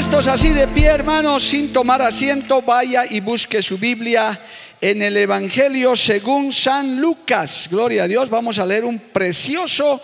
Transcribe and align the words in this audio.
Puestos 0.00 0.28
así 0.28 0.48
de 0.48 0.66
pie, 0.66 0.86
hermanos, 0.86 1.42
sin 1.42 1.74
tomar 1.74 2.00
asiento, 2.00 2.62
vaya 2.62 3.04
y 3.04 3.20
busque 3.20 3.60
su 3.60 3.76
Biblia 3.76 4.40
en 4.80 5.02
el 5.02 5.14
Evangelio 5.14 5.94
según 5.94 6.54
San 6.54 6.98
Lucas. 6.98 7.68
Gloria 7.70 8.04
a 8.04 8.08
Dios, 8.08 8.30
vamos 8.30 8.58
a 8.58 8.64
leer 8.64 8.86
un 8.86 8.98
precioso 8.98 10.00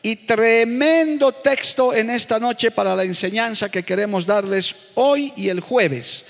y 0.00 0.14
tremendo 0.14 1.32
texto 1.32 1.92
en 1.92 2.10
esta 2.10 2.38
noche 2.38 2.70
para 2.70 2.94
la 2.94 3.02
enseñanza 3.02 3.68
que 3.68 3.82
queremos 3.82 4.26
darles 4.26 4.76
hoy 4.94 5.32
y 5.34 5.48
el 5.48 5.58
jueves. 5.58 6.24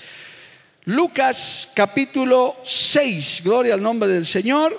Lucas 0.85 1.69
capítulo 1.75 2.57
6, 2.65 3.41
gloria 3.43 3.75
al 3.75 3.83
nombre 3.83 4.09
del 4.09 4.25
Señor. 4.25 4.75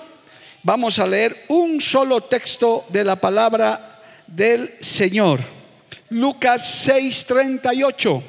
Vamos 0.61 0.99
a 0.99 1.07
leer 1.07 1.45
un 1.47 1.79
solo 1.79 2.19
texto 2.19 2.85
de 2.89 3.05
la 3.05 3.15
palabra 3.15 4.01
del 4.27 4.73
Señor. 4.81 5.54
Lucas 6.09 6.87
6:38. 6.87 8.23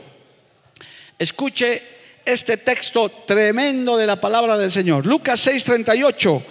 Escuche 1.18 1.82
este 2.24 2.56
texto 2.56 3.08
tremendo 3.26 3.96
de 3.96 4.06
la 4.06 4.16
palabra 4.16 4.56
del 4.56 4.72
Señor. 4.72 5.04
Lucas 5.04 5.46
6:38. 5.46 6.42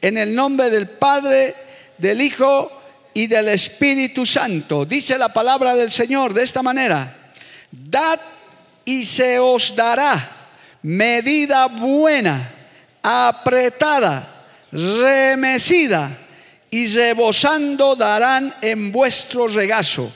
En 0.00 0.18
el 0.18 0.34
nombre 0.34 0.70
del 0.70 0.88
Padre, 0.88 1.54
del 1.98 2.20
Hijo 2.20 2.82
y 3.14 3.28
del 3.28 3.48
Espíritu 3.48 4.26
Santo. 4.26 4.84
Dice 4.84 5.16
la 5.18 5.32
palabra 5.32 5.76
del 5.76 5.90
Señor 5.90 6.34
de 6.34 6.42
esta 6.42 6.62
manera. 6.62 7.16
Dad 7.70 8.20
y 8.84 9.04
se 9.04 9.38
os 9.38 9.76
dará 9.76 10.48
medida 10.82 11.66
buena, 11.66 12.50
apretada, 13.00 14.46
remecida 14.72 16.10
y 16.70 16.88
rebosando 16.88 17.94
darán 17.94 18.52
en 18.60 18.90
vuestro 18.90 19.46
regazo 19.46 20.12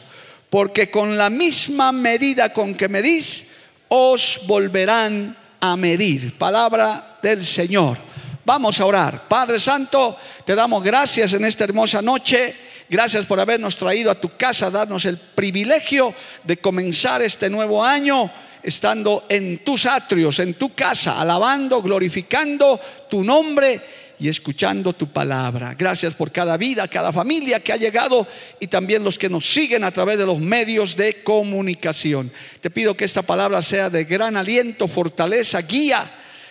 porque 0.57 0.91
con 0.91 1.19
la 1.19 1.29
misma 1.29 1.93
medida 1.93 2.51
con 2.51 2.75
que 2.75 2.89
medís, 2.89 3.49
os 3.89 4.41
volverán 4.47 5.37
a 5.61 5.77
medir. 5.77 6.33
Palabra 6.39 7.19
del 7.21 7.45
Señor. 7.45 7.99
Vamos 8.43 8.81
a 8.81 8.87
orar. 8.87 9.29
Padre 9.29 9.59
Santo, 9.59 10.17
te 10.47 10.55
damos 10.55 10.83
gracias 10.83 11.35
en 11.35 11.45
esta 11.45 11.65
hermosa 11.65 12.01
noche. 12.01 12.57
Gracias 12.89 13.27
por 13.27 13.39
habernos 13.39 13.77
traído 13.77 14.11
a 14.11 14.19
tu 14.19 14.35
casa, 14.35 14.71
darnos 14.71 15.05
el 15.05 15.19
privilegio 15.19 16.15
de 16.43 16.57
comenzar 16.57 17.21
este 17.21 17.51
nuevo 17.51 17.85
año 17.85 18.31
estando 18.63 19.27
en 19.29 19.59
tus 19.59 19.85
atrios, 19.85 20.39
en 20.39 20.55
tu 20.55 20.75
casa, 20.75 21.21
alabando, 21.21 21.83
glorificando 21.83 22.81
tu 23.11 23.23
nombre 23.23 23.79
y 24.19 24.29
escuchando 24.29 24.93
tu 24.93 25.09
palabra. 25.09 25.75
Gracias 25.75 26.15
por 26.15 26.33
cada 26.33 26.57
vida, 26.57 26.89
cada 26.89 27.13
familia 27.13 27.61
que 27.61 27.73
ha 27.73 27.77
llegado 27.77 28.27
y 28.61 28.67
también 28.67 29.05
los 29.05 29.19
que 29.19 29.29
nos 29.29 29.47
siguen 29.47 29.85
a 29.85 29.91
través 29.91 30.19
de 30.19 30.27
los 30.27 30.39
medios 30.39 30.97
de 30.97 31.23
comunicación. 31.23 32.31
Te 32.61 32.71
pido 32.71 32.97
que 32.97 33.05
esta 33.05 33.23
palabra 33.23 33.63
sea 33.63 33.91
de 33.91 34.05
gran 34.05 34.37
aliento, 34.37 34.89
fortaleza, 34.89 35.61
guía, 35.63 36.05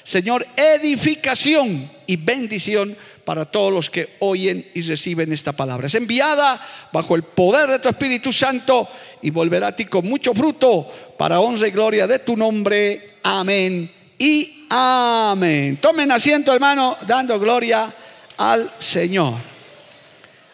Señor, 0.04 0.46
edificación 0.56 1.90
y 2.06 2.16
bendición 2.18 2.96
para 3.26 3.46
todos 3.46 3.74
los 3.74 3.90
que 3.90 4.10
oyen 4.20 4.64
y 4.76 4.82
reciben 4.84 5.34
esta 5.34 5.52
palabra. 5.52 5.88
Es 5.88 5.96
enviada 5.96 6.64
bajo 6.94 7.16
el 7.16 7.24
poder 7.24 7.70
de 7.70 7.80
tu 7.80 7.90
Espíritu 7.90 8.32
Santo 8.32 8.88
y 9.24 9.32
volverá 9.32 9.68
a 9.68 9.76
ti 9.76 9.86
con 9.86 10.06
mucho 10.06 10.36
fruto 10.36 10.88
para 11.18 11.40
honra 11.40 11.68
y 11.68 11.72
gloria 11.72 12.06
de 12.06 12.20
tu 12.20 12.38
nombre. 12.38 13.16
Amén 13.24 13.90
y 14.18 14.55
amén. 14.70 15.78
Tomen 15.78 16.12
asiento, 16.12 16.54
hermano, 16.54 16.98
dando 17.06 17.40
gloria 17.40 17.94
al 18.38 18.72
Señor. 18.80 19.36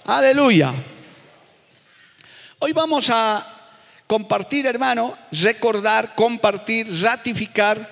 Aleluya. 0.05 0.73
Hoy 2.59 2.73
vamos 2.73 3.09
a 3.09 3.45
compartir, 4.07 4.66
hermano, 4.66 5.17
recordar, 5.31 6.16
compartir, 6.16 6.88
ratificar 7.01 7.89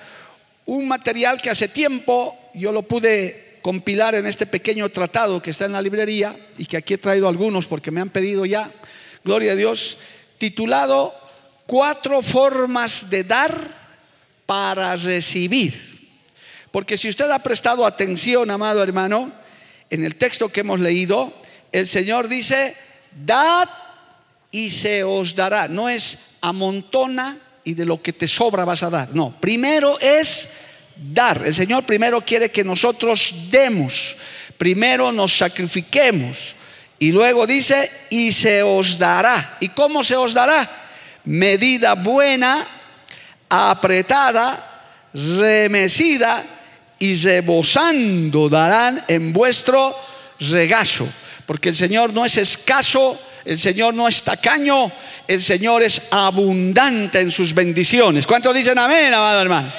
un 0.66 0.86
material 0.86 1.40
que 1.40 1.50
hace 1.50 1.68
tiempo 1.68 2.38
yo 2.54 2.72
lo 2.72 2.82
pude 2.82 3.58
compilar 3.62 4.14
en 4.14 4.26
este 4.26 4.46
pequeño 4.46 4.88
tratado 4.88 5.42
que 5.42 5.50
está 5.50 5.64
en 5.64 5.72
la 5.72 5.82
librería 5.82 6.36
y 6.58 6.66
que 6.66 6.76
aquí 6.76 6.94
he 6.94 6.98
traído 6.98 7.28
algunos 7.28 7.66
porque 7.66 7.90
me 7.90 8.00
han 8.00 8.10
pedido 8.10 8.46
ya, 8.46 8.70
gloria 9.24 9.52
a 9.52 9.56
Dios, 9.56 9.98
titulado 10.38 11.14
Cuatro 11.66 12.20
formas 12.20 13.10
de 13.10 13.22
dar 13.22 13.54
para 14.44 14.96
recibir. 14.96 15.89
Porque 16.70 16.96
si 16.96 17.08
usted 17.08 17.30
ha 17.30 17.40
prestado 17.40 17.84
atención, 17.84 18.50
amado 18.50 18.82
hermano, 18.82 19.32
en 19.90 20.04
el 20.04 20.14
texto 20.14 20.48
que 20.48 20.60
hemos 20.60 20.78
leído, 20.78 21.32
el 21.72 21.88
Señor 21.88 22.28
dice, 22.28 22.76
dad 23.24 23.68
y 24.50 24.70
se 24.70 25.02
os 25.02 25.34
dará. 25.34 25.68
No 25.68 25.88
es 25.88 26.36
amontona 26.40 27.38
y 27.64 27.74
de 27.74 27.84
lo 27.84 28.00
que 28.00 28.12
te 28.12 28.28
sobra 28.28 28.64
vas 28.64 28.82
a 28.82 28.90
dar. 28.90 29.14
No, 29.14 29.34
primero 29.40 29.98
es 30.00 30.50
dar. 30.96 31.44
El 31.44 31.54
Señor 31.54 31.84
primero 31.84 32.20
quiere 32.20 32.50
que 32.50 32.62
nosotros 32.62 33.34
demos, 33.50 34.16
primero 34.56 35.10
nos 35.10 35.36
sacrifiquemos. 35.36 36.54
Y 37.00 37.12
luego 37.12 37.46
dice, 37.46 37.90
y 38.10 38.32
se 38.32 38.62
os 38.62 38.98
dará. 38.98 39.56
¿Y 39.60 39.70
cómo 39.70 40.04
se 40.04 40.16
os 40.16 40.34
dará? 40.34 40.70
Medida 41.24 41.94
buena, 41.94 42.66
apretada, 43.48 45.08
remecida 45.14 46.44
y 47.00 47.16
rebosando 47.16 48.48
darán 48.48 49.02
en 49.08 49.32
vuestro 49.32 49.96
regazo. 50.38 51.08
Porque 51.46 51.70
el 51.70 51.74
Señor 51.74 52.12
no 52.12 52.24
es 52.24 52.36
escaso, 52.36 53.18
el 53.44 53.58
Señor 53.58 53.94
no 53.94 54.06
es 54.06 54.22
tacaño, 54.22 54.92
el 55.26 55.42
Señor 55.42 55.82
es 55.82 56.02
abundante 56.10 57.18
en 57.18 57.30
sus 57.30 57.54
bendiciones. 57.54 58.26
¿Cuántos 58.26 58.54
dicen 58.54 58.78
amén, 58.78 59.12
amado 59.12 59.40
hermano? 59.40 59.72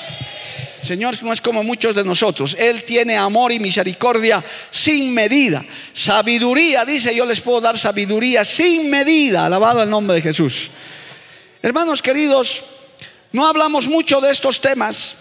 El 0.81 0.87
Señor 0.87 1.23
no 1.23 1.31
es 1.31 1.41
como 1.41 1.63
muchos 1.63 1.93
de 1.93 2.03
nosotros. 2.03 2.57
Él 2.57 2.83
tiene 2.83 3.15
amor 3.15 3.51
y 3.51 3.59
misericordia 3.59 4.43
sin 4.71 5.13
medida. 5.13 5.63
Sabiduría, 5.93 6.85
dice, 6.85 7.15
yo 7.15 7.23
les 7.23 7.39
puedo 7.39 7.61
dar 7.61 7.77
sabiduría 7.77 8.43
sin 8.43 8.89
medida. 8.89 9.45
Alabado 9.45 9.83
el 9.83 9.89
nombre 9.91 10.15
de 10.15 10.23
Jesús. 10.23 10.71
Hermanos 11.61 12.01
queridos, 12.01 12.63
no 13.31 13.45
hablamos 13.45 13.87
mucho 13.87 14.19
de 14.19 14.31
estos 14.31 14.59
temas 14.59 15.20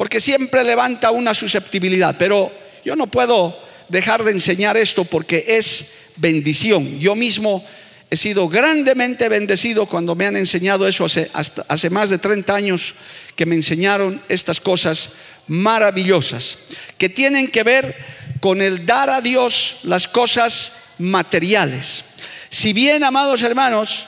porque 0.00 0.18
siempre 0.18 0.64
levanta 0.64 1.10
una 1.10 1.34
susceptibilidad, 1.34 2.16
pero 2.18 2.50
yo 2.82 2.96
no 2.96 3.08
puedo 3.08 3.54
dejar 3.90 4.24
de 4.24 4.30
enseñar 4.30 4.78
esto 4.78 5.04
porque 5.04 5.44
es 5.46 6.12
bendición. 6.16 6.98
Yo 6.98 7.14
mismo 7.14 7.62
he 8.08 8.16
sido 8.16 8.48
grandemente 8.48 9.28
bendecido 9.28 9.84
cuando 9.84 10.14
me 10.14 10.24
han 10.24 10.36
enseñado 10.36 10.88
eso 10.88 11.04
hace, 11.04 11.90
más 11.90 12.08
de 12.08 12.16
30 12.16 12.54
años 12.54 12.94
que 13.36 13.44
me 13.44 13.56
enseñaron 13.56 14.22
estas 14.30 14.58
cosas 14.58 15.10
maravillosas 15.48 16.56
que 16.96 17.10
tienen 17.10 17.48
que 17.48 17.62
ver 17.62 17.94
con 18.40 18.62
el 18.62 18.86
dar 18.86 19.10
a 19.10 19.20
Dios 19.20 19.80
las 19.82 20.08
cosas 20.08 20.94
materiales. 20.96 22.04
Si 22.48 22.72
bien, 22.72 23.04
amados 23.04 23.42
hermanos, 23.42 24.06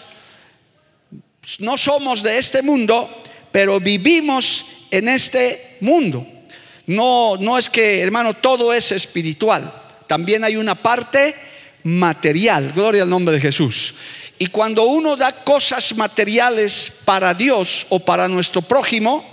no 1.58 1.76
somos 1.76 2.22
de 2.22 2.38
este 2.38 2.62
mundo, 2.62 3.25
pero 3.52 3.78
vivimos 3.78 4.87
en 4.90 5.11
este 5.11 5.71
mundo. 5.82 6.26
No, 6.87 7.37
no 7.38 7.58
es 7.58 7.69
que, 7.69 8.00
hermano, 8.00 8.34
todo 8.34 8.73
es 8.73 8.93
espiritual. 8.93 9.70
También 10.06 10.44
hay 10.44 10.56
una 10.56 10.75
parte 10.75 11.34
material. 11.84 12.73
Gloria 12.75 13.02
al 13.02 13.11
nombre 13.11 13.34
de 13.34 13.40
Jesús. 13.40 13.94
Y 14.38 14.49
cuando 14.49 14.84
uno 14.84 15.17
da 15.17 15.31
cosas 15.32 15.94
materiales 15.96 17.00
para 17.05 17.34
Dios 17.34 17.87
o 17.90 18.00
para 18.00 18.29
nuestro 18.29 18.62
prójimo, 18.62 19.25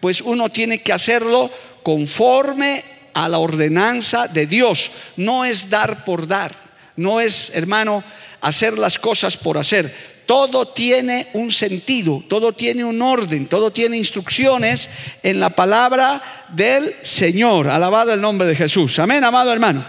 pues 0.00 0.20
uno 0.20 0.48
tiene 0.48 0.80
que 0.80 0.92
hacerlo 0.92 1.50
conforme 1.82 2.82
a 3.12 3.28
la 3.28 3.38
ordenanza 3.38 4.28
de 4.28 4.46
Dios. 4.46 4.90
No 5.16 5.44
es 5.44 5.68
dar 5.68 6.04
por 6.04 6.26
dar. 6.26 6.54
No 6.96 7.20
es, 7.20 7.52
hermano, 7.54 8.02
hacer 8.40 8.78
las 8.78 8.98
cosas 8.98 9.36
por 9.36 9.58
hacer. 9.58 10.15
Todo 10.26 10.68
tiene 10.68 11.28
un 11.34 11.50
sentido, 11.52 12.22
todo 12.28 12.52
tiene 12.52 12.84
un 12.84 13.00
orden, 13.00 13.46
todo 13.46 13.70
tiene 13.70 13.96
instrucciones 13.96 14.88
en 15.22 15.38
la 15.38 15.50
palabra 15.50 16.46
del 16.48 16.94
Señor. 17.02 17.68
Alabado 17.68 18.12
el 18.12 18.20
nombre 18.20 18.46
de 18.48 18.56
Jesús. 18.56 18.98
Amén, 18.98 19.22
amado 19.22 19.52
hermano. 19.52 19.86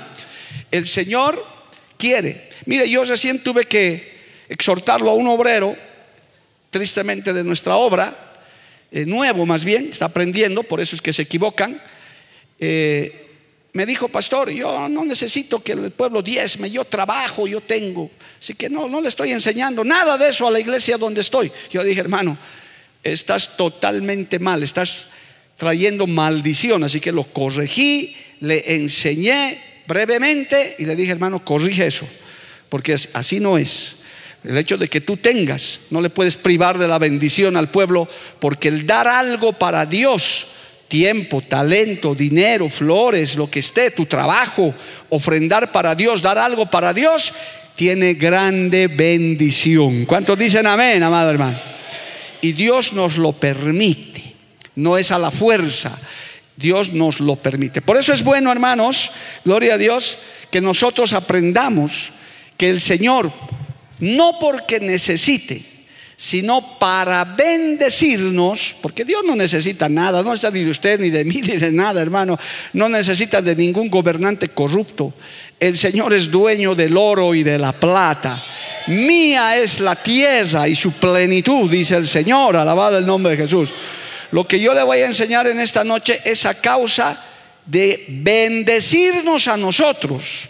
El 0.70 0.86
Señor 0.86 1.44
quiere. 1.98 2.50
Mire, 2.66 2.88
yo 2.90 3.04
recién 3.04 3.42
tuve 3.42 3.64
que 3.64 4.16
exhortarlo 4.48 5.10
a 5.10 5.16
un 5.16 5.28
obrero, 5.28 5.76
tristemente 6.70 7.34
de 7.34 7.44
nuestra 7.44 7.76
obra, 7.78 8.16
eh, 8.92 9.06
nuevo 9.06 9.46
más 9.46 9.66
bien, 9.66 9.90
está 9.92 10.06
aprendiendo, 10.06 10.64
por 10.64 10.80
eso 10.80 10.96
es 10.96 11.02
que 11.02 11.14
se 11.14 11.24
equivocan. 11.24 11.82
Eh, 12.60 13.27
me 13.78 13.86
dijo, 13.86 14.08
pastor, 14.08 14.50
yo 14.50 14.90
no 14.90 15.06
necesito 15.06 15.62
que 15.62 15.74
el 15.74 15.92
pueblo 15.92 16.24
diezme, 16.24 16.72
yo 16.72 16.84
trabajo, 16.84 17.46
yo 17.46 17.62
tengo. 17.62 18.10
Así 18.42 18.56
que 18.56 18.72
no, 18.72 18.88
no 18.88 19.00
le 19.00 19.08
estoy 19.08 19.32
enseñando 19.32 19.84
nada 19.84 20.18
de 20.18 20.30
eso 20.30 20.48
a 20.48 20.52
la 20.52 20.60
iglesia 20.60 20.98
donde 20.98 21.22
estoy. 21.22 21.52
Yo 21.70 21.84
dije, 21.84 22.00
hermano, 22.00 22.36
estás 23.04 23.56
totalmente 23.56 24.40
mal, 24.40 24.64
estás 24.64 25.10
trayendo 25.58 26.08
maldición. 26.08 26.84
Así 26.86 27.00
que 27.00 27.12
lo 27.12 27.24
corregí, 27.24 28.18
le 28.40 28.64
enseñé 28.78 29.62
brevemente 29.86 30.76
y 30.80 30.86
le 30.86 30.96
dije, 30.96 31.12
hermano, 31.12 31.46
corrige 31.46 31.86
eso, 31.86 32.08
porque 32.70 32.96
así 33.14 33.40
no 33.40 33.60
es. 33.60 33.98
El 34.44 34.58
hecho 34.58 34.80
de 34.80 34.88
que 34.88 35.02
tú 35.02 35.18
tengas, 35.18 35.82
no 35.92 36.02
le 36.02 36.10
puedes 36.10 36.36
privar 36.36 36.80
de 36.80 36.88
la 36.88 36.98
bendición 36.98 37.56
al 37.56 37.70
pueblo, 37.70 38.10
porque 38.40 38.70
el 38.70 38.88
dar 38.88 39.08
algo 39.08 39.54
para 39.54 39.86
Dios 39.86 40.48
tiempo, 40.88 41.42
talento, 41.42 42.16
dinero, 42.16 42.70
flores, 42.70 43.36
lo 43.36 43.50
que 43.50 43.60
esté, 43.60 43.92
tu 43.92 44.06
trabajo, 44.06 44.74
ofrendar 45.10 45.72
para 45.72 45.96
Dios, 45.96 46.22
dar 46.22 46.38
algo 46.38 46.66
para 46.66 46.94
Dios, 46.94 47.34
tiene 47.76 48.14
grande 48.14 48.88
bendición. 48.88 50.06
¿Cuántos 50.06 50.38
dicen 50.38 50.66
amén, 50.66 51.04
amado 51.04 51.30
hermano? 51.30 51.60
Y 52.42 52.54
Dios 52.54 52.94
nos 52.94 53.18
lo 53.18 53.34
permite, 53.34 54.34
no 54.76 54.98
es 54.98 55.12
a 55.12 55.20
la 55.20 55.32
fuerza, 55.32 55.98
Dios 56.56 56.94
nos 56.94 57.20
lo 57.20 57.36
permite. 57.36 57.82
Por 57.82 57.98
eso 57.98 58.14
es 58.14 58.24
bueno, 58.24 58.52
hermanos, 58.52 59.12
gloria 59.44 59.76
a 59.76 59.78
Dios, 59.78 60.18
que 60.50 60.62
nosotros 60.62 61.14
aprendamos 61.14 62.12
que 62.58 62.70
el 62.70 62.82
Señor, 62.82 63.32
no 64.00 64.40
porque 64.40 64.80
necesite, 64.80 65.77
sino 66.20 66.80
para 66.80 67.24
bendecirnos, 67.24 68.76
porque 68.82 69.06
Dios 69.06 69.22
no 69.24 69.36
necesita 69.36 69.88
nada, 69.88 70.24
no 70.24 70.32
necesita 70.32 70.50
ni 70.50 70.64
de 70.64 70.72
usted, 70.72 71.00
ni 71.00 71.12
de 71.12 71.24
mí, 71.24 71.42
ni 71.46 71.58
de 71.58 71.72
nada, 71.72 72.02
hermano, 72.02 72.38
no 72.74 72.90
necesita 72.90 73.40
de 73.40 73.56
ningún 73.56 73.88
gobernante 73.88 74.50
corrupto. 74.50 75.14
El 75.60 75.78
Señor 75.78 76.14
es 76.14 76.32
dueño 76.32 76.74
del 76.74 76.98
oro 76.98 77.36
y 77.36 77.44
de 77.44 77.60
la 77.60 77.72
plata. 77.72 78.44
Mía 78.88 79.58
es 79.58 79.80
la 79.80 79.96
tierra 79.96 80.68
y 80.68 80.76
su 80.76 80.92
plenitud, 80.94 81.70
dice 81.70 81.96
el 81.96 82.08
Señor, 82.08 82.58
alabado 82.58 82.98
el 82.98 83.06
nombre 83.06 83.34
de 83.34 83.44
Jesús. 83.44 83.72
Lo 84.32 84.48
que 84.48 84.60
yo 84.60 84.74
le 84.74 84.84
voy 84.84 85.00
a 85.00 85.06
enseñar 85.06 85.46
en 85.46 85.60
esta 85.60 85.84
noche 85.84 86.20
es 86.26 86.46
a 86.48 86.56
causa 86.56 87.24
de 87.66 88.06
bendecirnos 88.08 89.48
a 89.48 89.56
nosotros 89.56 90.50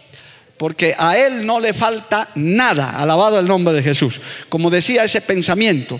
porque 0.57 0.95
a 0.97 1.17
Él 1.17 1.45
no 1.45 1.59
le 1.59 1.73
falta 1.73 2.29
nada, 2.35 2.91
alabado 2.91 3.39
el 3.39 3.45
nombre 3.45 3.75
de 3.75 3.83
Jesús. 3.83 4.19
Como 4.49 4.69
decía 4.69 5.03
ese 5.03 5.21
pensamiento, 5.21 5.99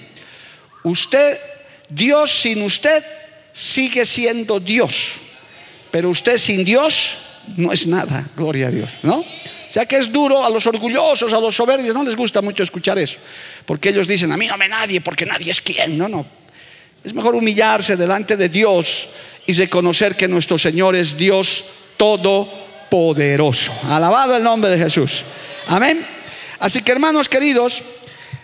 usted, 0.83 1.39
Dios 1.89 2.31
sin 2.31 2.63
usted 2.63 3.03
sigue 3.53 4.05
siendo 4.05 4.59
Dios, 4.59 5.13
pero 5.91 6.09
usted 6.09 6.37
sin 6.37 6.65
Dios 6.65 7.17
no 7.55 7.71
es 7.71 7.87
nada, 7.87 8.27
gloria 8.35 8.67
a 8.67 8.71
Dios, 8.71 8.91
¿no? 9.03 9.19
O 9.19 9.71
sea 9.71 9.85
que 9.85 9.97
es 9.97 10.11
duro 10.11 10.45
a 10.45 10.49
los 10.49 10.65
orgullosos, 10.65 11.33
a 11.33 11.39
los 11.39 11.55
soberbios, 11.55 11.93
no 11.93 12.03
les 12.03 12.15
gusta 12.15 12.41
mucho 12.41 12.63
escuchar 12.63 12.97
eso, 12.97 13.19
porque 13.65 13.89
ellos 13.89 14.07
dicen, 14.07 14.31
a 14.31 14.37
mí 14.37 14.47
no 14.47 14.57
me 14.57 14.67
nadie, 14.67 15.01
porque 15.01 15.25
nadie 15.25 15.51
es 15.51 15.61
quien, 15.61 15.97
no, 15.97 16.07
no. 16.07 16.25
Es 17.03 17.13
mejor 17.13 17.35
humillarse 17.35 17.95
delante 17.95 18.35
de 18.35 18.49
Dios 18.49 19.09
y 19.45 19.53
reconocer 19.53 20.15
que 20.15 20.27
nuestro 20.27 20.57
Señor 20.57 20.95
es 20.95 21.15
Dios 21.15 21.63
todo 21.95 22.66
poderoso. 22.89 23.73
Alabado 23.87 24.35
el 24.35 24.43
nombre 24.43 24.69
de 24.71 24.77
Jesús. 24.77 25.23
Amén. 25.67 26.05
Así 26.59 26.81
que 26.81 26.91
hermanos 26.91 27.29
queridos, 27.29 27.83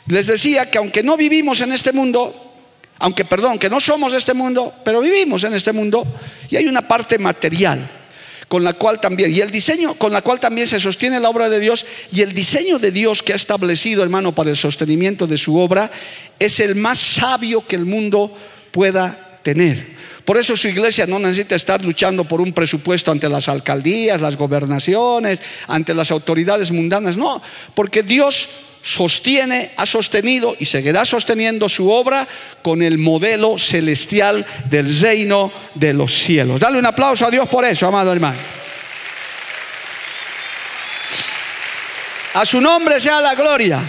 les 0.07 0.27
decía 0.27 0.69
que 0.69 0.77
aunque 0.77 1.03
no 1.03 1.17
vivimos 1.17 1.61
en 1.61 1.71
este 1.71 1.91
mundo, 1.91 2.53
aunque 2.99 3.25
perdón, 3.25 3.57
que 3.57 3.69
no 3.69 3.79
somos 3.79 4.11
de 4.11 4.17
este 4.17 4.33
mundo, 4.33 4.73
pero 4.83 5.01
vivimos 5.01 5.43
en 5.43 5.53
este 5.53 5.73
mundo 5.73 6.05
y 6.49 6.57
hay 6.57 6.67
una 6.67 6.87
parte 6.87 7.17
material 7.17 7.79
con 8.47 8.63
la 8.63 8.73
cual 8.73 8.99
también 8.99 9.33
y 9.33 9.39
el 9.39 9.49
diseño 9.49 9.95
con 9.95 10.13
la 10.13 10.21
cual 10.21 10.39
también 10.39 10.67
se 10.67 10.79
sostiene 10.79 11.19
la 11.19 11.29
obra 11.29 11.49
de 11.49 11.59
Dios 11.59 11.85
y 12.11 12.21
el 12.21 12.33
diseño 12.33 12.77
de 12.77 12.91
Dios 12.91 13.23
que 13.23 13.33
ha 13.33 13.35
establecido, 13.35 14.03
hermano, 14.03 14.35
para 14.35 14.51
el 14.51 14.55
sostenimiento 14.55 15.25
de 15.25 15.37
su 15.37 15.57
obra 15.57 15.89
es 16.37 16.59
el 16.59 16.75
más 16.75 16.99
sabio 16.99 17.65
que 17.65 17.75
el 17.75 17.85
mundo 17.85 18.31
pueda 18.71 19.39
tener. 19.41 19.92
Por 20.25 20.37
eso 20.37 20.55
su 20.55 20.69
iglesia 20.69 21.05
no 21.05 21.19
necesita 21.19 21.55
estar 21.55 21.83
luchando 21.83 22.23
por 22.23 22.39
un 22.39 22.53
presupuesto 22.53 23.11
ante 23.11 23.27
las 23.27 23.49
alcaldías, 23.49 24.21
las 24.21 24.37
gobernaciones, 24.37 25.39
ante 25.67 25.93
las 25.93 26.11
autoridades 26.11 26.71
mundanas. 26.71 27.17
No, 27.17 27.41
porque 27.75 28.03
Dios 28.03 28.47
sostiene, 28.83 29.71
ha 29.77 29.85
sostenido 29.85 30.55
y 30.59 30.65
seguirá 30.65 31.05
sosteniendo 31.05 31.67
su 31.69 31.89
obra 31.89 32.27
con 32.61 32.81
el 32.81 32.97
modelo 32.97 33.57
celestial 33.57 34.45
del 34.69 34.99
reino 35.01 35.51
de 35.75 35.93
los 35.93 36.13
cielos. 36.13 36.59
Dale 36.59 36.79
un 36.79 36.85
aplauso 36.85 37.25
a 37.25 37.31
Dios 37.31 37.47
por 37.49 37.65
eso, 37.65 37.87
amado 37.87 38.11
hermano. 38.11 38.39
A 42.33 42.45
su 42.45 42.59
nombre 42.59 42.99
sea 42.99 43.21
la 43.21 43.35
gloria. 43.35 43.81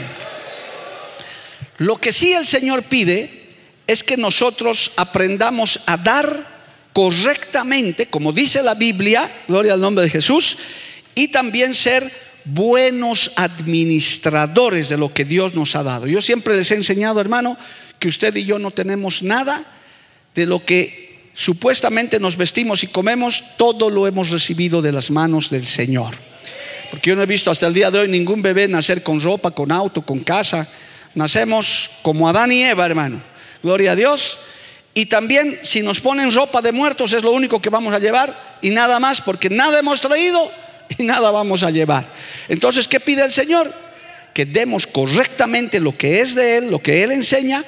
Lo 1.79 1.97
que 1.97 2.13
sí 2.13 2.33
el 2.33 2.47
Señor 2.47 2.83
pide 2.83 3.44
es 3.87 4.03
que 4.03 4.17
nosotros 4.17 4.93
aprendamos 4.97 5.81
a 5.87 5.97
dar 5.97 6.55
correctamente, 6.93 8.07
como 8.07 8.33
dice 8.33 8.63
la 8.63 8.75
Biblia, 8.75 9.31
gloria 9.49 9.75
al 9.75 9.81
nombre 9.81 10.05
de 10.05 10.11
Jesús, 10.11 10.57
y 11.15 11.29
también 11.29 11.75
ser 11.75 12.11
buenos 12.45 13.33
administradores 13.37 14.89
de 14.89 14.97
lo 14.97 15.13
que 15.13 15.25
Dios 15.25 15.55
nos 15.55 15.75
ha 15.77 15.83
dado. 15.83 16.07
Yo 16.07 16.21
siempre 16.21 16.57
les 16.57 16.71
he 16.71 16.77
enseñado, 16.77 17.21
hermano, 17.21 17.57
que 17.99 18.09
usted 18.09 18.35
y 18.37 18.45
yo 18.45 18.59
no 18.59 18.71
tenemos 18.71 19.23
nada 19.23 19.65
de 20.35 20.47
lo 20.47 20.65
que 20.65 21.29
supuestamente 21.35 22.21
nos 22.21 22.37
vestimos 22.37 22.85
y 22.85 22.87
comemos, 22.87 23.43
todo 23.57 23.91
lo 23.91 24.07
hemos 24.07 24.31
recibido 24.31 24.83
de 24.83 24.93
las 24.93 25.11
manos 25.11 25.51
del 25.51 25.67
Señor. 25.67 26.15
Porque 26.91 27.11
yo 27.11 27.17
no 27.17 27.23
he 27.23 27.27
visto 27.27 27.51
hasta 27.51 27.67
el 27.67 27.75
día 27.75 27.91
de 27.91 28.01
hoy 28.01 28.09
ningún 28.09 28.41
bebé 28.41 28.69
nacer 28.69 29.03
con 29.03 29.21
ropa, 29.21 29.51
con 29.51 29.73
auto, 29.73 30.03
con 30.03 30.21
casa. 30.21 30.69
Nacemos 31.15 31.91
como 32.03 32.29
Adán 32.29 32.53
y 32.53 32.63
Eva, 32.63 32.87
hermano 32.87 33.34
Gloria 33.65 33.93
a 33.93 33.97
Dios. 33.97 34.41
Y 34.93 35.07
también 35.07 35.59
si 35.63 35.81
nos 35.81 36.01
ponen 36.01 36.31
ropa 36.31 36.61
de 36.61 36.71
muertos 36.71 37.15
es 37.15 37.25
lo 37.25 37.33
único 37.33 37.63
que 37.63 37.71
vamos 37.71 37.95
a 37.95 37.99
llevar 37.99 38.59
y 38.61 38.71
nada 38.71 39.01
más 39.01 39.23
porque 39.23 39.49
nada 39.49 39.79
hemos 39.79 40.03
traído 40.03 40.51
y 40.99 41.03
nada 41.03 41.31
vamos 41.31 41.63
a 41.63 41.71
llevar. 41.71 42.07
Entonces, 42.49 42.87
¿qué 42.87 43.01
pide 43.01 43.25
el 43.25 43.33
Señor? 43.33 43.73
Que 44.35 44.45
demos 44.45 44.87
correctamente 44.87 45.81
lo 45.81 45.97
que 45.97 46.21
es 46.21 46.35
de 46.35 46.59
Él, 46.59 46.71
lo 46.71 46.79
que 46.79 47.03
Él 47.03 47.11
enseña 47.11 47.65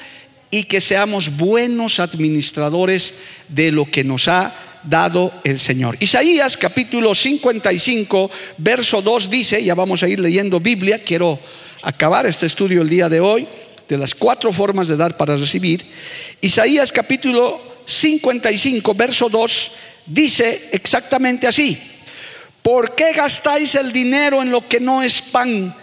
y 0.51 0.65
que 0.65 0.83
seamos 0.83 1.35
buenos 1.35 1.99
administradores 1.99 3.15
de 3.49 3.73
lo 3.73 3.91
que 3.91 4.05
nos 4.05 4.29
ha 4.29 4.55
dado 4.85 5.33
el 5.45 5.59
Señor. 5.59 5.97
Isaías 5.99 6.59
capítulo 6.59 7.15
55, 7.15 8.31
verso 8.59 9.01
2 9.01 9.31
dice, 9.31 9.65
ya 9.65 9.75
vamos 9.75 10.03
a 10.03 10.09
ir 10.09 10.21
leyendo 10.21 10.61
Biblia, 10.61 11.01
quiero 11.03 11.41
acabar 11.83 12.27
este 12.27 12.45
estudio 12.45 12.83
el 12.83 12.91
día 12.91 13.09
de 13.09 13.21
hoy 13.21 13.49
de 13.89 13.99
las 13.99 14.15
cuatro 14.15 14.53
formas 14.53 14.89
de 14.89 14.97
dar 14.97 15.17
para 15.17 15.37
recibir, 15.37 15.85
Isaías 16.41 16.91
capítulo 16.93 17.61
55, 17.85 18.95
verso 18.95 19.29
2, 19.29 19.73
dice 20.07 20.71
exactamente 20.73 21.47
así, 21.47 21.79
¿por 22.63 22.95
qué 22.95 23.13
gastáis 23.13 23.75
el 23.77 23.93
dinero 23.93 24.43
en 24.43 24.51
lo 24.51 24.67
que 24.67 24.81
no 24.81 25.03
es 25.03 25.23
pan 25.23 25.75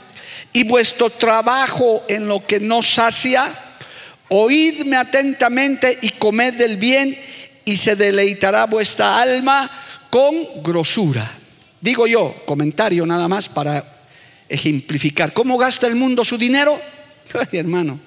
y 0.52 0.64
vuestro 0.66 1.10
trabajo 1.10 2.04
en 2.08 2.28
lo 2.28 2.46
que 2.46 2.60
no 2.60 2.82
sacia? 2.82 3.52
Oídme 4.30 4.98
atentamente 4.98 5.98
y 6.02 6.10
comed 6.10 6.56
del 6.56 6.78
bien 6.78 7.18
y 7.66 7.78
se 7.78 7.96
deleitará 7.96 8.66
vuestra 8.66 9.20
alma 9.20 9.70
con 10.10 10.64
grosura. 10.64 11.32
Digo 11.80 12.08
yo, 12.08 12.36
comentario 12.46 13.06
nada 13.06 13.28
más 13.28 13.50
para 13.50 13.84
ejemplificar. 14.50 15.34
¿Cómo 15.34 15.58
gasta 15.58 15.88
el 15.88 15.96
mundo 15.96 16.24
su 16.24 16.38
dinero? 16.38 16.80
hermano, 17.52 18.00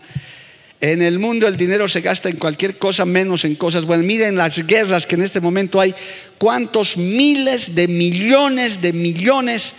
en 0.80 1.00
el 1.00 1.18
mundo 1.18 1.49
el 1.49 1.56
dinero 1.56 1.88
se 1.88 2.00
gasta 2.00 2.28
en 2.28 2.37
cualquier 2.37 2.76
cosa 2.76 3.06
menos 3.06 3.44
en 3.44 3.54
cosas 3.54 3.87
buenas. 3.87 4.06
Miren 4.06 4.37
las 4.37 4.66
guerras 4.66 5.06
que 5.06 5.14
en 5.14 5.23
este 5.23 5.40
momento 5.40 5.80
hay, 5.80 5.94
cuántos 6.38 6.96
miles 6.96 7.75
de 7.75 7.88
millones 7.88 8.82
de 8.82 8.92
millones 8.92 9.75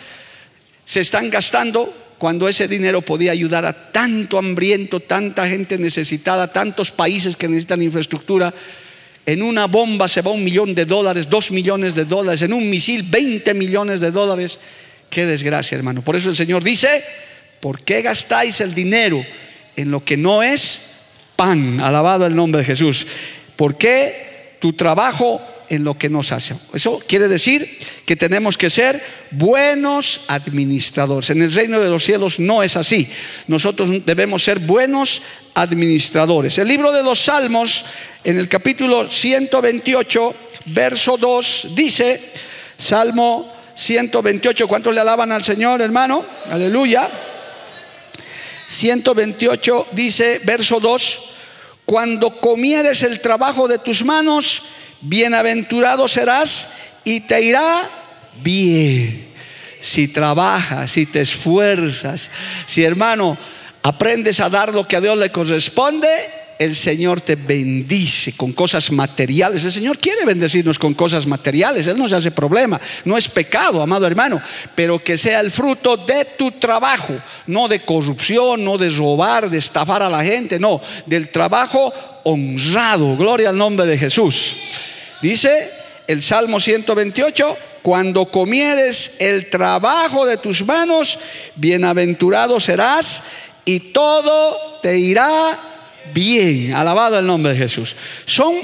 se 0.86 1.02
están 1.02 1.30
gastando 1.30 1.94
cuando 2.18 2.48
ese 2.48 2.68
dinero 2.68 3.02
podía 3.02 3.32
ayudar 3.32 3.66
a 3.66 3.92
tanto 3.92 4.40
hambriento, 4.40 5.00
tanta 5.00 5.48
gente 5.48 5.78
necesitada, 5.78 6.52
tantos 6.52 6.92
países 6.92 7.36
que 7.36 7.48
necesitan 7.48 7.82
infraestructura. 7.84 8.54
En 9.26 9.44
una 9.44 9.68
bomba 9.68 10.08
se 10.08 10.22
va 10.22 10.32
un 10.32 10.44
millón 10.44 10.74
de 10.74 10.86
dólares, 10.86 11.30
dos 11.30 11.52
millones 11.52 11.94
de 11.94 12.06
dólares, 12.06 12.42
en 12.42 12.54
un 12.54 12.70
misil 12.70 13.04
20 13.04 13.54
millones 13.54 14.00
de 14.00 14.10
dólares. 14.10 14.58
Qué 15.12 15.26
desgracia, 15.26 15.78
hermano. 15.78 16.02
Por 16.02 16.16
eso 16.16 16.30
el 16.30 16.36
Señor 16.36 16.64
dice, 16.64 17.04
¿por 17.60 17.82
qué 17.82 18.02
gastáis 18.02 18.62
el 18.62 18.74
dinero 18.74 19.24
en 19.78 19.92
lo 19.92 20.04
que 20.04 20.18
no 20.18 20.44
es 20.44 20.88
pan. 21.38 21.80
Alabado 21.80 22.26
el 22.26 22.36
nombre 22.36 22.60
de 22.60 22.66
Jesús. 22.66 23.08
¿Por 23.56 23.78
qué 23.78 24.58
tu 24.60 24.74
trabajo 24.74 25.42
en 25.70 25.86
lo 25.86 25.98
que 25.98 26.10
nos 26.10 26.34
hace? 26.34 26.56
Eso 26.74 27.02
quiere 27.08 27.30
decir 27.30 27.80
que 28.06 28.18
tenemos 28.18 28.58
que 28.58 28.70
ser 28.70 29.02
buenos 29.32 30.26
administradores. 30.28 31.30
En 31.30 31.42
el 31.42 31.54
reino 31.54 31.80
de 31.80 31.90
los 31.90 32.04
cielos 32.04 32.40
no 32.40 32.64
es 32.64 32.76
así. 32.76 33.08
Nosotros 33.48 33.92
debemos 34.06 34.44
ser 34.44 34.60
buenos 34.60 35.22
administradores. 35.54 36.58
El 36.58 36.68
libro 36.68 36.92
de 36.92 37.04
los 37.04 37.20
Salmos, 37.20 37.86
en 38.24 38.38
el 38.38 38.50
capítulo 38.50 39.10
128, 39.10 40.36
verso 40.68 41.18
2, 41.18 41.68
dice, 41.76 42.20
Salmo 42.78 43.54
128, 43.76 44.68
¿cuántos 44.68 44.94
le 44.94 45.02
alaban 45.02 45.32
al 45.32 45.44
Señor, 45.44 45.82
hermano? 45.82 46.26
Aleluya. 46.50 47.10
128 48.68 49.88
dice, 49.94 50.42
verso 50.44 50.80
2, 50.80 51.30
cuando 51.86 52.40
comieres 52.40 53.04
el 53.04 53.22
trabajo 53.22 53.68
de 53.68 53.80
tus 53.80 54.04
manos, 54.04 54.64
bienaventurado 55.02 56.08
serás 56.08 57.00
y 57.04 57.22
te 57.22 57.42
irá 57.42 57.90
bien. 58.42 59.26
Si 59.80 60.08
trabajas, 60.08 60.92
si 60.92 61.06
te 61.06 61.22
esfuerzas, 61.22 62.30
si 62.66 62.84
hermano 62.84 63.38
aprendes 63.84 64.40
a 64.40 64.50
dar 64.50 64.74
lo 64.74 64.88
que 64.88 64.98
a 64.98 65.02
Dios 65.02 65.18
le 65.18 65.32
corresponde, 65.32 66.10
el 66.60 66.76
Señor 66.76 67.22
te 67.22 67.36
bendice 67.36 68.34
con 68.34 68.52
cosas 68.54 68.92
materiales. 68.92 69.64
El 69.64 69.72
Señor 69.72 69.98
quiere 69.98 70.26
bendecirnos 70.26 70.80
con 70.80 70.94
cosas 70.94 71.28
materiales. 71.28 71.86
Él 71.88 71.98
no 71.98 72.10
se 72.10 72.16
hace 72.16 72.32
problema. 72.32 72.80
No 73.06 73.18
es 73.18 73.28
pecado, 73.28 73.82
amado 73.82 74.08
hermano, 74.08 74.42
pero 74.74 74.98
que 75.00 75.18
sea 75.18 75.40
el 75.40 75.52
fruto 75.52 75.98
de 75.98 76.26
tu 76.38 76.52
trabajo, 76.52 77.14
no 77.48 77.68
de 77.68 77.82
corrupción, 77.82 78.64
no 78.64 78.78
de 78.78 78.90
robar, 78.90 79.50
de 79.50 79.60
estafar 79.60 80.02
a 80.02 80.10
la 80.10 80.24
gente, 80.24 80.60
no, 80.60 80.82
del 81.06 81.30
trabajo 81.30 81.94
honrado. 82.24 83.16
Gloria 83.16 83.50
al 83.50 83.58
nombre 83.58 83.86
de 83.86 83.98
Jesús. 83.98 84.58
Dice 85.22 85.70
el 86.08 86.24
Salmo 86.24 86.60
128, 86.60 87.58
cuando 87.84 88.26
comieres 88.26 89.18
el 89.20 89.50
trabajo 89.50 90.26
de 90.26 90.38
tus 90.38 90.66
manos, 90.66 91.20
bienaventurado 91.56 92.60
serás 92.60 93.24
y 93.64 93.80
todo 93.92 94.80
te 94.82 94.98
irá 94.98 95.77
bien. 96.14 96.74
Alabado 96.74 97.18
el 97.20 97.26
nombre 97.26 97.54
de 97.54 97.60
Jesús. 97.60 97.96
Son 98.26 98.56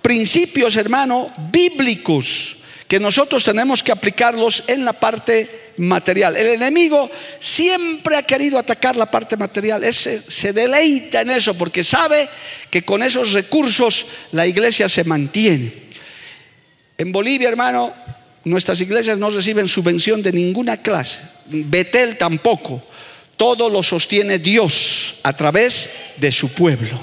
principios, 0.00 0.76
hermano, 0.76 1.30
bíblicos 1.50 2.56
que 2.88 3.00
nosotros 3.00 3.42
tenemos 3.42 3.82
que 3.82 3.92
aplicarlos 3.92 4.64
en 4.66 4.84
la 4.84 4.92
parte 4.92 5.72
material. 5.78 6.36
El 6.36 6.48
enemigo 6.48 7.10
siempre 7.38 8.16
ha 8.16 8.22
querido 8.22 8.58
atacar 8.58 8.96
la 8.96 9.10
parte 9.10 9.36
material. 9.36 9.82
Ese, 9.82 10.20
se 10.20 10.52
deleita 10.52 11.22
en 11.22 11.30
eso 11.30 11.54
porque 11.54 11.82
sabe 11.82 12.28
que 12.70 12.82
con 12.82 13.02
esos 13.02 13.32
recursos 13.32 14.06
la 14.32 14.46
iglesia 14.46 14.88
se 14.88 15.04
mantiene. 15.04 15.72
En 16.98 17.12
Bolivia, 17.12 17.48
hermano, 17.48 17.94
nuestras 18.44 18.80
iglesias 18.80 19.18
no 19.18 19.30
reciben 19.30 19.68
subvención 19.68 20.22
de 20.22 20.32
ninguna 20.32 20.76
clase. 20.76 21.18
Betel 21.46 22.18
tampoco. 22.18 22.82
Todo 23.42 23.68
lo 23.68 23.82
sostiene 23.82 24.38
Dios 24.38 25.16
a 25.24 25.32
través 25.32 25.90
de 26.18 26.30
su 26.30 26.50
pueblo. 26.50 26.96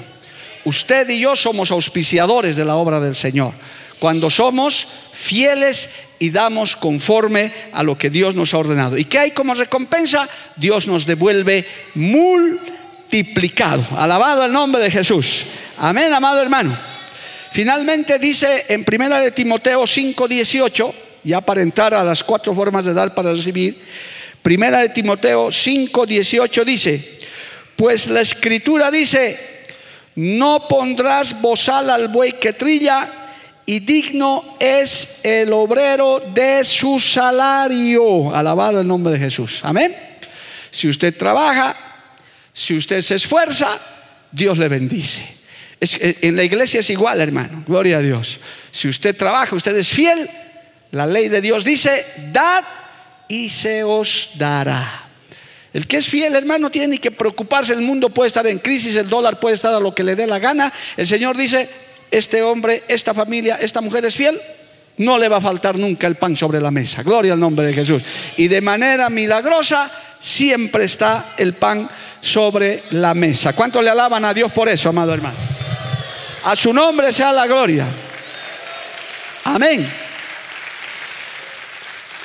Usted 0.64 1.06
y 1.10 1.20
yo 1.20 1.36
somos 1.36 1.70
auspiciadores 1.70 2.56
de 2.56 2.64
la 2.64 2.76
obra 2.76 2.98
del 2.98 3.14
Señor. 3.14 3.52
Cuando 3.98 4.30
somos 4.30 4.86
fieles 5.12 5.90
y 6.18 6.30
damos 6.30 6.76
conforme 6.76 7.52
a 7.74 7.82
lo 7.82 7.98
que 7.98 8.08
Dios 8.08 8.34
nos 8.34 8.54
ha 8.54 8.58
ordenado. 8.58 8.96
¿Y 8.96 9.04
qué 9.04 9.18
hay 9.18 9.30
como 9.32 9.52
recompensa? 9.52 10.26
Dios 10.56 10.86
nos 10.86 11.04
devuelve 11.04 11.68
multiplicado. 11.94 13.86
Alabado 13.98 14.46
el 14.46 14.52
nombre 14.52 14.82
de 14.82 14.90
Jesús. 14.90 15.44
Amén, 15.76 16.10
amado 16.10 16.40
hermano. 16.40 16.74
Finalmente 17.52 18.18
dice 18.18 18.64
en 18.70 18.86
primera 18.86 19.20
de 19.20 19.32
Timoteo 19.32 19.82
5:18, 19.82 20.94
ya 21.22 21.42
para 21.42 21.60
entrar 21.60 21.92
a 21.92 22.02
las 22.02 22.24
cuatro 22.24 22.54
formas 22.54 22.86
de 22.86 22.94
dar 22.94 23.14
para 23.14 23.34
recibir, 23.34 23.76
Primera 24.42 24.80
de 24.80 24.88
Timoteo 24.88 25.52
5, 25.52 26.06
18 26.06 26.64
dice, 26.64 27.18
pues 27.76 28.08
la 28.08 28.20
escritura 28.20 28.90
dice, 28.90 29.38
no 30.16 30.66
pondrás 30.66 31.40
bozal 31.40 31.90
al 31.90 32.08
buey 32.08 32.32
que 32.32 32.52
trilla 32.52 33.08
y 33.66 33.80
digno 33.80 34.56
es 34.58 35.20
el 35.22 35.52
obrero 35.52 36.20
de 36.34 36.64
su 36.64 36.98
salario. 36.98 38.34
Alabado 38.34 38.80
el 38.80 38.88
nombre 38.88 39.12
de 39.12 39.18
Jesús. 39.18 39.60
Amén. 39.62 39.94
Si 40.70 40.88
usted 40.88 41.16
trabaja, 41.16 41.76
si 42.52 42.76
usted 42.76 43.00
se 43.02 43.16
esfuerza, 43.16 43.78
Dios 44.32 44.58
le 44.58 44.68
bendice. 44.68 45.22
Eh, 45.80 46.18
en 46.22 46.36
la 46.36 46.44
iglesia 46.44 46.80
es 46.80 46.90
igual, 46.90 47.20
hermano. 47.20 47.64
Gloria 47.66 47.98
a 47.98 48.02
Dios. 48.02 48.40
Si 48.70 48.88
usted 48.88 49.16
trabaja, 49.16 49.54
usted 49.54 49.76
es 49.76 49.88
fiel, 49.88 50.28
la 50.90 51.06
ley 51.06 51.28
de 51.28 51.40
Dios 51.40 51.64
dice, 51.64 52.04
dad 52.32 52.64
y 53.30 53.48
se 53.48 53.84
os 53.84 54.32
dará. 54.34 55.06
El 55.72 55.86
que 55.86 55.98
es 55.98 56.08
fiel, 56.08 56.34
hermano, 56.34 56.68
tiene 56.68 56.98
que 56.98 57.12
preocuparse. 57.12 57.72
El 57.72 57.80
mundo 57.80 58.10
puede 58.10 58.26
estar 58.26 58.44
en 58.48 58.58
crisis, 58.58 58.96
el 58.96 59.08
dólar 59.08 59.38
puede 59.38 59.54
estar 59.54 59.72
a 59.72 59.78
lo 59.78 59.94
que 59.94 60.02
le 60.02 60.16
dé 60.16 60.26
la 60.26 60.40
gana. 60.40 60.70
El 60.96 61.06
Señor 61.06 61.36
dice, 61.36 61.68
este 62.10 62.42
hombre, 62.42 62.82
esta 62.88 63.14
familia, 63.14 63.56
esta 63.60 63.80
mujer 63.80 64.04
es 64.04 64.16
fiel, 64.16 64.38
no 64.96 65.16
le 65.16 65.28
va 65.28 65.36
a 65.36 65.40
faltar 65.40 65.78
nunca 65.78 66.08
el 66.08 66.16
pan 66.16 66.34
sobre 66.34 66.60
la 66.60 66.72
mesa. 66.72 67.04
Gloria 67.04 67.34
al 67.34 67.40
nombre 67.40 67.66
de 67.66 67.72
Jesús. 67.72 68.02
Y 68.36 68.48
de 68.48 68.60
manera 68.60 69.08
milagrosa 69.08 69.88
siempre 70.20 70.84
está 70.84 71.34
el 71.38 71.54
pan 71.54 71.88
sobre 72.20 72.82
la 72.90 73.14
mesa. 73.14 73.52
¿Cuánto 73.52 73.80
le 73.80 73.90
alaban 73.90 74.24
a 74.24 74.34
Dios 74.34 74.50
por 74.50 74.68
eso, 74.68 74.88
amado 74.88 75.14
hermano? 75.14 75.38
A 76.42 76.56
su 76.56 76.72
nombre 76.72 77.12
sea 77.12 77.32
la 77.32 77.46
gloria. 77.46 77.86
Amén. 79.44 80.09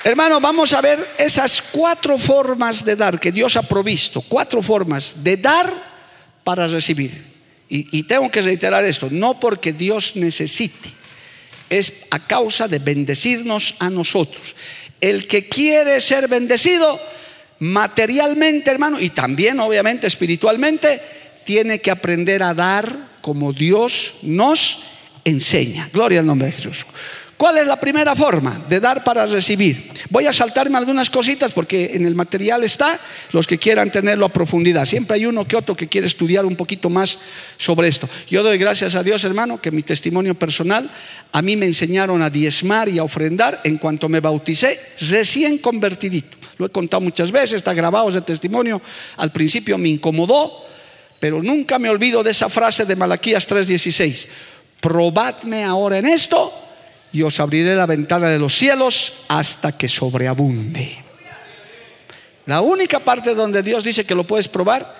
Hermano, 0.05 0.39
vamos 0.39 0.71
a 0.73 0.81
ver 0.81 0.99
esas 1.17 1.63
cuatro 1.63 2.19
formas 2.19 2.85
de 2.85 2.95
dar 2.95 3.19
que 3.19 3.31
Dios 3.31 3.55
ha 3.55 3.63
provisto, 3.63 4.21
cuatro 4.21 4.61
formas 4.61 5.15
de 5.23 5.35
dar 5.35 5.73
para 6.43 6.67
recibir. 6.67 7.33
Y, 7.67 8.03
tengo 8.03 8.29
que 8.29 8.43
reiterar 8.43 8.85
esto, 8.85 9.07
no 9.09 9.39
porque 9.39 9.73
Dios 9.73 10.15
necesite, 10.15 10.89
es 11.71 12.03
a 12.11 12.19
causa 12.19 12.67
de 12.67 12.77
bendecirnos 12.77 13.77
a 13.79 13.89
nosotros. 13.89 14.55
El 15.01 15.25
que 15.25 15.49
quiere 15.49 15.99
ser 15.99 16.27
bendecido 16.27 16.99
materialmente, 17.57 18.69
hermano, 18.69 18.99
y 18.99 19.09
también 19.09 19.59
obviamente 19.59 20.05
espiritualmente, 20.05 21.01
tiene 21.43 21.81
que 21.81 21.89
aprender 21.89 22.43
a 22.43 22.53
dar 22.53 22.95
como 23.21 23.53
Dios 23.53 24.17
nos 24.21 24.83
enseña. 25.23 25.89
Gloria 25.91 26.19
al 26.19 26.27
nombre 26.27 26.49
de 26.49 26.53
Jesús. 26.53 26.85
¿Cuál 27.37 27.57
es 27.57 27.67
la 27.67 27.77
primera 27.77 28.15
forma 28.15 28.63
de 28.69 28.79
dar 28.79 29.03
para 29.03 29.25
recibir? 29.25 29.91
Voy 30.09 30.25
a 30.25 30.31
saltarme 30.31 30.77
algunas 30.77 31.09
cositas 31.09 31.51
porque 31.51 31.91
en 31.93 32.05
el 32.05 32.15
material 32.15 32.63
está, 32.63 32.97
los 33.33 33.45
que 33.45 33.57
quieran 33.57 33.91
tenerlo 33.91 34.25
a 34.25 34.29
profundidad. 34.29 34.85
Siempre 34.85 35.15
hay 35.15 35.25
uno 35.25 35.45
que 35.45 35.57
otro 35.57 35.75
que 35.75 35.87
quiere 35.87 36.07
estudiar 36.07 36.45
un 36.45 36.55
poquito 36.55 36.89
más 36.89 37.17
sobre 37.57 37.89
esto. 37.89 38.07
Yo 38.29 38.41
doy 38.41 38.57
gracias 38.57 38.95
a 38.95 39.03
Dios, 39.03 39.25
hermano, 39.25 39.59
que 39.59 39.71
mi 39.71 39.83
testimonio 39.83 40.33
personal, 40.35 40.89
a 41.33 41.41
mí 41.41 41.57
me 41.57 41.65
enseñaron 41.65 42.21
a 42.21 42.29
diezmar 42.29 42.87
y 42.87 42.99
a 42.99 43.03
ofrendar 43.03 43.59
en 43.65 43.79
cuanto 43.79 44.07
me 44.07 44.21
bauticé, 44.21 44.79
recién 45.09 45.57
convertidito. 45.57 46.37
Lo 46.57 46.67
he 46.67 46.69
contado 46.69 47.01
muchas 47.01 47.33
veces, 47.33 47.53
está 47.53 47.73
grabado 47.73 48.07
ese 48.07 48.21
testimonio. 48.21 48.81
Al 49.17 49.33
principio 49.33 49.77
me 49.77 49.89
incomodó, 49.89 50.65
pero 51.19 51.43
nunca 51.43 51.79
me 51.79 51.89
olvido 51.89 52.23
de 52.23 52.31
esa 52.31 52.47
frase 52.47 52.85
de 52.85 52.95
Malaquías 52.95 53.45
3:16. 53.45 54.27
Probadme 54.79 55.65
ahora 55.65 55.97
en 55.97 56.05
esto 56.05 56.61
y 57.15 57.23
os 57.23 57.39
abriré 57.39 57.75
la 57.75 57.85
ventana 57.85 58.27
de 58.27 58.37
los 58.37 58.53
cielos 58.53 59.23
hasta 59.29 59.71
que 59.77 59.87
sobreabunde. 59.87 60.97
La 62.45 62.59
única 62.59 62.99
parte 62.99 63.33
donde 63.33 63.63
Dios 63.63 63.85
dice 63.85 64.03
que 64.03 64.13
lo 64.13 64.25
puedes 64.25 64.49
probar 64.49 64.93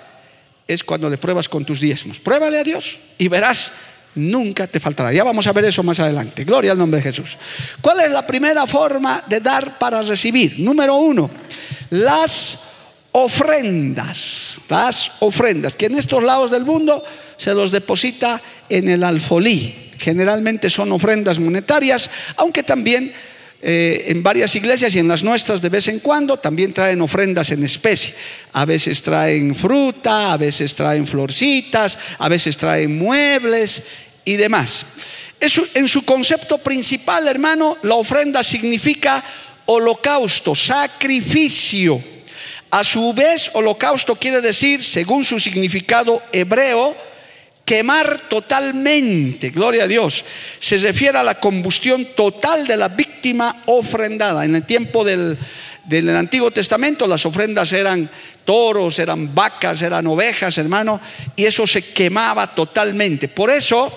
es 0.66 0.82
cuando 0.82 1.10
le 1.10 1.18
pruebas 1.18 1.46
con 1.46 1.66
tus 1.66 1.78
diezmos. 1.78 2.18
Pruébale 2.18 2.58
a 2.58 2.64
Dios 2.64 2.98
y 3.18 3.28
verás, 3.28 3.70
nunca 4.14 4.66
te 4.66 4.80
faltará. 4.80 5.12
Ya 5.12 5.24
vamos 5.24 5.46
a 5.46 5.52
ver 5.52 5.66
eso 5.66 5.82
más 5.82 6.00
adelante. 6.00 6.44
Gloria 6.44 6.72
al 6.72 6.78
nombre 6.78 7.02
de 7.02 7.12
Jesús. 7.12 7.36
¿Cuál 7.82 8.00
es 8.00 8.10
la 8.10 8.26
primera 8.26 8.66
forma 8.66 9.22
de 9.26 9.40
dar 9.40 9.78
para 9.78 10.00
recibir? 10.00 10.58
Número 10.60 10.96
uno, 10.96 11.28
las 11.90 12.60
ofrendas. 13.12 14.58
Las 14.70 15.12
ofrendas, 15.20 15.74
que 15.74 15.84
en 15.84 15.96
estos 15.96 16.22
lados 16.22 16.50
del 16.50 16.64
mundo 16.64 17.04
se 17.36 17.52
los 17.52 17.70
deposita 17.72 18.40
en 18.70 18.88
el 18.88 19.04
alfolí. 19.04 19.85
Generalmente 19.98 20.70
son 20.70 20.92
ofrendas 20.92 21.38
monetarias, 21.38 22.10
aunque 22.36 22.62
también 22.62 23.12
eh, 23.62 24.04
en 24.08 24.22
varias 24.22 24.54
iglesias 24.54 24.94
y 24.94 24.98
en 24.98 25.08
las 25.08 25.24
nuestras 25.24 25.62
de 25.62 25.70
vez 25.70 25.88
en 25.88 26.00
cuando 26.00 26.38
también 26.38 26.72
traen 26.72 27.00
ofrendas 27.00 27.50
en 27.50 27.64
especie. 27.64 28.14
A 28.52 28.64
veces 28.64 29.02
traen 29.02 29.56
fruta, 29.56 30.32
a 30.32 30.36
veces 30.36 30.74
traen 30.74 31.06
florcitas, 31.06 31.98
a 32.18 32.28
veces 32.28 32.56
traen 32.56 32.98
muebles 32.98 33.82
y 34.24 34.36
demás. 34.36 34.84
en 35.40 35.88
su 35.88 36.04
concepto 36.04 36.58
principal, 36.58 37.28
hermano, 37.28 37.76
la 37.82 37.94
ofrenda 37.94 38.42
significa 38.42 39.24
holocausto, 39.66 40.54
sacrificio 40.54 42.00
A 42.70 42.82
su 42.82 43.12
vez, 43.14 43.50
holocausto 43.54 44.16
quiere 44.16 44.40
decir, 44.40 44.82
según 44.82 45.24
su 45.24 45.38
significado 45.38 46.20
hebreo, 46.32 46.96
quemar 47.66 48.20
totalmente, 48.28 49.50
gloria 49.50 49.84
a 49.84 49.88
Dios. 49.88 50.24
Se 50.60 50.78
refiere 50.78 51.18
a 51.18 51.24
la 51.24 51.40
combustión 51.40 52.06
total 52.14 52.64
de 52.66 52.76
la 52.76 52.88
víctima 52.88 53.64
ofrendada. 53.66 54.44
En 54.44 54.54
el 54.54 54.64
tiempo 54.64 55.04
del, 55.04 55.36
del 55.84 56.16
Antiguo 56.16 56.52
Testamento 56.52 57.08
las 57.08 57.26
ofrendas 57.26 57.72
eran 57.72 58.08
toros, 58.44 59.00
eran 59.00 59.34
vacas, 59.34 59.82
eran 59.82 60.06
ovejas, 60.06 60.56
hermano, 60.58 61.00
y 61.34 61.44
eso 61.44 61.66
se 61.66 61.82
quemaba 61.92 62.54
totalmente. 62.54 63.26
Por 63.26 63.50
eso, 63.50 63.92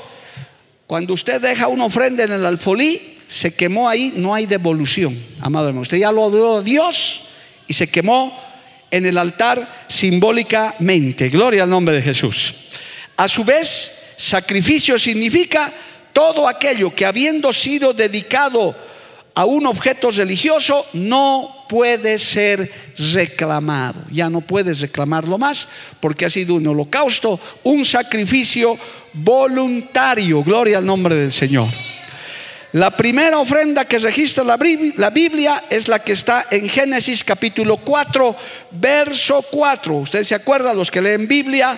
cuando 0.87 1.13
usted 1.13 1.39
deja 1.39 1.67
una 1.67 1.85
ofrenda 1.85 2.23
en 2.23 2.31
el 2.31 2.45
alfolí, 2.45 2.99
se 3.27 3.53
quemó 3.53 3.87
ahí, 3.87 4.13
no 4.15 4.33
hay 4.33 4.47
devolución, 4.47 5.15
amado 5.41 5.67
hermano. 5.67 5.83
Usted 5.83 5.97
ya 5.97 6.11
lo 6.11 6.31
dio 6.31 6.57
a 6.57 6.61
Dios 6.63 7.27
y 7.67 7.73
se 7.75 7.87
quemó 7.87 8.35
en 8.89 9.05
el 9.05 9.19
altar 9.19 9.85
simbólicamente. 9.87 11.29
Gloria 11.29 11.61
al 11.61 11.69
nombre 11.69 11.93
de 11.93 12.01
Jesús. 12.01 12.55
A 13.19 13.27
su 13.27 13.43
vez, 13.43 14.15
sacrificio 14.17 14.97
significa 14.97 15.73
todo 16.13 16.47
aquello 16.47 16.95
que 16.95 17.05
habiendo 17.05 17.51
sido 17.51 17.91
dedicado 17.91 18.73
a 19.35 19.43
un 19.43 19.67
objeto 19.67 20.09
religioso 20.09 20.85
no 20.93 21.65
puede 21.67 22.17
ser 22.17 22.71
reclamado. 23.13 24.01
Ya 24.09 24.29
no 24.29 24.39
puedes 24.39 24.79
reclamarlo 24.79 25.37
más 25.37 25.67
porque 25.99 26.23
ha 26.23 26.29
sido 26.29 26.55
un 26.55 26.67
holocausto, 26.67 27.37
un 27.63 27.83
sacrificio 27.83 28.77
voluntario. 29.11 30.41
Gloria 30.41 30.77
al 30.77 30.85
nombre 30.85 31.15
del 31.15 31.33
Señor. 31.33 31.67
La 32.71 32.95
primera 32.95 33.37
ofrenda 33.39 33.83
que 33.83 33.99
registra 33.99 34.45
la 34.45 34.55
Biblia 35.09 35.65
es 35.69 35.89
la 35.89 35.99
que 35.99 36.13
está 36.13 36.45
en 36.51 36.69
Génesis 36.69 37.25
capítulo 37.25 37.75
4, 37.75 38.35
verso 38.71 39.43
4. 39.51 39.93
Usted 39.93 40.23
se 40.23 40.35
acuerda, 40.35 40.73
los 40.73 40.89
que 40.89 41.01
leen 41.01 41.27
Biblia, 41.27 41.77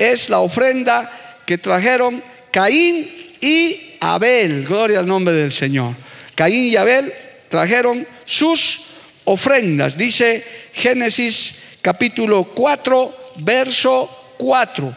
es 0.00 0.30
la 0.30 0.40
ofrenda 0.40 1.08
que 1.44 1.58
trajeron 1.58 2.22
Caín 2.50 3.06
y 3.40 3.96
Abel. 4.00 4.64
Gloria 4.66 5.00
al 5.00 5.06
nombre 5.06 5.34
del 5.34 5.52
Señor. 5.52 5.94
Caín 6.34 6.64
y 6.64 6.76
Abel 6.76 7.12
trajeron 7.50 8.06
sus 8.24 8.80
ofrendas. 9.24 9.98
Dice 9.98 10.42
Génesis 10.72 11.78
capítulo 11.82 12.44
4, 12.44 13.32
verso 13.40 14.34
4. 14.38 14.96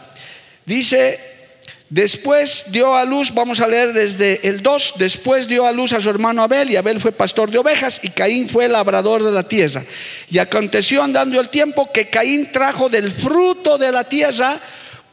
Dice, 0.64 1.20
después 1.90 2.72
dio 2.72 2.96
a 2.96 3.04
luz, 3.04 3.34
vamos 3.34 3.60
a 3.60 3.68
leer 3.68 3.92
desde 3.92 4.48
el 4.48 4.62
2, 4.62 4.94
después 4.96 5.46
dio 5.48 5.66
a 5.66 5.72
luz 5.72 5.92
a 5.92 6.00
su 6.00 6.08
hermano 6.08 6.42
Abel 6.42 6.70
y 6.70 6.76
Abel 6.76 6.98
fue 6.98 7.12
pastor 7.12 7.50
de 7.50 7.58
ovejas 7.58 8.00
y 8.02 8.08
Caín 8.08 8.48
fue 8.48 8.68
labrador 8.68 9.22
de 9.22 9.32
la 9.32 9.46
tierra. 9.46 9.84
Y 10.30 10.38
aconteció 10.38 11.02
andando 11.02 11.38
el 11.38 11.50
tiempo 11.50 11.92
que 11.92 12.08
Caín 12.08 12.50
trajo 12.50 12.88
del 12.88 13.12
fruto 13.12 13.76
de 13.76 13.92
la 13.92 14.04
tierra 14.04 14.58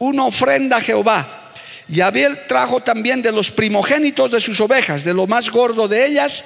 una 0.02 0.24
ofrenda 0.24 0.78
a 0.78 0.80
Jehová. 0.80 1.52
Y 1.88 2.00
Abel 2.00 2.36
trajo 2.48 2.80
también 2.80 3.22
de 3.22 3.30
los 3.30 3.52
primogénitos 3.52 4.32
de 4.32 4.40
sus 4.40 4.60
ovejas, 4.60 5.04
de 5.04 5.14
lo 5.14 5.28
más 5.28 5.50
gordo 5.50 5.86
de 5.86 6.06
ellas. 6.06 6.44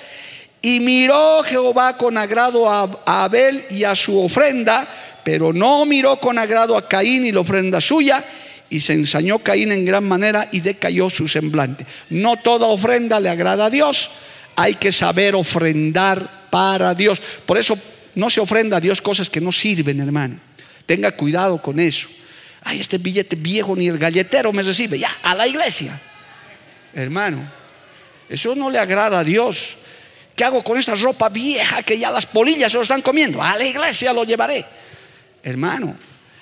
Y 0.61 0.81
miró 0.81 1.43
Jehová 1.43 1.97
con 1.97 2.19
agrado 2.19 2.71
a 2.71 3.25
Abel 3.25 3.65
y 3.71 3.85
a 3.85 3.95
su 3.95 4.19
ofrenda, 4.19 4.87
pero 5.25 5.55
no 5.55 5.87
miró 5.87 6.19
con 6.21 6.39
agrado 6.39 6.77
a 6.77 6.87
Caín 6.87 7.25
y 7.25 7.33
la 7.33 7.41
ofrenda 7.41 7.81
suya. 7.81 8.23
Y 8.69 8.81
se 8.81 8.93
ensañó 8.93 9.39
Caín 9.39 9.73
en 9.73 9.87
gran 9.87 10.05
manera 10.05 10.49
y 10.53 10.61
decayó 10.61 11.09
su 11.09 11.27
semblante. 11.27 11.87
No 12.11 12.37
toda 12.37 12.67
ofrenda 12.67 13.21
le 13.21 13.31
agrada 13.31 13.67
a 13.67 13.71
Dios. 13.71 14.11
Hay 14.57 14.75
que 14.75 14.93
saber 14.93 15.35
ofrendar 15.35 16.49
para 16.51 16.95
Dios. 16.95 17.23
Por 17.47 17.57
eso 17.57 17.79
no 18.17 18.29
se 18.29 18.41
ofrenda 18.41 18.79
a 18.79 18.81
Dios 18.81 19.01
cosas 19.01 19.31
que 19.31 19.41
no 19.41 19.53
sirven, 19.53 20.01
hermano. 20.01 20.37
Tenga 20.85 21.13
cuidado 21.13 21.63
con 21.63 21.81
eso 21.81 22.09
ay, 22.67 22.81
este 22.81 22.99
billete 22.99 23.37
viejo 23.37 23.77
ni 23.77 23.87
el 23.89 23.97
galletero 23.97 24.53
me 24.53 24.63
recibe, 24.63 24.99
ya, 24.99 25.11
a 25.23 25.35
la 25.35 25.47
iglesia. 25.47 25.99
Hermano, 26.93 27.39
eso 28.29 28.55
no 28.57 28.69
le 28.71 28.79
agrada 28.79 29.21
a 29.21 29.25
Dios. 29.25 29.77
¿Qué 30.35 30.45
hago 30.45 30.63
con 30.63 30.77
esta 30.77 30.95
ropa 30.97 31.29
vieja 31.29 31.83
que 31.83 31.99
ya 31.99 32.11
las 32.11 32.27
polillas 32.27 32.73
se 32.73 32.79
lo 32.79 32.83
están 32.83 33.03
comiendo? 33.03 33.41
A 33.41 33.57
la 33.57 33.65
iglesia 33.65 34.13
lo 34.13 34.25
llevaré. 34.25 34.65
Hermano, 35.43 35.97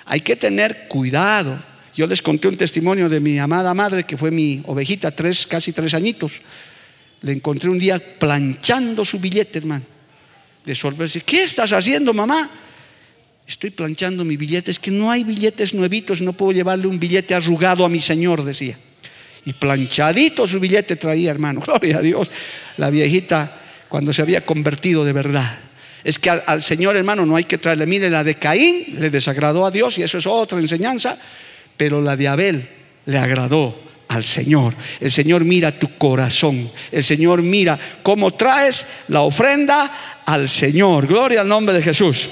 hay 0.05 0.21
que 0.21 0.35
tener 0.35 0.87
cuidado. 0.87 1.57
Yo 1.93 2.07
les 2.07 2.21
conté 2.21 2.47
un 2.47 2.57
testimonio 2.57 3.07
de 3.07 3.19
mi 3.19 3.37
amada 3.37 3.73
madre, 3.73 4.03
que 4.03 4.17
fue 4.17 4.31
mi 4.31 4.61
ovejita, 4.65 5.11
tres, 5.11 5.45
casi 5.45 5.71
tres 5.73 5.93
añitos. 5.93 6.41
Le 7.21 7.33
encontré 7.33 7.69
un 7.69 7.79
día 7.79 7.99
planchando 7.99 9.05
su 9.05 9.19
billete, 9.19 9.59
hermano. 9.59 9.85
De 10.65 10.73
sorpresa. 10.73 11.19
¿Qué 11.19 11.43
estás 11.43 11.71
haciendo, 11.71 12.13
mamá? 12.13 12.49
Estoy 13.47 13.69
planchando 13.69 14.25
mi 14.25 14.37
billete, 14.37 14.71
es 14.71 14.79
que 14.79 14.91
no 14.91 15.11
hay 15.11 15.23
billetes 15.23 15.73
nuevitos, 15.73 16.21
no 16.21 16.33
puedo 16.33 16.51
llevarle 16.51 16.87
un 16.87 16.99
billete 16.99 17.35
arrugado 17.35 17.85
a 17.85 17.89
mi 17.89 17.99
Señor, 17.99 18.43
decía. 18.43 18.75
Y 19.45 19.53
planchadito 19.53 20.47
su 20.47 20.59
billete 20.59 20.95
traía, 20.95 21.29
hermano, 21.29 21.59
gloria 21.65 21.97
a 21.97 22.01
Dios. 22.01 22.29
La 22.77 22.89
viejita, 22.89 23.61
cuando 23.87 24.11
se 24.11 24.23
había 24.23 24.45
convertido 24.45 25.05
de 25.05 25.13
verdad. 25.13 25.59
Es 26.03 26.19
que 26.19 26.29
al, 26.29 26.61
Señor, 26.61 26.95
hermano, 26.95 27.25
no 27.25 27.35
hay 27.35 27.45
que 27.45 27.57
traerle, 27.57 27.85
mire, 27.85 28.09
la 28.09 28.23
de 28.23 28.35
Caín 28.35 28.95
le 28.99 29.09
desagradó 29.09 29.65
a 29.65 29.71
Dios 29.71 29.97
y 29.97 30.03
eso 30.03 30.17
es 30.17 30.27
otra 30.27 30.59
enseñanza, 30.59 31.17
pero 31.77 32.01
la 32.01 32.15
de 32.15 32.27
Abel 32.27 32.67
le 33.05 33.17
agradó 33.17 33.75
al 34.07 34.23
Señor. 34.23 34.73
El 34.99 35.11
Señor 35.11 35.45
mira 35.45 35.71
tu 35.71 35.97
corazón. 35.97 36.69
El 36.91 37.03
Señor 37.03 37.41
mira 37.41 37.77
cómo 38.03 38.33
traes 38.33 38.85
la 39.07 39.21
ofrenda 39.21 40.21
al 40.25 40.47
Señor. 40.47 41.07
Gloria 41.07 41.41
al 41.41 41.47
nombre 41.47 41.75
de 41.75 41.81
Jesús. 41.81 42.29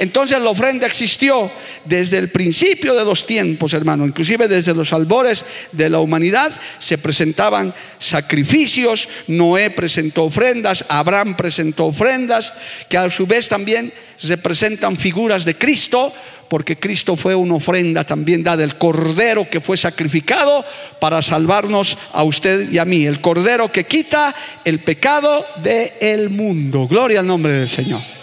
Entonces 0.00 0.40
la 0.40 0.48
ofrenda 0.48 0.86
existió 0.86 1.50
desde 1.84 2.16
el 2.16 2.30
principio 2.30 2.94
de 2.94 3.04
los 3.04 3.26
tiempos, 3.26 3.74
hermano. 3.74 4.06
Inclusive 4.06 4.48
desde 4.48 4.72
los 4.72 4.94
albores 4.94 5.44
de 5.72 5.90
la 5.90 6.00
humanidad 6.00 6.58
se 6.78 6.96
presentaban 6.96 7.74
sacrificios. 7.98 9.06
Noé 9.26 9.68
presentó 9.68 10.24
ofrendas, 10.24 10.86
Abraham 10.88 11.36
presentó 11.36 11.84
ofrendas, 11.84 12.50
que 12.88 12.96
a 12.96 13.10
su 13.10 13.26
vez 13.26 13.50
también 13.50 13.92
representan 14.22 14.96
figuras 14.96 15.44
de 15.44 15.56
Cristo, 15.56 16.10
porque 16.48 16.78
Cristo 16.78 17.14
fue 17.14 17.34
una 17.34 17.56
ofrenda 17.56 18.02
también 18.02 18.42
dada, 18.42 18.64
el 18.64 18.76
cordero 18.76 19.50
que 19.50 19.60
fue 19.60 19.76
sacrificado 19.76 20.64
para 20.98 21.20
salvarnos 21.20 21.98
a 22.14 22.24
usted 22.24 22.72
y 22.72 22.78
a 22.78 22.86
mí, 22.86 23.04
el 23.04 23.20
cordero 23.20 23.70
que 23.70 23.84
quita 23.84 24.34
el 24.64 24.78
pecado 24.78 25.44
del 25.62 26.30
mundo. 26.30 26.88
Gloria 26.88 27.20
al 27.20 27.26
nombre 27.26 27.52
del 27.52 27.68
Señor. 27.68 28.19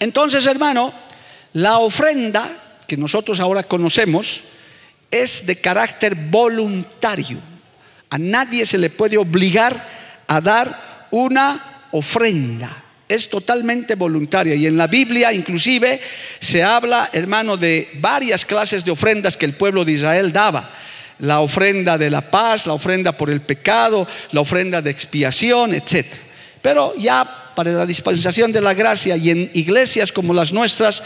Entonces, 0.00 0.46
hermano, 0.46 0.92
la 1.54 1.78
ofrenda 1.78 2.48
que 2.86 2.96
nosotros 2.96 3.40
ahora 3.40 3.62
conocemos 3.62 4.42
es 5.10 5.46
de 5.46 5.56
carácter 5.56 6.14
voluntario. 6.14 7.38
A 8.10 8.18
nadie 8.18 8.66
se 8.66 8.78
le 8.78 8.90
puede 8.90 9.16
obligar 9.16 10.24
a 10.26 10.40
dar 10.40 11.08
una 11.10 11.88
ofrenda. 11.92 12.84
Es 13.08 13.28
totalmente 13.28 13.94
voluntaria. 13.94 14.54
Y 14.54 14.66
en 14.66 14.76
la 14.76 14.86
Biblia 14.86 15.32
inclusive 15.32 16.00
se 16.40 16.62
habla, 16.62 17.08
hermano, 17.12 17.56
de 17.56 17.88
varias 17.94 18.44
clases 18.44 18.84
de 18.84 18.90
ofrendas 18.90 19.36
que 19.36 19.46
el 19.46 19.54
pueblo 19.54 19.84
de 19.84 19.92
Israel 19.92 20.32
daba. 20.32 20.70
La 21.20 21.40
ofrenda 21.40 21.96
de 21.96 22.10
la 22.10 22.20
paz, 22.20 22.66
la 22.66 22.74
ofrenda 22.74 23.12
por 23.12 23.30
el 23.30 23.40
pecado, 23.40 24.06
la 24.32 24.40
ofrenda 24.40 24.82
de 24.82 24.90
expiación, 24.90 25.72
etc. 25.72 26.04
Pero 26.60 26.94
ya 26.96 27.45
para 27.56 27.72
la 27.72 27.86
dispensación 27.86 28.52
de 28.52 28.60
la 28.60 28.74
gracia 28.74 29.16
y 29.16 29.30
en 29.30 29.50
iglesias 29.54 30.12
como 30.12 30.34
las 30.34 30.52
nuestras, 30.52 31.02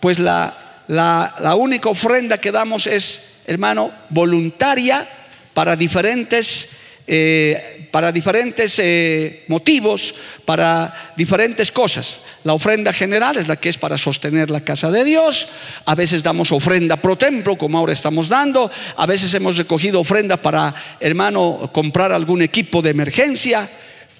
pues 0.00 0.18
la, 0.18 0.52
la, 0.88 1.54
única 1.54 1.90
ofrenda 1.90 2.38
que 2.38 2.50
damos 2.50 2.86
es, 2.86 3.42
hermano, 3.46 3.92
voluntaria 4.08 5.06
para 5.52 5.76
diferentes 5.76 6.70
eh, 7.06 7.88
para 7.90 8.12
diferentes 8.12 8.78
eh, 8.78 9.44
motivos, 9.48 10.14
para 10.44 11.12
diferentes 11.16 11.72
cosas. 11.72 12.20
La 12.44 12.54
ofrenda 12.54 12.92
general 12.92 13.36
es 13.36 13.48
la 13.48 13.56
que 13.56 13.68
es 13.68 13.78
para 13.78 13.98
sostener 13.98 14.48
la 14.48 14.60
casa 14.60 14.92
de 14.92 15.02
Dios. 15.02 15.48
A 15.86 15.96
veces 15.96 16.22
damos 16.22 16.52
ofrenda 16.52 16.96
pro 16.96 17.18
templo, 17.18 17.58
como 17.58 17.78
ahora 17.78 17.92
estamos 17.92 18.28
dando. 18.28 18.70
A 18.96 19.06
veces 19.06 19.34
hemos 19.34 19.56
recogido 19.56 19.98
ofrenda 19.98 20.36
para, 20.36 20.72
hermano, 21.00 21.68
comprar 21.72 22.12
algún 22.12 22.42
equipo 22.42 22.80
de 22.80 22.90
emergencia 22.90 23.68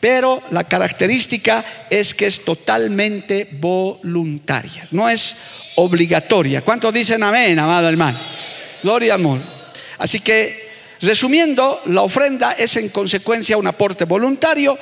pero 0.01 0.43
la 0.51 0.65
característica 0.65 1.65
es 1.91 2.15
que 2.15 2.27
es 2.27 2.43
totalmente 2.43 3.49
voluntaria, 3.53 4.89
no 4.91 5.09
es 5.09 5.37
obligatoria. 5.77 6.63
¿Cuántos 6.63 6.93
dicen 6.93 7.23
amén, 7.23 7.59
amado 7.59 7.89
hermano? 7.89 8.19
Gloria 8.83 9.15
amor. 9.15 9.41
Así 9.99 10.21
que, 10.21 10.71
resumiendo, 11.03 11.83
la 11.87 12.03
ofrenda 12.03 12.53
es 12.53 12.77
en 12.77 12.89
consecuencia 12.89 13.59
un 13.59 13.67
aporte 13.67 14.07
voluntario 14.07 14.79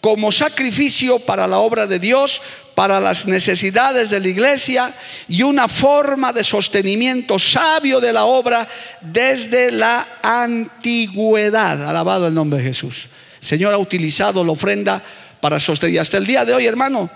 como 0.00 0.30
sacrificio 0.32 1.18
para 1.20 1.46
la 1.46 1.58
obra 1.58 1.86
de 1.86 1.98
Dios, 1.98 2.40
para 2.74 3.00
las 3.00 3.26
necesidades 3.26 4.10
de 4.10 4.20
la 4.20 4.28
iglesia 4.28 4.92
y 5.28 5.42
una 5.42 5.66
forma 5.66 6.32
de 6.32 6.44
sostenimiento 6.44 7.38
sabio 7.38 8.00
de 8.00 8.12
la 8.12 8.24
obra 8.24 8.68
desde 9.00 9.72
la 9.72 10.18
antigüedad. 10.22 11.88
Alabado 11.88 12.28
el 12.28 12.34
nombre 12.34 12.60
de 12.60 12.66
Jesús. 12.66 13.08
Señor 13.48 13.72
ha 13.72 13.78
utilizado 13.78 14.44
la 14.44 14.52
ofrenda 14.52 15.02
para 15.40 15.58
sostener. 15.58 16.00
Hasta 16.00 16.18
el 16.18 16.26
día 16.26 16.44
de 16.44 16.52
hoy, 16.52 16.66
hermano, 16.66 17.08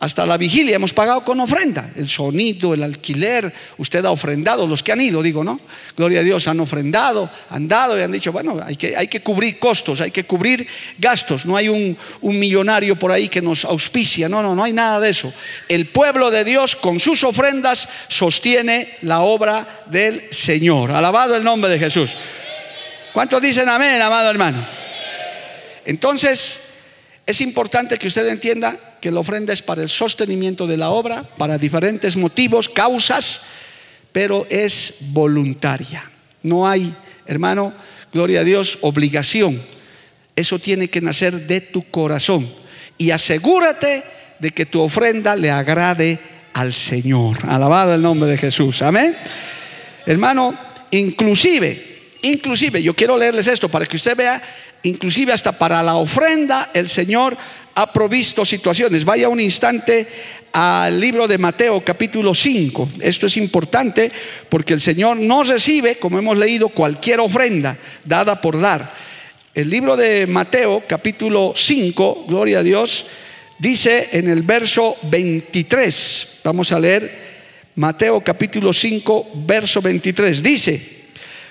hasta 0.00 0.26
la 0.26 0.36
vigilia 0.36 0.74
hemos 0.74 0.92
pagado 0.92 1.24
con 1.24 1.38
ofrenda. 1.38 1.88
El 1.94 2.08
sonido, 2.08 2.74
el 2.74 2.82
alquiler, 2.82 3.54
usted 3.78 4.04
ha 4.04 4.10
ofrendado, 4.10 4.66
los 4.66 4.82
que 4.82 4.90
han 4.90 5.00
ido, 5.00 5.22
digo, 5.22 5.44
¿no? 5.44 5.60
Gloria 5.96 6.20
a 6.20 6.22
Dios, 6.24 6.48
han 6.48 6.58
ofrendado, 6.58 7.30
han 7.50 7.68
dado 7.68 7.96
y 7.96 8.02
han 8.02 8.10
dicho, 8.10 8.32
bueno, 8.32 8.58
hay 8.66 8.74
que, 8.74 8.96
hay 8.96 9.06
que 9.06 9.20
cubrir 9.20 9.60
costos, 9.60 10.00
hay 10.00 10.10
que 10.10 10.24
cubrir 10.24 10.66
gastos. 10.98 11.46
No 11.46 11.56
hay 11.56 11.68
un, 11.68 11.96
un 12.20 12.36
millonario 12.36 12.96
por 12.96 13.12
ahí 13.12 13.28
que 13.28 13.40
nos 13.40 13.64
auspicia, 13.64 14.28
no, 14.28 14.42
no, 14.42 14.56
no 14.56 14.64
hay 14.64 14.72
nada 14.72 14.98
de 14.98 15.10
eso. 15.10 15.32
El 15.68 15.86
pueblo 15.86 16.32
de 16.32 16.42
Dios 16.42 16.74
con 16.74 16.98
sus 16.98 17.22
ofrendas 17.22 17.88
sostiene 18.08 18.88
la 19.02 19.20
obra 19.20 19.84
del 19.86 20.24
Señor. 20.32 20.90
Alabado 20.90 21.36
el 21.36 21.44
nombre 21.44 21.70
de 21.70 21.78
Jesús. 21.78 22.16
¿Cuántos 23.12 23.40
dicen 23.40 23.68
amén, 23.68 24.02
amado 24.02 24.28
hermano? 24.28 24.75
Entonces, 25.86 26.60
es 27.24 27.40
importante 27.40 27.96
que 27.96 28.08
usted 28.08 28.28
entienda 28.28 28.78
que 29.00 29.10
la 29.10 29.20
ofrenda 29.20 29.52
es 29.52 29.62
para 29.62 29.82
el 29.82 29.88
sostenimiento 29.88 30.66
de 30.66 30.76
la 30.76 30.90
obra, 30.90 31.22
para 31.38 31.58
diferentes 31.58 32.16
motivos, 32.16 32.68
causas, 32.68 33.42
pero 34.12 34.46
es 34.50 34.98
voluntaria. 35.12 36.08
No 36.42 36.68
hay, 36.68 36.94
hermano, 37.26 37.72
gloria 38.12 38.40
a 38.40 38.44
Dios, 38.44 38.78
obligación. 38.82 39.60
Eso 40.34 40.58
tiene 40.58 40.88
que 40.88 41.00
nacer 41.00 41.46
de 41.46 41.60
tu 41.60 41.90
corazón. 41.90 42.46
Y 42.98 43.10
asegúrate 43.10 44.02
de 44.38 44.50
que 44.50 44.66
tu 44.66 44.80
ofrenda 44.80 45.34
le 45.34 45.50
agrade 45.50 46.18
al 46.52 46.72
Señor. 46.74 47.38
Alabado 47.46 47.94
el 47.94 48.02
nombre 48.02 48.30
de 48.30 48.38
Jesús. 48.38 48.82
Amén. 48.82 49.16
Hermano, 50.06 50.56
inclusive, 50.90 52.16
inclusive, 52.22 52.82
yo 52.82 52.94
quiero 52.94 53.18
leerles 53.18 53.46
esto 53.46 53.68
para 53.68 53.86
que 53.86 53.96
usted 53.96 54.16
vea 54.16 54.42
Inclusive 54.86 55.32
hasta 55.32 55.52
para 55.52 55.82
la 55.82 55.96
ofrenda 55.96 56.70
el 56.72 56.88
Señor 56.88 57.36
ha 57.74 57.92
provisto 57.92 58.44
situaciones. 58.44 59.04
Vaya 59.04 59.28
un 59.28 59.40
instante 59.40 60.06
al 60.52 60.98
libro 61.00 61.26
de 61.26 61.38
Mateo 61.38 61.82
capítulo 61.84 62.34
5. 62.34 62.88
Esto 63.00 63.26
es 63.26 63.36
importante 63.36 64.10
porque 64.48 64.74
el 64.74 64.80
Señor 64.80 65.16
no 65.16 65.42
recibe, 65.42 65.96
como 65.96 66.18
hemos 66.18 66.38
leído, 66.38 66.68
cualquier 66.68 67.18
ofrenda 67.18 67.76
dada 68.04 68.40
por 68.40 68.60
dar. 68.60 68.94
El 69.54 69.68
libro 69.68 69.96
de 69.96 70.26
Mateo 70.28 70.84
capítulo 70.86 71.52
5, 71.56 72.26
gloria 72.28 72.60
a 72.60 72.62
Dios, 72.62 73.06
dice 73.58 74.10
en 74.12 74.28
el 74.28 74.42
verso 74.42 74.96
23, 75.10 76.40
vamos 76.44 76.70
a 76.70 76.78
leer 76.78 77.26
Mateo 77.74 78.20
capítulo 78.20 78.72
5, 78.72 79.30
verso 79.46 79.82
23, 79.82 80.42
dice, 80.42 80.80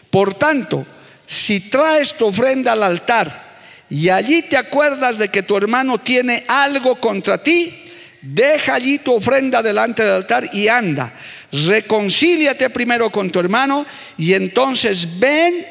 por 0.10 0.36
tanto, 0.36 0.86
si 1.26 1.70
traes 1.70 2.14
tu 2.14 2.28
ofrenda 2.28 2.74
al 2.74 2.84
altar 2.84 3.46
y 3.90 4.10
allí 4.10 4.44
te 4.44 4.58
acuerdas 4.58 5.18
de 5.18 5.30
que 5.30 5.44
tu 5.44 5.56
hermano 5.58 6.00
tiene 6.00 6.44
algo 6.48 6.96
contra 6.96 7.42
ti, 7.42 7.74
deja 8.22 8.76
allí 8.76 9.00
tu 9.00 9.14
ofrenda 9.14 9.62
delante 9.62 10.04
del 10.04 10.14
altar 10.14 10.50
y 10.54 10.68
anda. 10.68 11.12
Reconcíliate 11.52 12.70
primero 12.70 13.10
con 13.10 13.30
tu 13.30 13.40
hermano 13.40 13.86
y 14.18 14.34
entonces 14.34 15.20
ven 15.20 15.66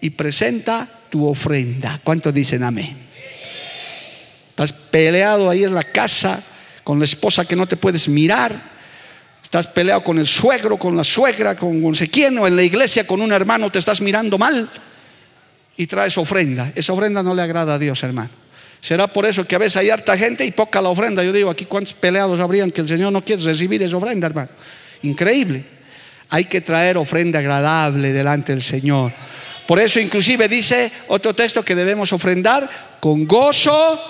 y 0.00 0.10
presenta 0.10 0.86
tu 1.08 1.26
ofrenda. 1.26 2.00
¿Cuántos 2.02 2.34
dicen 2.34 2.62
amén? 2.62 2.96
Estás 4.48 4.72
peleado 4.72 5.48
ahí 5.48 5.64
en 5.64 5.74
la 5.74 5.82
casa 5.82 6.42
con 6.84 6.98
la 6.98 7.04
esposa 7.04 7.44
que 7.44 7.56
no 7.56 7.66
te 7.66 7.76
puedes 7.76 8.08
mirar. 8.08 8.70
Estás 9.42 9.66
peleado 9.68 10.04
con 10.04 10.18
el 10.18 10.26
suegro, 10.26 10.76
con 10.76 10.96
la 10.96 11.04
suegra, 11.04 11.56
con 11.56 11.80
no 11.80 11.94
sé 11.94 12.08
quién, 12.08 12.38
o 12.38 12.46
en 12.46 12.56
la 12.56 12.62
iglesia 12.62 13.06
con 13.06 13.20
un 13.20 13.32
hermano 13.32 13.70
te 13.70 13.78
estás 13.78 14.00
mirando 14.00 14.38
mal 14.38 14.70
y 15.76 15.86
traes 15.86 16.18
ofrenda. 16.18 16.72
Esa 16.74 16.92
ofrenda 16.92 17.22
no 17.22 17.34
le 17.34 17.42
agrada 17.42 17.74
a 17.74 17.78
Dios, 17.78 18.02
hermano. 18.02 18.30
Será 18.80 19.08
por 19.08 19.26
eso 19.26 19.46
que 19.46 19.54
a 19.54 19.58
veces 19.58 19.76
hay 19.76 19.90
harta 19.90 20.16
gente 20.16 20.44
y 20.44 20.50
poca 20.52 20.80
la 20.80 20.88
ofrenda. 20.88 21.22
Yo 21.22 21.32
digo, 21.32 21.50
aquí 21.50 21.66
cuántos 21.66 21.94
peleados 21.94 22.40
habrían 22.40 22.70
que 22.72 22.80
el 22.80 22.88
Señor 22.88 23.12
no 23.12 23.22
quiere 23.22 23.42
recibir 23.42 23.82
esa 23.82 23.96
ofrenda, 23.96 24.26
hermano. 24.26 24.48
Increíble. 25.02 25.64
Hay 26.30 26.44
que 26.44 26.60
traer 26.60 26.96
ofrenda 26.96 27.40
agradable 27.40 28.12
delante 28.12 28.52
del 28.52 28.62
Señor. 28.62 29.12
Por 29.66 29.78
eso 29.78 30.00
inclusive 30.00 30.48
dice 30.48 30.90
otro 31.08 31.34
texto 31.34 31.62
que 31.62 31.74
debemos 31.74 32.12
ofrendar 32.12 32.68
con 33.00 33.26
gozo 33.26 34.00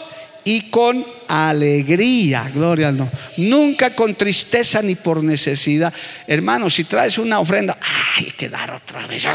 y 0.45 0.71
con 0.71 1.05
alegría. 1.29 2.51
Gloria 2.55 2.89
al 2.89 2.95
Señor. 2.97 3.11
Nunca 3.39 3.95
con 3.95 4.15
tristeza 4.15 4.81
ni 4.83 4.95
por 4.95 5.23
necesidad. 5.23 5.93
Hermano, 6.27 6.71
si 6.71 6.85
traes 6.85 7.19
una 7.19 7.41
ofrenda, 7.41 7.77
ay, 7.81 8.27
hay 8.27 8.31
que 8.33 8.49
dar 8.49 8.71
otra 8.71 9.07
vez. 9.07 9.27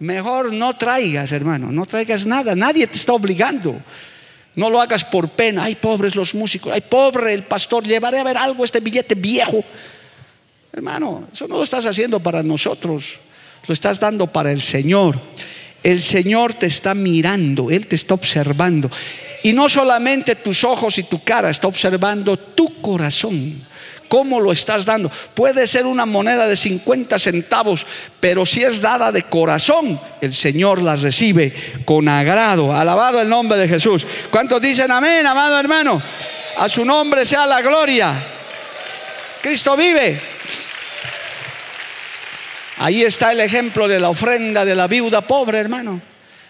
Mejor 0.00 0.52
no 0.52 0.74
traigas, 0.76 1.30
hermano, 1.32 1.70
no 1.70 1.84
traigas 1.84 2.24
nada, 2.24 2.56
nadie 2.56 2.86
te 2.86 2.96
está 2.96 3.12
obligando. 3.12 3.78
No 4.56 4.70
lo 4.70 4.80
hagas 4.80 5.04
por 5.04 5.28
pena. 5.28 5.64
Ay, 5.64 5.74
pobres 5.74 6.16
los 6.16 6.34
músicos, 6.34 6.72
ay, 6.72 6.80
pobre 6.80 7.34
el 7.34 7.42
pastor, 7.42 7.84
llevaré 7.84 8.18
a 8.18 8.24
ver 8.24 8.36
algo 8.36 8.64
este 8.64 8.80
billete 8.80 9.14
viejo. 9.14 9.62
Hermano, 10.72 11.28
eso 11.32 11.46
no 11.46 11.58
lo 11.58 11.62
estás 11.62 11.84
haciendo 11.84 12.18
para 12.20 12.42
nosotros, 12.42 13.18
lo 13.66 13.74
estás 13.74 14.00
dando 14.00 14.26
para 14.26 14.50
el 14.50 14.60
Señor. 14.60 15.20
El 15.82 16.00
Señor 16.00 16.54
te 16.54 16.66
está 16.66 16.94
mirando, 16.94 17.70
Él 17.70 17.86
te 17.86 17.96
está 17.96 18.14
observando. 18.14 18.90
Y 19.42 19.52
no 19.52 19.68
solamente 19.68 20.36
tus 20.36 20.64
ojos 20.64 20.96
y 20.98 21.02
tu 21.04 21.22
cara, 21.22 21.50
está 21.50 21.66
observando 21.66 22.38
tu 22.38 22.80
corazón 22.80 23.69
cómo 24.10 24.40
lo 24.40 24.50
estás 24.50 24.84
dando. 24.84 25.08
Puede 25.34 25.68
ser 25.68 25.86
una 25.86 26.04
moneda 26.04 26.48
de 26.48 26.56
50 26.56 27.16
centavos, 27.18 27.86
pero 28.18 28.44
si 28.44 28.64
es 28.64 28.82
dada 28.82 29.12
de 29.12 29.22
corazón, 29.22 29.98
el 30.20 30.34
Señor 30.34 30.82
la 30.82 30.96
recibe 30.96 31.54
con 31.84 32.08
agrado. 32.08 32.74
Alabado 32.74 33.22
el 33.22 33.28
nombre 33.28 33.56
de 33.56 33.68
Jesús. 33.68 34.04
¿Cuántos 34.30 34.60
dicen 34.60 34.90
amén, 34.90 35.24
amado 35.24 35.58
hermano? 35.60 36.02
A 36.58 36.68
su 36.68 36.84
nombre 36.84 37.24
sea 37.24 37.46
la 37.46 37.62
gloria. 37.62 38.12
Cristo 39.40 39.76
vive. 39.76 40.20
Ahí 42.78 43.02
está 43.02 43.30
el 43.30 43.40
ejemplo 43.40 43.86
de 43.86 44.00
la 44.00 44.08
ofrenda 44.08 44.64
de 44.64 44.74
la 44.74 44.88
viuda 44.88 45.20
pobre, 45.20 45.60
hermano. 45.60 46.00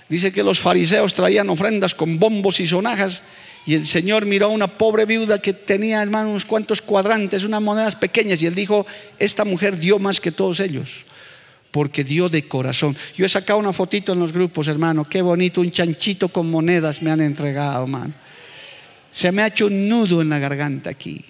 Dice 0.08 0.32
que 0.32 0.42
los 0.42 0.60
fariseos 0.60 1.12
traían 1.12 1.50
ofrendas 1.50 1.94
con 1.94 2.18
bombos 2.18 2.58
y 2.60 2.66
sonajas 2.66 3.22
y 3.66 3.74
el 3.74 3.86
Señor 3.86 4.26
miró 4.26 4.46
a 4.46 4.50
una 4.50 4.66
pobre 4.66 5.04
viuda 5.04 5.40
que 5.40 5.52
tenía, 5.52 6.02
hermano, 6.02 6.30
unos 6.30 6.44
cuantos 6.44 6.80
cuadrantes, 6.80 7.44
unas 7.44 7.60
monedas 7.60 7.94
pequeñas. 7.94 8.40
Y 8.42 8.46
él 8.46 8.54
dijo, 8.54 8.86
esta 9.18 9.44
mujer 9.44 9.78
dio 9.78 9.98
más 9.98 10.20
que 10.20 10.32
todos 10.32 10.60
ellos, 10.60 11.04
porque 11.70 12.02
dio 12.02 12.28
de 12.28 12.48
corazón. 12.48 12.96
Yo 13.14 13.26
he 13.26 13.28
sacado 13.28 13.58
una 13.58 13.72
fotito 13.72 14.12
en 14.12 14.18
los 14.18 14.32
grupos, 14.32 14.68
hermano. 14.68 15.06
Qué 15.08 15.20
bonito, 15.20 15.60
un 15.60 15.70
chanchito 15.70 16.28
con 16.28 16.50
monedas 16.50 17.02
me 17.02 17.10
han 17.10 17.20
entregado, 17.20 17.82
hermano. 17.82 18.14
Se 19.10 19.30
me 19.30 19.42
ha 19.42 19.48
hecho 19.48 19.66
un 19.66 19.88
nudo 19.88 20.22
en 20.22 20.30
la 20.30 20.38
garganta 20.38 20.90
aquí. 20.90 21.22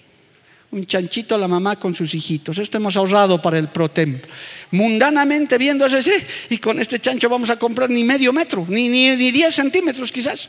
Un 0.71 0.85
chanchito 0.85 1.35
a 1.35 1.37
la 1.37 1.49
mamá 1.49 1.75
con 1.75 1.93
sus 1.93 2.13
hijitos. 2.15 2.57
Esto 2.59 2.77
hemos 2.77 2.95
ahorrado 2.95 3.41
para 3.41 3.57
el 3.59 3.67
pro-templo. 3.67 4.31
Mundanamente 4.71 5.57
viendo 5.57 5.85
ese, 5.85 6.01
sí, 6.01 6.13
y 6.49 6.59
con 6.59 6.79
este 6.79 6.97
chancho 6.99 7.27
vamos 7.27 7.49
a 7.49 7.57
comprar 7.57 7.89
ni 7.89 8.05
medio 8.05 8.31
metro, 8.31 8.65
ni, 8.69 8.87
ni, 8.87 9.17
ni 9.17 9.31
10 9.31 9.53
centímetros 9.53 10.13
quizás 10.13 10.47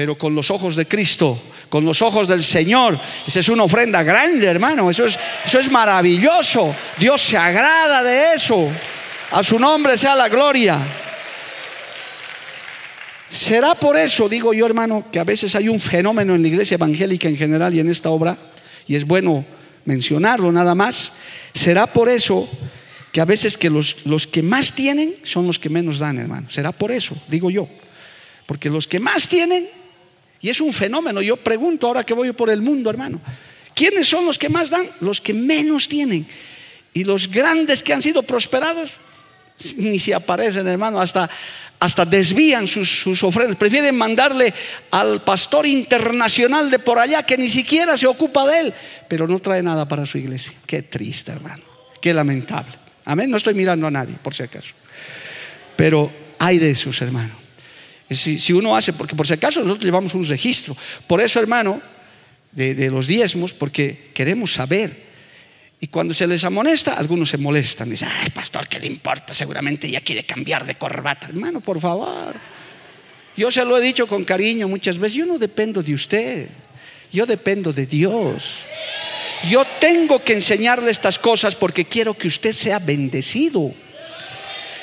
pero 0.00 0.16
con 0.16 0.34
los 0.34 0.50
ojos 0.50 0.76
de 0.76 0.88
Cristo, 0.88 1.38
con 1.68 1.84
los 1.84 2.00
ojos 2.00 2.26
del 2.26 2.42
Señor. 2.42 2.98
Esa 3.26 3.40
es 3.40 3.50
una 3.50 3.64
ofrenda 3.64 4.02
grande, 4.02 4.46
hermano. 4.46 4.88
Eso 4.88 5.04
es, 5.04 5.18
eso 5.44 5.58
es 5.58 5.70
maravilloso. 5.70 6.74
Dios 6.96 7.20
se 7.20 7.36
agrada 7.36 8.02
de 8.02 8.32
eso. 8.34 8.66
A 9.30 9.42
su 9.42 9.58
nombre 9.58 9.98
sea 9.98 10.16
la 10.16 10.30
gloria. 10.30 10.78
Será 13.28 13.74
por 13.74 13.98
eso, 13.98 14.26
digo 14.26 14.54
yo, 14.54 14.64
hermano, 14.64 15.04
que 15.12 15.18
a 15.18 15.24
veces 15.24 15.54
hay 15.54 15.68
un 15.68 15.78
fenómeno 15.78 16.34
en 16.34 16.40
la 16.40 16.48
iglesia 16.48 16.76
evangélica 16.76 17.28
en 17.28 17.36
general 17.36 17.74
y 17.74 17.80
en 17.80 17.90
esta 17.90 18.08
obra, 18.08 18.38
y 18.86 18.94
es 18.94 19.04
bueno 19.04 19.44
mencionarlo 19.84 20.50
nada 20.50 20.74
más. 20.74 21.12
Será 21.52 21.86
por 21.86 22.08
eso 22.08 22.48
que 23.12 23.20
a 23.20 23.26
veces 23.26 23.58
que 23.58 23.68
los, 23.68 24.06
los 24.06 24.26
que 24.26 24.42
más 24.42 24.72
tienen 24.72 25.14
son 25.24 25.46
los 25.46 25.58
que 25.58 25.68
menos 25.68 25.98
dan, 25.98 26.18
hermano. 26.18 26.48
Será 26.48 26.72
por 26.72 26.90
eso, 26.90 27.14
digo 27.28 27.50
yo. 27.50 27.68
Porque 28.46 28.70
los 28.70 28.86
que 28.86 28.98
más 28.98 29.28
tienen 29.28 29.68
y 30.40 30.48
es 30.48 30.60
un 30.60 30.72
fenómeno. 30.72 31.20
Yo 31.20 31.36
pregunto 31.36 31.86
ahora 31.86 32.04
que 32.04 32.14
voy 32.14 32.32
por 32.32 32.50
el 32.50 32.62
mundo, 32.62 32.90
hermano. 32.90 33.20
¿Quiénes 33.74 34.08
son 34.08 34.24
los 34.24 34.38
que 34.38 34.48
más 34.48 34.70
dan? 34.70 34.86
Los 35.00 35.20
que 35.20 35.34
menos 35.34 35.88
tienen. 35.88 36.26
Y 36.92 37.04
los 37.04 37.30
grandes 37.30 37.82
que 37.82 37.92
han 37.92 38.02
sido 38.02 38.22
prosperados, 38.22 38.92
ni 39.76 39.98
se 39.98 40.14
aparecen, 40.14 40.66
hermano, 40.66 41.00
hasta, 41.00 41.28
hasta 41.78 42.04
desvían 42.04 42.66
sus, 42.66 42.88
sus, 42.88 43.22
ofrendas. 43.22 43.56
Prefieren 43.56 43.96
mandarle 43.96 44.52
al 44.90 45.22
pastor 45.22 45.66
internacional 45.66 46.70
de 46.70 46.78
por 46.78 46.98
allá 46.98 47.22
que 47.22 47.36
ni 47.36 47.48
siquiera 47.48 47.96
se 47.96 48.06
ocupa 48.06 48.46
de 48.46 48.60
él, 48.60 48.74
pero 49.08 49.28
no 49.28 49.38
trae 49.38 49.62
nada 49.62 49.86
para 49.86 50.06
su 50.06 50.18
iglesia. 50.18 50.52
Qué 50.66 50.82
triste, 50.82 51.32
hermano. 51.32 51.62
Qué 52.00 52.14
lamentable. 52.14 52.72
Amén. 53.04 53.30
No 53.30 53.36
estoy 53.36 53.54
mirando 53.54 53.86
a 53.86 53.90
nadie, 53.90 54.16
por 54.22 54.34
si 54.34 54.42
acaso. 54.42 54.74
Pero 55.76 56.10
hay 56.38 56.58
de 56.58 56.70
esos, 56.70 57.00
hermano. 57.02 57.34
Si, 58.10 58.52
uno 58.52 58.76
hace, 58.76 58.92
porque 58.92 59.14
por 59.14 59.26
si 59.26 59.34
acaso 59.34 59.60
nosotros 59.60 59.84
llevamos 59.84 60.14
un 60.14 60.26
registro. 60.26 60.76
Por 61.06 61.20
eso, 61.20 61.38
hermano, 61.38 61.80
de, 62.50 62.90
los 62.90 63.06
diezmos, 63.06 63.52
porque 63.52 64.10
queremos 64.12 64.52
saber. 64.52 65.10
Y 65.78 65.86
cuando 65.86 66.12
se 66.12 66.26
les 66.26 66.42
amonesta, 66.42 66.94
algunos 66.94 67.30
se 67.30 67.38
molestan. 67.38 67.88
Dicen, 67.88 68.08
ay, 68.20 68.30
pastor, 68.30 68.68
¿qué 68.68 68.80
le 68.80 68.86
importa? 68.86 69.32
Seguramente 69.32 69.88
ya 69.88 70.00
quiere 70.00 70.24
cambiar 70.24 70.66
de 70.66 70.74
corbata. 70.74 71.28
Hermano, 71.28 71.60
por 71.60 71.80
favor. 71.80 72.34
Yo 73.36 73.50
se 73.50 73.64
lo 73.64 73.78
he 73.78 73.80
dicho 73.80 74.06
con 74.08 74.24
cariño 74.24 74.66
muchas 74.66 74.98
veces. 74.98 75.16
Yo 75.16 75.26
no 75.26 75.38
dependo 75.38 75.82
de 75.82 75.94
usted. 75.94 76.48
Yo 77.12 77.26
dependo 77.26 77.72
de 77.72 77.86
Dios. 77.86 78.64
Yo 79.48 79.64
tengo 79.80 80.22
que 80.22 80.34
enseñarle 80.34 80.90
estas 80.90 81.18
cosas 81.18 81.54
porque 81.54 81.84
quiero 81.84 82.14
que 82.14 82.28
usted 82.28 82.52
sea 82.52 82.80
bendecido. 82.80 83.72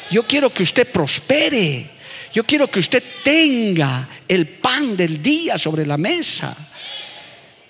Yo 0.09 0.23
quiero 0.23 0.49
que 0.51 0.63
usted 0.63 0.87
prospere. 0.87 1.96
Yo 2.37 2.43
quiero 2.43 2.69
que 2.69 2.77
usted 2.77 3.01
tenga 3.23 4.07
el 4.27 4.45
pan 4.45 4.95
del 4.95 5.23
día 5.23 5.57
sobre 5.57 5.87
la 5.87 5.97
mesa. 5.97 6.55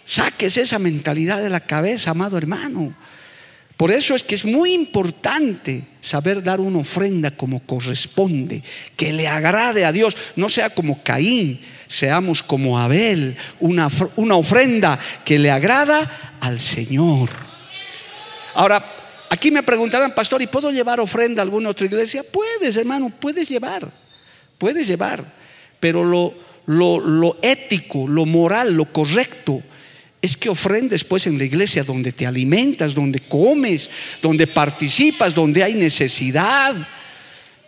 Sáquese 0.04 0.64
esa 0.64 0.78
mentalidad 0.78 1.42
de 1.42 1.50
la 1.50 1.62
cabeza, 1.62 2.12
amado 2.12 2.38
hermano. 2.38 2.94
Por 3.78 3.92
eso 3.92 4.14
es 4.14 4.24
que 4.24 4.36
es 4.36 4.44
muy 4.44 4.74
importante 4.74 5.84
saber 6.02 6.44
dar 6.44 6.60
una 6.60 6.80
ofrenda 6.80 7.32
como 7.32 7.62
corresponde, 7.62 8.62
que 8.98 9.14
le 9.14 9.30
agrade 9.30 9.86
a 9.86 9.94
Dios, 9.94 10.18
no 10.36 10.50
sea 10.50 10.70
como 10.70 11.02
Caín, 11.02 11.62
seamos 11.88 12.44
como 12.44 12.78
Abel, 12.78 13.38
una, 13.62 13.90
una 14.18 14.36
ofrenda 14.36 15.00
que 15.24 15.40
le 15.40 15.50
agrada 15.50 16.36
al 16.42 16.60
Señor. 16.60 17.30
Ahora, 18.54 18.84
aquí 19.30 19.50
me 19.50 19.64
preguntarán, 19.64 20.14
pastor, 20.14 20.42
¿y 20.42 20.48
puedo 20.48 20.72
llevar 20.72 21.00
ofrenda 21.00 21.42
a 21.42 21.46
alguna 21.46 21.70
otra 21.70 21.86
iglesia? 21.86 22.22
Puedes, 22.30 22.76
hermano, 22.76 23.14
puedes 23.18 23.48
llevar, 23.48 23.90
puedes 24.58 24.88
llevar, 24.88 25.24
pero 25.80 26.04
lo, 26.04 26.34
lo, 26.66 27.00
lo 27.00 27.38
ético, 27.42 28.08
lo 28.08 28.26
moral, 28.26 28.74
lo 28.74 28.86
correcto 28.86 29.62
es 30.22 30.36
que 30.36 30.50
ofrendes 30.50 31.04
pues 31.04 31.28
en 31.28 31.38
la 31.38 31.44
iglesia 31.44 31.84
donde 31.84 32.12
te 32.12 32.26
alimentas, 32.26 32.94
donde 32.94 33.22
comes, 33.22 33.90
donde 34.22 34.48
participas, 34.48 35.34
donde 35.34 35.64
hay 35.64 35.76
necesidad. 35.76 36.76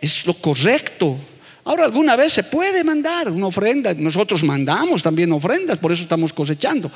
Es 0.00 0.26
lo 0.26 0.34
correcto. 0.34 1.16
Ahora, 1.64 1.84
alguna 1.84 2.16
vez 2.16 2.32
se 2.32 2.44
puede 2.44 2.82
mandar 2.82 3.30
una 3.30 3.46
ofrenda. 3.46 3.94
Nosotros 3.94 4.42
mandamos 4.42 5.02
también 5.02 5.32
ofrendas, 5.32 5.78
por 5.78 5.92
eso 5.92 6.02
estamos 6.02 6.32
cosechando. 6.32 6.90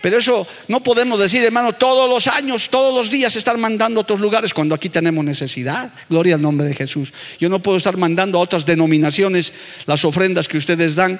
Pero 0.00 0.18
eso 0.18 0.46
no 0.68 0.82
podemos 0.82 1.18
decir, 1.18 1.42
hermano, 1.42 1.72
todos 1.72 2.08
los 2.08 2.26
años, 2.26 2.68
todos 2.68 2.94
los 2.94 3.10
días 3.10 3.34
estar 3.36 3.56
mandando 3.58 4.00
a 4.00 4.02
otros 4.02 4.20
lugares 4.20 4.54
cuando 4.54 4.74
aquí 4.74 4.88
tenemos 4.88 5.24
necesidad. 5.24 5.90
Gloria 6.08 6.36
al 6.36 6.42
nombre 6.42 6.66
de 6.66 6.74
Jesús. 6.74 7.12
Yo 7.38 7.48
no 7.48 7.60
puedo 7.60 7.78
estar 7.78 7.96
mandando 7.96 8.38
a 8.38 8.42
otras 8.42 8.66
denominaciones 8.66 9.52
las 9.86 10.04
ofrendas 10.04 10.48
que 10.48 10.58
ustedes 10.58 10.94
dan 10.94 11.18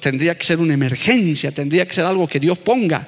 Tendría 0.00 0.36
que 0.36 0.44
ser 0.44 0.58
una 0.58 0.74
emergencia, 0.74 1.52
tendría 1.52 1.86
que 1.86 1.94
ser 1.94 2.06
algo 2.06 2.26
que 2.26 2.40
Dios 2.40 2.58
ponga. 2.58 3.06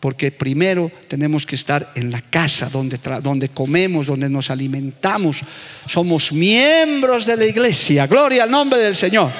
Porque 0.00 0.30
primero 0.30 0.90
tenemos 1.08 1.46
que 1.46 1.54
estar 1.54 1.92
en 1.94 2.10
la 2.10 2.20
casa 2.20 2.68
donde, 2.68 2.98
donde 3.22 3.48
comemos, 3.48 4.06
donde 4.06 4.28
nos 4.28 4.50
alimentamos. 4.50 5.40
Somos 5.86 6.32
miembros 6.32 7.24
de 7.24 7.36
la 7.36 7.46
iglesia. 7.46 8.06
Gloria 8.06 8.42
al 8.42 8.50
nombre 8.50 8.80
del 8.80 8.94
Señor. 8.94 9.30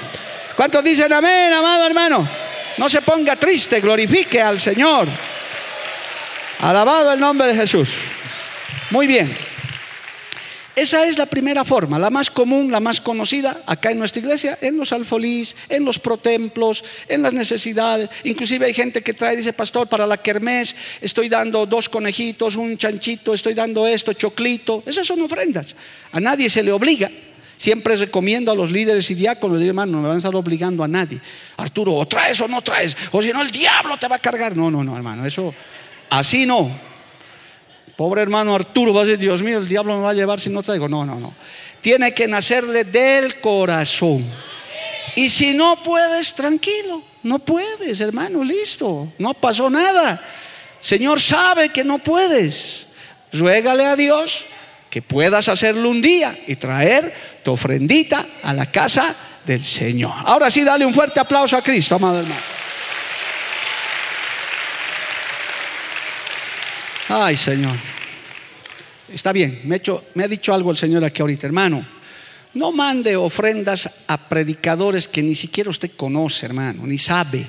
¿Cuántos 0.56 0.82
dicen 0.82 1.12
amén, 1.12 1.52
amado 1.52 1.86
hermano? 1.86 2.43
No 2.76 2.88
se 2.88 3.02
ponga 3.02 3.36
triste, 3.36 3.80
glorifique 3.80 4.40
al 4.40 4.58
Señor. 4.58 5.08
Alabado 6.60 7.12
el 7.12 7.20
nombre 7.20 7.46
de 7.48 7.54
Jesús. 7.54 7.90
Muy 8.90 9.06
bien. 9.06 9.34
Esa 10.76 11.06
es 11.06 11.18
la 11.18 11.26
primera 11.26 11.64
forma, 11.64 12.00
la 12.00 12.10
más 12.10 12.32
común, 12.32 12.72
la 12.72 12.80
más 12.80 13.00
conocida 13.00 13.62
acá 13.64 13.92
en 13.92 13.98
nuestra 14.00 14.20
iglesia, 14.20 14.58
en 14.60 14.76
los 14.76 14.92
alfolís, 14.92 15.54
en 15.68 15.84
los 15.84 16.00
protemplos, 16.00 16.82
en 17.06 17.22
las 17.22 17.32
necesidades. 17.32 18.10
Inclusive 18.24 18.66
hay 18.66 18.74
gente 18.74 19.00
que 19.00 19.14
trae, 19.14 19.36
dice, 19.36 19.52
pastor, 19.52 19.86
para 19.86 20.04
la 20.04 20.16
kermés 20.16 20.74
estoy 21.00 21.28
dando 21.28 21.64
dos 21.64 21.88
conejitos, 21.88 22.56
un 22.56 22.76
chanchito, 22.76 23.34
estoy 23.34 23.54
dando 23.54 23.86
esto, 23.86 24.14
choclito. 24.14 24.82
Esas 24.84 25.06
son 25.06 25.22
ofrendas. 25.22 25.76
A 26.10 26.18
nadie 26.18 26.50
se 26.50 26.64
le 26.64 26.72
obliga. 26.72 27.08
Siempre 27.64 27.96
recomiendo 27.96 28.52
a 28.52 28.54
los 28.54 28.70
líderes 28.70 29.10
y 29.10 29.14
diáconos, 29.14 29.62
hermano, 29.62 29.92
no 29.92 30.02
me 30.02 30.08
van 30.08 30.16
a 30.16 30.18
estar 30.18 30.36
obligando 30.36 30.84
a 30.84 30.86
nadie. 30.86 31.18
Arturo, 31.56 31.94
o 31.94 32.06
traes 32.06 32.38
o 32.42 32.46
no 32.46 32.60
traes, 32.60 32.94
o 33.10 33.22
si 33.22 33.32
no 33.32 33.40
el 33.40 33.50
diablo 33.50 33.96
te 33.96 34.06
va 34.06 34.16
a 34.16 34.18
cargar. 34.18 34.54
No, 34.54 34.70
no, 34.70 34.84
no, 34.84 34.94
hermano, 34.94 35.24
eso 35.24 35.54
así 36.10 36.44
no. 36.44 36.70
Pobre 37.96 38.20
hermano 38.20 38.54
Arturo 38.54 38.92
va 38.92 39.00
a 39.00 39.04
decir, 39.06 39.18
Dios 39.18 39.42
mío, 39.42 39.56
el 39.56 39.66
diablo 39.66 39.96
me 39.96 40.02
va 40.02 40.10
a 40.10 40.12
llevar 40.12 40.40
si 40.40 40.50
no 40.50 40.62
traigo. 40.62 40.90
No, 40.90 41.06
no, 41.06 41.18
no. 41.18 41.32
Tiene 41.80 42.12
que 42.12 42.28
nacerle 42.28 42.84
del 42.84 43.40
corazón. 43.40 44.22
Y 45.16 45.30
si 45.30 45.54
no 45.54 45.82
puedes, 45.82 46.34
tranquilo. 46.34 47.02
No 47.22 47.38
puedes, 47.38 47.98
hermano, 48.02 48.44
listo. 48.44 49.10
No 49.18 49.32
pasó 49.32 49.70
nada. 49.70 50.22
Señor 50.82 51.18
sabe 51.18 51.70
que 51.70 51.82
no 51.82 51.98
puedes. 51.98 52.88
Ruégale 53.32 53.86
a 53.86 53.96
Dios 53.96 54.44
que 54.94 55.02
puedas 55.02 55.48
hacerlo 55.48 55.90
un 55.90 56.00
día 56.00 56.32
y 56.46 56.54
traer 56.54 57.12
tu 57.42 57.50
ofrendita 57.50 58.24
a 58.44 58.54
la 58.54 58.70
casa 58.70 59.12
del 59.44 59.64
Señor. 59.64 60.12
Ahora 60.24 60.48
sí, 60.52 60.62
dale 60.62 60.86
un 60.86 60.94
fuerte 60.94 61.18
aplauso 61.18 61.56
a 61.56 61.62
Cristo, 61.62 61.96
amado 61.96 62.20
hermano. 62.20 62.40
Ay, 67.08 67.36
Señor. 67.36 67.76
Está 69.12 69.32
bien, 69.32 69.62
me, 69.64 69.82
me 70.14 70.22
ha 70.22 70.28
dicho 70.28 70.54
algo 70.54 70.70
el 70.70 70.76
Señor 70.76 71.04
aquí 71.04 71.22
ahorita, 71.22 71.48
hermano. 71.48 71.84
No 72.52 72.70
mande 72.70 73.16
ofrendas 73.16 74.04
a 74.06 74.28
predicadores 74.28 75.08
que 75.08 75.24
ni 75.24 75.34
siquiera 75.34 75.70
usted 75.70 75.90
conoce, 75.96 76.46
hermano, 76.46 76.86
ni 76.86 76.98
sabe. 76.98 77.44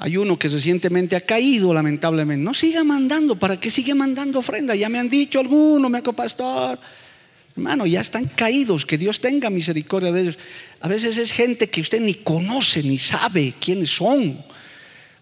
Hay 0.00 0.16
uno 0.16 0.38
que 0.38 0.48
recientemente 0.48 1.14
ha 1.16 1.20
caído, 1.20 1.72
lamentablemente. 1.72 2.44
No 2.44 2.52
siga 2.52 2.82
mandando, 2.82 3.38
¿para 3.38 3.58
qué 3.60 3.70
sigue 3.70 3.94
mandando 3.94 4.40
ofrendas? 4.40 4.76
Ya 4.78 4.88
me 4.88 4.98
han 4.98 5.08
dicho 5.08 5.38
algunos, 5.38 5.90
me 5.90 6.02
pastor. 6.02 6.78
Hermano, 7.56 7.86
ya 7.86 8.00
están 8.00 8.26
caídos, 8.26 8.84
que 8.84 8.98
Dios 8.98 9.20
tenga 9.20 9.48
misericordia 9.48 10.10
de 10.10 10.22
ellos. 10.22 10.38
A 10.80 10.88
veces 10.88 11.16
es 11.16 11.30
gente 11.30 11.70
que 11.70 11.80
usted 11.80 12.00
ni 12.00 12.14
conoce, 12.14 12.82
ni 12.82 12.98
sabe 12.98 13.54
quiénes 13.60 13.90
son. 13.90 14.36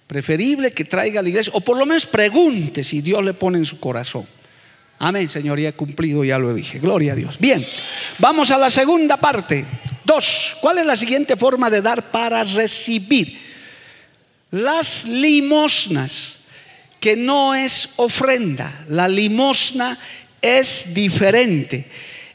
Preferible 0.06 0.72
que 0.72 0.85
traiga 0.85 1.20
a 1.20 1.22
la 1.22 1.28
iglesia, 1.28 1.52
o 1.54 1.61
por 1.61 1.76
lo 1.76 1.85
menos 1.85 2.06
pregunte 2.06 2.82
si 2.85 3.02
Dios 3.02 3.22
le 3.22 3.35
pone 3.35 3.58
en 3.58 3.66
su 3.66 3.78
corazón. 3.78 4.26
Amén, 4.98 5.28
Señor, 5.28 5.58
ya 5.58 5.70
he 5.70 5.72
cumplido, 5.72 6.24
ya 6.24 6.38
lo 6.38 6.54
dije. 6.54 6.78
Gloria 6.78 7.12
a 7.12 7.16
Dios. 7.16 7.37
Bien, 7.38 7.64
vamos 8.18 8.50
a 8.50 8.58
la 8.58 8.70
segunda 8.70 9.18
parte. 9.18 9.66
Dos, 10.04 10.56
¿cuál 10.62 10.78
es 10.78 10.87
la 10.87 10.96
siguiente 10.96 11.37
forma 11.37 11.68
de 11.68 11.82
dar 11.82 12.11
para 12.11 12.44
recibir? 12.44 13.51
Las 14.52 15.06
limosnas, 15.06 16.34
que 17.00 17.16
no 17.16 17.54
es 17.54 17.88
ofrenda. 17.96 18.84
La 18.88 19.08
limosna 19.08 19.98
es 20.40 20.94
diferente. 20.94 21.86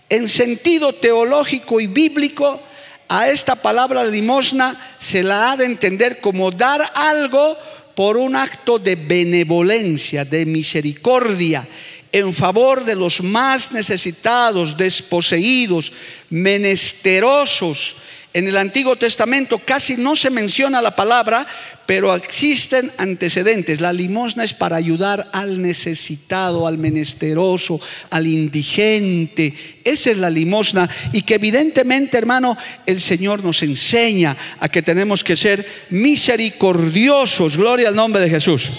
En 0.09 0.27
sentido 0.27 0.93
teológico 0.93 1.79
y 1.79 1.87
bíblico, 1.87 2.61
a 3.07 3.29
esta 3.29 3.55
palabra 3.55 4.03
limosna 4.03 4.95
se 4.97 5.23
la 5.23 5.51
ha 5.51 5.57
de 5.57 5.65
entender 5.65 6.19
como 6.19 6.51
dar 6.51 6.83
algo 6.95 7.55
por 7.95 8.17
un 8.17 8.35
acto 8.35 8.79
de 8.79 8.95
benevolencia, 8.95 10.25
de 10.25 10.45
misericordia, 10.45 11.65
en 12.11 12.33
favor 12.33 12.83
de 12.83 12.95
los 12.95 13.21
más 13.21 13.71
necesitados, 13.71 14.75
desposeídos, 14.75 15.91
menesterosos. 16.29 17.95
En 18.33 18.47
el 18.47 18.57
Antiguo 18.57 18.95
Testamento 18.95 19.59
casi 19.59 19.97
no 19.97 20.15
se 20.15 20.29
menciona 20.29 20.81
la 20.81 20.95
palabra, 20.95 21.47
pero 21.87 22.13
existen 22.13 22.91
antecedentes. 22.97 23.79
La 23.79 23.93
limosna 23.93 24.43
es 24.43 24.53
para 24.53 24.75
ayudar 24.75 25.29
al 25.31 25.61
necesitado, 25.61 26.67
al 26.67 26.77
menesteroso, 26.77 27.79
al 28.09 28.27
indigente. 28.27 29.53
Esa 29.85 30.11
es 30.11 30.17
la 30.17 30.29
limosna 30.29 30.87
y 31.13 31.21
que 31.21 31.35
evidentemente, 31.35 32.17
hermano, 32.17 32.57
el 32.85 32.99
Señor 32.99 33.41
nos 33.41 33.63
enseña 33.63 34.35
a 34.59 34.67
que 34.67 34.81
tenemos 34.81 35.23
que 35.23 35.37
ser 35.37 35.65
misericordiosos. 35.89 37.55
Gloria 37.55 37.87
al 37.87 37.95
nombre 37.95 38.21
de 38.21 38.29
Jesús. 38.29 38.69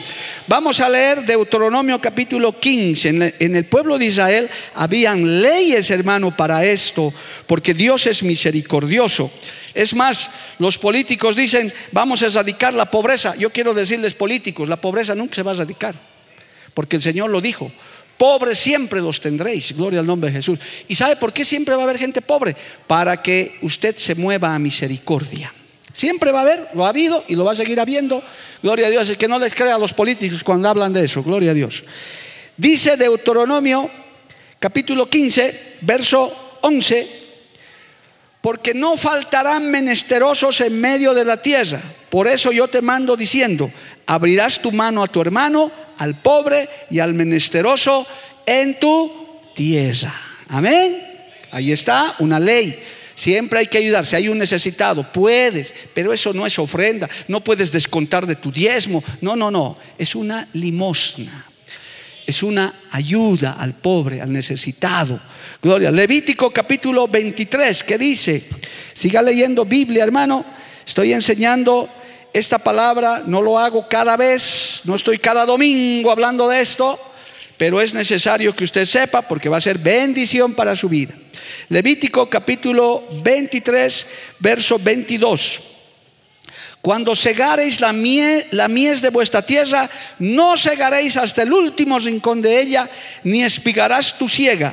Vamos 0.47 0.81
a 0.81 0.90
leer 0.90 1.25
Deuteronomio 1.25 1.99
capítulo 2.03 2.61
15. 2.61 3.35
En 3.38 3.57
el 3.57 3.64
pueblo 3.64 3.97
de 3.97 4.05
Israel 4.05 4.51
habían 4.75 5.40
leyes, 5.40 5.90
hermano, 5.90 6.37
para 6.37 6.62
esto, 6.62 7.12
porque 7.47 7.73
Dios 7.73 8.07
es 8.07 8.23
misericordioso. 8.23 9.33
Es 9.79 9.95
más, 9.95 10.31
los 10.59 10.77
políticos 10.77 11.37
dicen, 11.37 11.73
vamos 11.93 12.21
a 12.25 12.27
erradicar 12.27 12.75
la 12.75 12.91
pobreza. 12.91 13.37
Yo 13.37 13.51
quiero 13.51 13.73
decirles 13.73 14.12
políticos, 14.12 14.69
la 14.69 14.81
pobreza 14.81 15.14
nunca 15.14 15.37
se 15.37 15.45
va 15.45 15.53
a 15.53 15.55
erradicar, 15.55 15.95
porque 16.75 16.97
el 16.97 17.03
Señor 17.03 17.31
lo 17.31 17.41
dijo. 17.41 17.71
Pobres 18.17 18.59
siempre 18.59 19.01
los 19.01 19.21
tendréis, 19.21 19.77
gloria 19.77 20.01
al 20.01 20.07
nombre 20.07 20.31
de 20.31 20.38
Jesús. 20.38 20.59
¿Y 20.88 20.97
sabe 20.97 21.14
por 21.14 21.33
qué 21.33 21.45
siempre 21.45 21.77
va 21.77 21.83
a 21.83 21.85
haber 21.85 21.97
gente 21.97 22.21
pobre? 22.21 22.57
Para 22.88 23.23
que 23.23 23.57
usted 23.62 23.97
se 23.97 24.17
mueva 24.17 24.53
a 24.53 24.59
misericordia. 24.59 25.55
Siempre 25.93 26.33
va 26.33 26.41
a 26.41 26.43
haber, 26.43 26.67
lo 26.75 26.85
ha 26.85 26.88
habido 26.88 27.25
y 27.29 27.37
lo 27.37 27.45
va 27.45 27.53
a 27.53 27.55
seguir 27.55 27.79
habiendo. 27.79 28.21
Gloria 28.61 28.88
a 28.88 28.91
Dios. 28.91 29.09
Es 29.09 29.17
que 29.17 29.29
no 29.29 29.38
les 29.38 29.55
crea 29.55 29.77
a 29.77 29.79
los 29.79 29.93
políticos 29.93 30.43
cuando 30.43 30.69
hablan 30.69 30.93
de 30.93 31.05
eso. 31.05 31.23
Gloria 31.23 31.53
a 31.53 31.55
Dios. 31.55 31.85
Dice 32.57 32.97
Deuteronomio 32.97 33.88
capítulo 34.59 35.09
15, 35.09 35.77
verso 35.83 36.59
11 36.62 37.28
porque 38.40 38.74
no 38.74 38.96
faltarán 38.96 39.70
menesterosos 39.70 40.61
en 40.61 40.81
medio 40.81 41.14
de 41.14 41.24
la 41.24 41.42
tierra. 41.42 41.81
Por 42.11 42.27
eso 42.27 42.53
yo 42.53 42.68
te 42.68 42.83
mando 42.83 43.16
diciendo, 43.16 43.70
abrirás 44.07 44.61
tu 44.61 44.72
mano 44.72 45.03
a 45.03 45.07
tu 45.07 45.20
hermano, 45.20 45.70
al 45.98 46.14
pobre 46.14 46.68
y 46.90 47.01
al 47.01 47.14
menesteroso 47.14 48.07
en 48.46 48.79
tu 48.79 49.11
tierra. 49.55 50.14
Amén. 50.48 51.05
Ahí 51.51 51.72
está 51.72 52.14
una 52.20 52.38
ley. 52.38 52.79
Siempre 53.14 53.59
hay 53.59 53.66
que 53.66 53.79
ayudar. 53.79 54.07
Si 54.07 54.14
hay 54.14 54.29
un 54.29 54.38
necesitado, 54.38 55.03
puedes, 55.12 55.74
pero 55.92 56.12
eso 56.12 56.33
no 56.33 56.46
es 56.46 56.57
ofrenda. 56.59 57.09
No 57.27 57.42
puedes 57.42 57.72
descontar 57.72 58.27
de 58.27 58.37
tu 58.37 58.53
diezmo. 58.53 59.03
No, 59.20 59.35
no, 59.35 59.51
no. 59.51 59.77
Es 59.98 60.14
una 60.14 60.48
limosna. 60.53 61.48
Es 62.29 62.43
una 62.43 62.75
ayuda 62.91 63.57
al 63.59 63.73
pobre, 63.73 64.21
al 64.21 64.31
necesitado. 64.31 65.19
Gloria. 65.62 65.91
Levítico 65.91 66.51
capítulo 66.51 67.09
23, 67.09 67.83
que 67.83 67.97
dice, 67.97 68.45
siga 68.93 69.23
leyendo 69.23 69.64
Biblia, 69.64 70.05
hermano. 70.05 70.45
Estoy 70.87 71.14
enseñando 71.14 71.88
esta 72.35 72.59
palabra, 72.59 73.23
no 73.25 73.41
lo 73.41 73.59
hago 73.59 73.88
cada 73.88 74.19
vez, 74.19 74.83
no 74.85 74.95
estoy 74.95 75.17
cada 75.17 75.47
domingo 75.47 76.11
hablando 76.11 76.47
de 76.51 76.61
esto, 76.61 77.01
pero 77.57 77.81
es 77.81 77.95
necesario 77.95 78.55
que 78.55 78.64
usted 78.64 78.85
sepa 78.85 79.23
porque 79.23 79.49
va 79.49 79.57
a 79.57 79.62
ser 79.62 79.79
bendición 79.79 80.53
para 80.53 80.77
su 80.77 80.91
vida. 80.91 81.14
Levítico 81.71 82.29
capítulo 82.29 83.09
23, 83.25 84.07
verso 84.41 84.79
22. 84.79 85.78
Cuando 86.88 87.14
segareis 87.14 87.83
la, 87.83 87.92
mies 87.92 89.03
de 89.03 89.11
vuestra 89.11 89.44
tierra, 89.44 89.90
no 90.20 90.57
segaréis 90.57 91.18
hasta 91.18 91.42
el 91.42 91.53
último 91.53 91.98
rincón 91.98 92.40
de 92.40 92.62
ella, 92.62 92.88
ni 93.24 93.42
espigarás 93.42 94.16
tu 94.16 94.27
siega. 94.27 94.72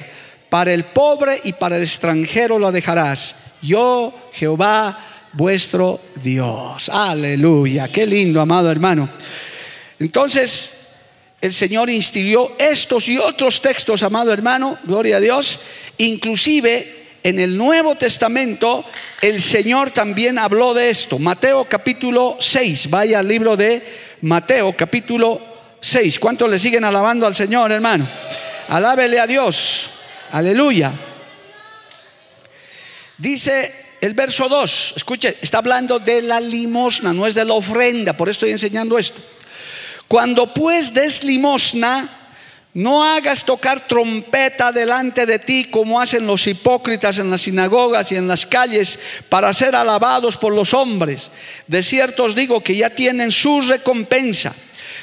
Para 0.49 0.71
el 0.71 0.85
pobre 0.85 1.41
y 1.43 1.51
para 1.51 1.75
el 1.75 1.83
extranjero 1.83 2.57
lo 2.57 2.71
dejarás. 2.71 3.35
Yo, 3.61 4.13
Jehová, 4.31 4.97
vuestro 5.33 5.99
Dios. 6.23 6.87
Aleluya. 6.87 7.89
Qué 7.89 8.07
lindo, 8.07 8.39
amado 8.39 8.71
hermano. 8.71 9.09
Entonces, 9.99 10.93
el 11.41 11.51
Señor 11.51 11.89
instigó 11.89 12.55
estos 12.57 13.09
y 13.09 13.17
otros 13.17 13.59
textos, 13.59 14.03
amado 14.03 14.31
hermano, 14.31 14.77
gloria 14.85 15.17
a 15.17 15.19
Dios. 15.19 15.59
Inclusive 15.97 17.04
en 17.25 17.39
el 17.39 17.57
Nuevo 17.57 17.95
Testamento 17.95 18.85
el 19.19 19.41
Señor 19.41 19.89
también 19.89 20.37
habló 20.37 20.75
de 20.75 20.91
esto. 20.91 21.17
Mateo 21.17 21.65
capítulo 21.65 22.37
6, 22.39 22.91
vaya 22.91 23.17
al 23.17 23.27
libro 23.27 23.57
de 23.57 23.81
Mateo 24.21 24.75
capítulo 24.77 25.41
6. 25.81 26.19
¿Cuántos 26.19 26.51
le 26.51 26.59
siguen 26.59 26.83
alabando 26.83 27.25
al 27.25 27.33
Señor, 27.33 27.71
hermano? 27.71 28.07
Alábele 28.67 29.19
a 29.19 29.25
Dios. 29.25 29.89
Aleluya. 30.33 30.91
Dice 33.17 33.73
el 34.01 34.13
verso 34.13 34.47
2, 34.47 34.93
escuche, 34.97 35.35
está 35.41 35.57
hablando 35.57 35.97
de 35.97 36.21
la 36.21 36.39
limosna, 36.39 37.11
no 37.11 37.25
es 37.25 37.33
de 37.33 37.43
la 37.43 37.55
ofrenda, 37.55 38.13
por 38.13 38.29
eso 38.29 38.35
estoy 38.35 38.51
enseñando 38.51 38.99
esto. 38.99 39.19
Cuando 40.07 40.53
pues 40.53 40.93
des 40.93 41.23
limosna, 41.23 42.07
no 42.75 43.05
hagas 43.05 43.45
tocar 43.45 43.87
trompeta 43.87 44.69
delante 44.73 45.25
de 45.25 45.39
ti 45.39 45.67
como 45.71 46.01
hacen 46.01 46.27
los 46.27 46.45
hipócritas 46.45 47.17
en 47.19 47.31
las 47.31 47.41
sinagogas 47.41 48.11
y 48.11 48.17
en 48.17 48.27
las 48.27 48.45
calles 48.45 48.99
para 49.29 49.53
ser 49.53 49.77
alabados 49.77 50.35
por 50.35 50.53
los 50.53 50.73
hombres. 50.73 51.31
De 51.67 51.81
cierto 51.81 52.25
os 52.25 52.35
digo 52.35 52.61
que 52.61 52.75
ya 52.75 52.89
tienen 52.89 53.31
su 53.31 53.61
recompensa. 53.61 54.53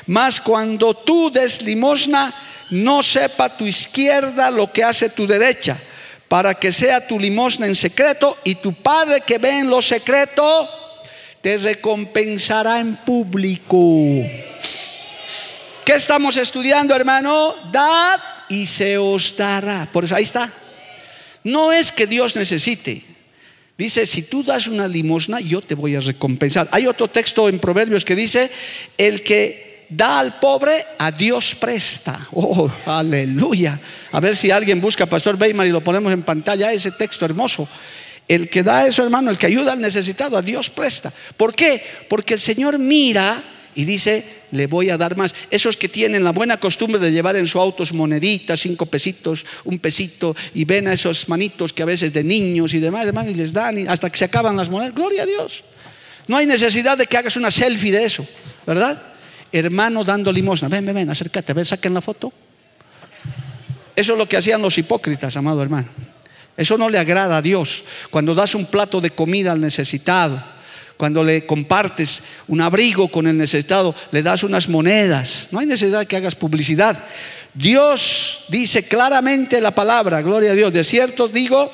Mas 0.07 0.39
cuando 0.39 0.93
tú 0.93 1.31
des 1.31 1.63
limosna, 1.63 2.35
no 2.69 3.03
sepa 3.03 3.57
tu 3.57 3.65
izquierda 3.67 4.51
lo 4.51 4.71
que 4.71 4.85
hace 4.85 5.09
tu 5.09 5.27
derecha, 5.27 5.79
para 6.29 6.55
que 6.55 6.73
sea 6.73 7.07
tu 7.07 7.19
limosna 7.19 7.67
en 7.67 7.75
secreto 7.75 8.37
y 8.45 8.57
tu 8.57 8.75
Padre 8.75 9.23
que 9.23 9.39
ve 9.39 9.61
en 9.61 9.71
lo 9.71 9.81
secreto 9.81 10.69
te 11.41 11.57
recompensará 11.57 12.81
en 12.81 12.97
público. 12.97 13.79
¿Qué 15.85 15.95
estamos 15.95 16.37
estudiando, 16.37 16.95
hermano? 16.95 17.55
Dad 17.73 18.21
y 18.49 18.67
se 18.67 18.99
os 18.99 19.37
dará. 19.37 19.89
Por 19.93 20.05
eso 20.05 20.15
ahí 20.15 20.23
está. 20.23 20.49
No 21.43 21.73
es 21.73 21.91
que 21.91 22.07
Dios 22.07 22.37
necesite. 22.37 23.03
Dice, 23.77 24.07
si 24.07 24.23
tú 24.23 24.45
das 24.45 24.69
una 24.69 24.87
limosna, 24.87 25.41
yo 25.41 25.61
te 25.61 25.75
voy 25.75 25.97
a 25.97 26.01
recompensar. 26.01 26.69
Hay 26.71 26.87
otro 26.87 27.09
texto 27.09 27.49
en 27.49 27.59
Proverbios 27.59 28.05
que 28.05 28.15
dice, 28.15 28.49
el 28.97 29.25
que 29.25 29.87
da 29.89 30.21
al 30.21 30.39
pobre, 30.39 30.85
a 30.99 31.11
Dios 31.11 31.57
presta. 31.57 32.29
Oh, 32.31 32.71
aleluya. 32.87 33.81
A 34.13 34.21
ver 34.21 34.37
si 34.37 34.53
alguien 34.53 34.81
busca 34.81 35.07
Pastor 35.07 35.35
Weimar 35.35 35.67
y 35.67 35.71
lo 35.71 35.81
ponemos 35.81 36.13
en 36.13 36.23
pantalla, 36.23 36.73
ese 36.73 36.93
texto 36.93 37.25
hermoso. 37.25 37.69
El 38.29 38.49
que 38.49 38.63
da 38.63 38.87
eso, 38.87 39.03
hermano, 39.03 39.33
el 39.33 39.39
que 39.39 39.47
ayuda 39.47 39.73
al 39.73 39.81
necesitado, 39.81 40.37
a 40.37 40.43
Dios 40.43 40.71
presta. 40.71 41.13
¿Por 41.37 41.53
qué? 41.53 41.85
Porque 42.09 42.35
el 42.35 42.41
Señor 42.41 42.79
mira 42.79 43.43
y 43.75 43.85
dice, 43.85 44.42
le 44.53 44.67
voy 44.67 44.91
a 44.91 44.97
dar 44.97 45.17
más. 45.17 45.35
Esos 45.51 45.77
que 45.77 45.89
tienen 45.89 46.23
la 46.23 46.31
buena 46.31 46.57
costumbre 46.59 47.01
de 47.01 47.11
llevar 47.11 47.37
en 47.37 47.47
su 47.47 47.59
auto 47.59 47.85
moneditas, 47.93 48.61
cinco 48.61 48.87
pesitos, 48.87 49.45
un 49.65 49.79
pesito, 49.79 50.37
y 50.55 50.65
ven 50.65 50.87
a 50.87 50.93
esos 50.93 51.29
manitos 51.29 51.73
que 51.73 51.83
a 51.83 51.87
veces 51.87 52.13
de 52.13 52.23
niños 52.23 52.73
y 52.75 52.79
demás, 52.79 53.07
hermano, 53.07 53.31
y 53.31 53.35
les 53.35 53.53
dan 53.53 53.89
hasta 53.89 54.09
que 54.09 54.19
se 54.19 54.25
acaban 54.25 54.57
las 54.57 54.71
monedas. 54.71 54.95
Gloria 54.95 55.25
a 55.25 55.27
Dios. 55.27 55.65
No 56.29 56.37
hay 56.37 56.47
necesidad 56.47 56.97
de 56.97 57.07
que 57.07 57.17
hagas 57.17 57.37
una 57.37 57.51
selfie 57.51 57.91
de 57.91 58.05
eso, 58.05 58.25
¿verdad? 58.67 59.03
Hermano 59.51 60.05
dando 60.05 60.33
limosna. 60.33 60.69
Ven, 60.69 60.87
ven, 60.87 60.95
ven, 60.95 61.11
acércate, 61.11 61.53
ven, 61.53 61.65
saquen 61.65 61.93
la 61.93 62.01
foto. 62.01 62.33
Eso 63.97 64.13
es 64.13 64.19
lo 64.19 64.29
que 64.29 64.37
hacían 64.37 64.63
los 64.63 64.79
hipócritas, 64.79 65.37
amado 65.37 65.63
hermano. 65.63 65.89
Eso 66.57 66.79
no 66.79 66.89
le 66.89 66.99
agrada 66.99 67.39
a 67.39 67.43
Dios. 67.43 67.85
Cuando 68.11 68.35
das 68.35 68.55
un 68.55 68.67
plato 68.67 69.01
de 69.01 69.11
comida 69.11 69.53
al 69.53 69.61
necesitado, 69.61 70.43
cuando 70.97 71.25
le 71.25 71.47
compartes 71.47 72.23
un 72.49 72.61
abrigo 72.61 73.09
con 73.09 73.27
el 73.27 73.37
necesitado, 73.37 73.95
le 74.11 74.23
das 74.23 74.43
unas 74.43 74.69
monedas. 74.69 75.49
No 75.51 75.59
hay 75.59 75.67
necesidad 75.67 76.07
que 76.07 76.17
hagas 76.17 76.35
publicidad. 76.35 77.03
Dios 77.55 78.47
dice 78.49 78.85
claramente 78.85 79.61
la 79.61 79.75
palabra, 79.75 80.23
gloria 80.23 80.53
a 80.53 80.55
Dios. 80.55 80.73
De 80.73 80.85
cierto 80.85 81.29
digo 81.29 81.71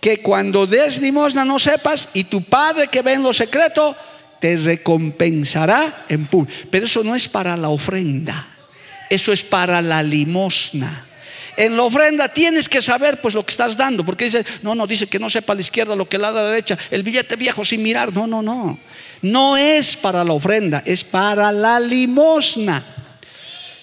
que 0.00 0.20
cuando 0.20 0.66
des 0.66 1.00
limosna 1.00 1.44
no 1.44 1.58
sepas 1.58 2.08
y 2.14 2.24
tu 2.24 2.42
Padre 2.42 2.88
que 2.88 3.02
ve 3.02 3.12
en 3.12 3.22
lo 3.22 3.32
secreto 3.32 3.94
te 4.40 4.56
recompensará 4.56 6.06
en 6.08 6.26
público. 6.26 6.68
Pero 6.70 6.86
eso 6.86 7.04
no 7.04 7.14
es 7.14 7.28
para 7.28 7.56
la 7.56 7.68
ofrenda, 7.68 8.48
eso 9.08 9.32
es 9.32 9.44
para 9.44 9.80
la 9.80 10.02
limosna. 10.02 11.06
En 11.56 11.76
la 11.76 11.82
ofrenda 11.82 12.28
tienes 12.28 12.68
que 12.68 12.80
saber 12.80 13.20
pues 13.20 13.34
lo 13.34 13.44
que 13.44 13.50
estás 13.50 13.76
dando, 13.76 14.04
porque 14.04 14.24
dice, 14.24 14.44
no, 14.62 14.74
no, 14.74 14.86
dice 14.86 15.06
que 15.06 15.18
no 15.18 15.28
sepa 15.28 15.54
la 15.54 15.60
izquierda 15.60 15.94
lo 15.94 16.08
que 16.08 16.18
la 16.18 16.32
da 16.32 16.42
la 16.42 16.50
derecha, 16.50 16.78
el 16.90 17.02
billete 17.02 17.36
viejo 17.36 17.64
sin 17.64 17.82
mirar, 17.82 18.12
no, 18.12 18.26
no, 18.26 18.42
no. 18.42 18.78
No 19.20 19.56
es 19.56 19.96
para 19.96 20.24
la 20.24 20.32
ofrenda, 20.32 20.82
es 20.84 21.04
para 21.04 21.52
la 21.52 21.78
limosna. 21.78 22.84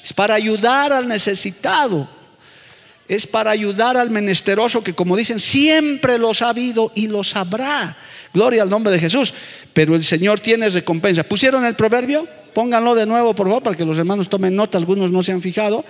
Es 0.03 0.13
para 0.13 0.35
ayudar 0.35 0.91
al 0.91 1.07
necesitado. 1.07 2.09
Es 3.07 3.25
para 3.25 3.51
ayudar 3.51 3.97
al 3.97 4.11
menesteroso 4.11 4.83
que 4.83 4.93
como 4.93 5.15
dicen, 5.15 5.39
siempre 5.39 6.17
lo 6.17 6.31
ha 6.31 6.33
sabido 6.33 6.91
y 6.93 7.07
lo 7.07 7.23
sabrá. 7.23 7.97
Gloria 8.33 8.61
al 8.61 8.69
nombre 8.69 8.93
de 8.93 8.99
Jesús. 8.99 9.33
Pero 9.73 9.95
el 9.95 10.03
Señor 10.03 10.39
tiene 10.39 10.69
recompensa. 10.69 11.23
¿Pusieron 11.23 11.65
el 11.65 11.75
proverbio? 11.75 12.27
Pónganlo 12.53 12.95
de 12.95 13.05
nuevo, 13.05 13.33
por 13.33 13.47
favor, 13.47 13.63
para 13.63 13.75
que 13.75 13.85
los 13.85 13.97
hermanos 13.97 14.29
tomen 14.29 14.55
nota. 14.55 14.77
Algunos 14.77 15.11
no 15.11 15.23
se 15.23 15.31
han 15.31 15.41
fijado. 15.41 15.85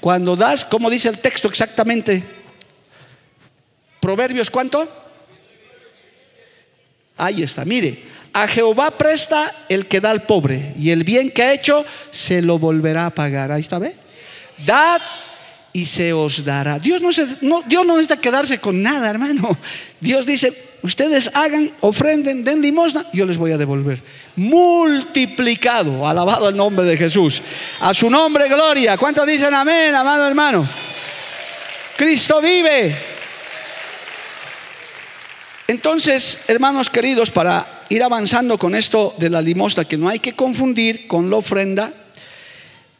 Cuando 0.00 0.36
das, 0.36 0.64
¿cómo 0.64 0.88
dice 0.88 1.08
el 1.08 1.18
texto 1.18 1.48
exactamente? 1.48 2.22
Proverbios, 4.00 4.50
¿cuánto? 4.50 4.88
Ahí 7.16 7.42
está, 7.42 7.64
mire, 7.66 8.02
a 8.32 8.46
Jehová 8.46 8.92
presta 8.92 9.52
el 9.68 9.86
que 9.86 10.00
da 10.00 10.10
al 10.10 10.22
pobre 10.22 10.72
y 10.78 10.90
el 10.90 11.04
bien 11.04 11.30
que 11.30 11.42
ha 11.42 11.52
hecho 11.52 11.84
se 12.10 12.40
lo 12.40 12.58
volverá 12.58 13.06
a 13.06 13.10
pagar. 13.10 13.52
Ahí 13.52 13.60
está, 13.60 13.78
¿ve? 13.78 13.94
Dad 14.64 15.02
y 15.72 15.86
se 15.86 16.12
os 16.12 16.44
dará. 16.44 16.78
Dios 16.78 17.00
no, 17.00 17.10
no 17.62 17.84
necesita 17.96 18.16
quedarse 18.16 18.58
con 18.58 18.82
nada, 18.82 19.08
hermano. 19.08 19.56
Dios 20.00 20.26
dice, 20.26 20.52
ustedes 20.82 21.30
hagan, 21.34 21.70
ofrenden, 21.80 22.42
den 22.42 22.60
limosna, 22.60 23.04
yo 23.12 23.24
les 23.26 23.38
voy 23.38 23.52
a 23.52 23.58
devolver. 23.58 24.02
Multiplicado, 24.36 26.06
alabado 26.06 26.48
el 26.48 26.56
nombre 26.56 26.84
de 26.84 26.96
Jesús. 26.96 27.42
A 27.80 27.94
su 27.94 28.10
nombre, 28.10 28.48
gloria. 28.48 28.96
¿Cuántos 28.96 29.26
dicen 29.26 29.54
amén, 29.54 29.94
amado 29.94 30.26
hermano? 30.26 30.68
Cristo 31.96 32.40
vive. 32.40 32.96
Entonces, 35.68 36.46
hermanos 36.48 36.90
queridos, 36.90 37.30
para 37.30 37.84
ir 37.90 38.02
avanzando 38.02 38.58
con 38.58 38.74
esto 38.74 39.14
de 39.18 39.30
la 39.30 39.40
limosna, 39.40 39.84
que 39.84 39.96
no 39.96 40.08
hay 40.08 40.18
que 40.18 40.32
confundir 40.32 41.06
con 41.06 41.30
la 41.30 41.36
ofrenda, 41.36 41.92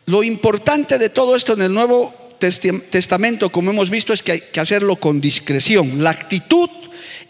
lo 0.06 0.22
importante 0.22 0.98
de 0.98 1.08
todo 1.08 1.34
esto 1.34 1.54
en 1.54 1.62
el 1.62 1.74
Nuevo 1.74 2.19
Testamento, 2.40 3.52
como 3.52 3.70
hemos 3.70 3.90
visto, 3.90 4.12
es 4.12 4.22
que 4.22 4.32
hay 4.32 4.42
que 4.52 4.60
hacerlo 4.60 4.96
con 4.96 5.20
discreción. 5.20 6.02
La 6.02 6.10
actitud 6.10 6.68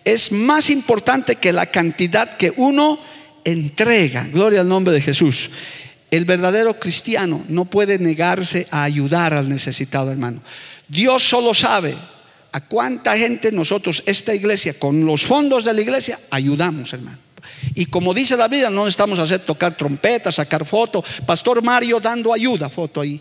es 0.04 0.32
más 0.32 0.70
importante 0.70 1.36
que 1.36 1.52
la 1.52 1.66
cantidad 1.66 2.36
que 2.36 2.52
uno 2.56 2.98
entrega. 3.44 4.26
Gloria 4.32 4.60
al 4.60 4.68
nombre 4.68 4.94
de 4.94 5.00
Jesús. 5.00 5.50
El 6.10 6.24
verdadero 6.24 6.78
cristiano 6.78 7.44
no 7.48 7.66
puede 7.66 7.98
negarse 7.98 8.66
a 8.70 8.84
ayudar 8.84 9.34
al 9.34 9.48
necesitado, 9.48 10.10
hermano. 10.10 10.40
Dios 10.88 11.28
solo 11.28 11.54
sabe 11.54 11.94
a 12.52 12.60
cuánta 12.66 13.16
gente 13.16 13.52
nosotros, 13.52 14.02
esta 14.06 14.34
iglesia, 14.34 14.74
con 14.78 15.04
los 15.04 15.24
fondos 15.24 15.64
de 15.64 15.74
la 15.74 15.80
iglesia, 15.80 16.18
ayudamos, 16.30 16.92
hermano. 16.92 17.18
Y 17.74 17.86
como 17.86 18.14
dice 18.14 18.36
la 18.36 18.48
Biblia, 18.48 18.70
no 18.70 18.86
estamos 18.86 19.18
a 19.18 19.22
hacer 19.22 19.40
tocar 19.40 19.76
trompetas, 19.76 20.36
sacar 20.36 20.64
fotos. 20.64 21.04
Pastor 21.26 21.62
Mario 21.62 22.00
dando 22.00 22.32
ayuda, 22.32 22.68
foto 22.68 23.00
ahí 23.00 23.20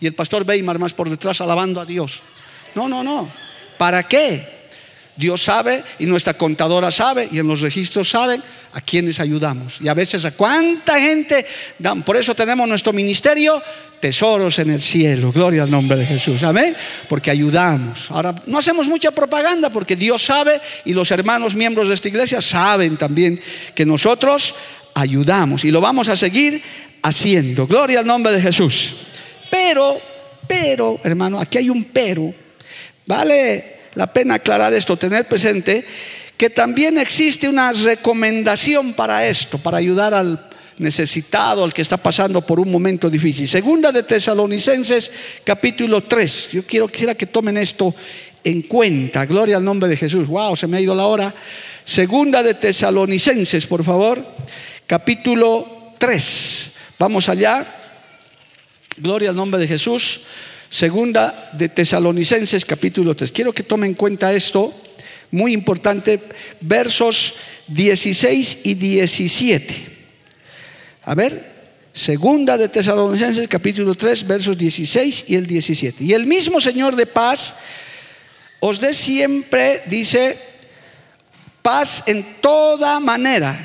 y 0.00 0.06
el 0.06 0.14
pastor 0.14 0.44
Weimar 0.46 0.78
más 0.78 0.94
por 0.94 1.10
detrás 1.10 1.40
alabando 1.40 1.80
a 1.80 1.86
Dios. 1.86 2.22
No, 2.74 2.88
no, 2.88 3.02
no. 3.02 3.28
¿Para 3.76 4.02
qué? 4.02 4.58
Dios 5.18 5.42
sabe 5.42 5.82
y 5.98 6.06
nuestra 6.06 6.34
contadora 6.34 6.92
sabe 6.92 7.28
y 7.32 7.40
en 7.40 7.48
los 7.48 7.60
registros 7.60 8.08
saben 8.08 8.40
a 8.72 8.80
quienes 8.80 9.18
ayudamos. 9.18 9.80
Y 9.80 9.88
a 9.88 9.94
veces 9.94 10.24
a 10.24 10.30
cuánta 10.30 11.00
gente 11.00 11.44
dan. 11.76 12.04
Por 12.04 12.16
eso 12.16 12.36
tenemos 12.36 12.68
nuestro 12.68 12.92
ministerio, 12.92 13.60
tesoros 14.00 14.60
en 14.60 14.70
el 14.70 14.80
cielo. 14.80 15.32
Gloria 15.32 15.64
al 15.64 15.72
nombre 15.72 15.98
de 15.98 16.06
Jesús. 16.06 16.44
Amén. 16.44 16.76
Porque 17.08 17.32
ayudamos. 17.32 18.12
Ahora, 18.12 18.32
no 18.46 18.58
hacemos 18.58 18.86
mucha 18.86 19.10
propaganda 19.10 19.70
porque 19.70 19.96
Dios 19.96 20.22
sabe 20.22 20.60
y 20.84 20.94
los 20.94 21.10
hermanos 21.10 21.56
miembros 21.56 21.88
de 21.88 21.94
esta 21.94 22.06
iglesia 22.06 22.40
saben 22.40 22.96
también 22.96 23.40
que 23.74 23.84
nosotros 23.84 24.54
ayudamos 24.94 25.64
y 25.64 25.72
lo 25.72 25.80
vamos 25.80 26.08
a 26.08 26.14
seguir 26.14 26.62
haciendo. 27.02 27.66
Gloria 27.66 27.98
al 27.98 28.06
nombre 28.06 28.32
de 28.32 28.40
Jesús. 28.40 29.07
Pero, 29.50 30.00
pero, 30.46 31.00
hermano, 31.04 31.40
aquí 31.40 31.58
hay 31.58 31.70
un 31.70 31.84
pero. 31.84 32.32
Vale 33.06 33.78
la 33.94 34.12
pena 34.12 34.34
aclarar 34.34 34.72
esto, 34.74 34.96
tener 34.96 35.26
presente 35.26 35.84
que 36.36 36.50
también 36.50 36.98
existe 36.98 37.48
una 37.48 37.72
recomendación 37.72 38.92
para 38.92 39.26
esto, 39.26 39.58
para 39.58 39.78
ayudar 39.78 40.14
al 40.14 40.48
necesitado, 40.78 41.64
al 41.64 41.74
que 41.74 41.82
está 41.82 41.96
pasando 41.96 42.40
por 42.42 42.60
un 42.60 42.70
momento 42.70 43.10
difícil. 43.10 43.48
Segunda 43.48 43.90
de 43.90 44.04
Tesalonicenses, 44.04 45.10
capítulo 45.42 46.04
3. 46.04 46.50
Yo 46.52 46.62
quiero 46.62 46.86
quisiera 46.86 47.16
que 47.16 47.26
tomen 47.26 47.56
esto 47.56 47.92
en 48.44 48.62
cuenta. 48.62 49.26
Gloria 49.26 49.56
al 49.56 49.64
nombre 49.64 49.88
de 49.88 49.96
Jesús. 49.96 50.28
Wow, 50.28 50.54
se 50.56 50.68
me 50.68 50.76
ha 50.76 50.80
ido 50.80 50.94
la 50.94 51.06
hora. 51.06 51.34
Segunda 51.84 52.42
de 52.44 52.54
Tesalonicenses, 52.54 53.66
por 53.66 53.82
favor, 53.82 54.24
capítulo 54.86 55.92
3. 55.98 56.72
Vamos 57.00 57.28
allá. 57.28 57.77
Gloria 59.00 59.30
al 59.30 59.36
nombre 59.36 59.60
de 59.60 59.68
Jesús. 59.68 60.22
Segunda 60.70 61.50
de 61.52 61.68
Tesalonicenses 61.68 62.64
capítulo 62.64 63.14
3. 63.14 63.32
Quiero 63.32 63.52
que 63.52 63.62
tomen 63.62 63.90
en 63.90 63.94
cuenta 63.94 64.34
esto, 64.34 64.74
muy 65.30 65.52
importante, 65.52 66.20
versos 66.60 67.34
16 67.68 68.60
y 68.64 68.74
17. 68.74 69.74
A 71.04 71.14
ver, 71.14 71.58
Segunda 71.92 72.58
de 72.58 72.68
Tesalonicenses 72.68 73.48
capítulo 73.48 73.94
3, 73.94 74.26
versos 74.26 74.58
16 74.58 75.24
y 75.28 75.36
el 75.36 75.46
17. 75.46 76.04
Y 76.04 76.12
el 76.12 76.26
mismo 76.26 76.60
Señor 76.60 76.96
de 76.96 77.06
paz 77.06 77.54
os 78.60 78.80
dé 78.80 78.92
siempre, 78.92 79.82
dice, 79.86 80.36
paz 81.62 82.04
en 82.06 82.24
toda 82.40 83.00
manera. 83.00 83.56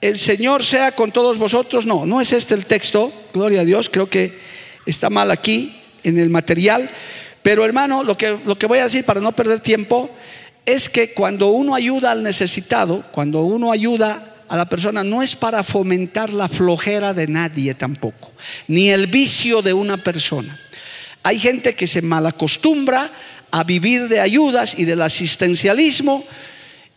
El 0.00 0.18
Señor 0.18 0.64
sea 0.64 0.92
con 0.92 1.12
todos 1.12 1.38
vosotros. 1.38 1.86
No, 1.86 2.04
no 2.04 2.20
es 2.20 2.32
este 2.32 2.54
el 2.54 2.66
texto, 2.66 3.12
gloria 3.32 3.60
a 3.60 3.64
Dios, 3.64 3.88
creo 3.88 4.10
que 4.10 4.41
está 4.86 5.10
mal 5.10 5.30
aquí 5.30 5.76
en 6.02 6.18
el 6.18 6.30
material. 6.30 6.88
Pero 7.42 7.64
hermano, 7.64 8.04
lo 8.04 8.16
que, 8.16 8.38
lo 8.44 8.56
que 8.56 8.66
voy 8.66 8.78
a 8.78 8.84
decir 8.84 9.04
para 9.04 9.20
no 9.20 9.32
perder 9.32 9.60
tiempo 9.60 10.10
es 10.64 10.88
que 10.88 11.12
cuando 11.12 11.48
uno 11.48 11.74
ayuda 11.74 12.12
al 12.12 12.22
necesitado, 12.22 13.04
cuando 13.12 13.42
uno 13.42 13.72
ayuda 13.72 14.36
a 14.48 14.56
la 14.56 14.68
persona, 14.68 15.02
no 15.02 15.22
es 15.22 15.34
para 15.34 15.64
fomentar 15.64 16.32
la 16.32 16.48
flojera 16.48 17.14
de 17.14 17.26
nadie 17.26 17.74
tampoco, 17.74 18.32
ni 18.68 18.90
el 18.90 19.06
vicio 19.06 19.62
de 19.62 19.72
una 19.72 19.96
persona. 19.96 20.58
Hay 21.22 21.38
gente 21.38 21.74
que 21.74 21.86
se 21.86 22.02
malacostumbra 22.02 23.10
a 23.50 23.64
vivir 23.64 24.08
de 24.08 24.20
ayudas 24.20 24.74
y 24.78 24.84
del 24.84 25.02
asistencialismo 25.02 26.24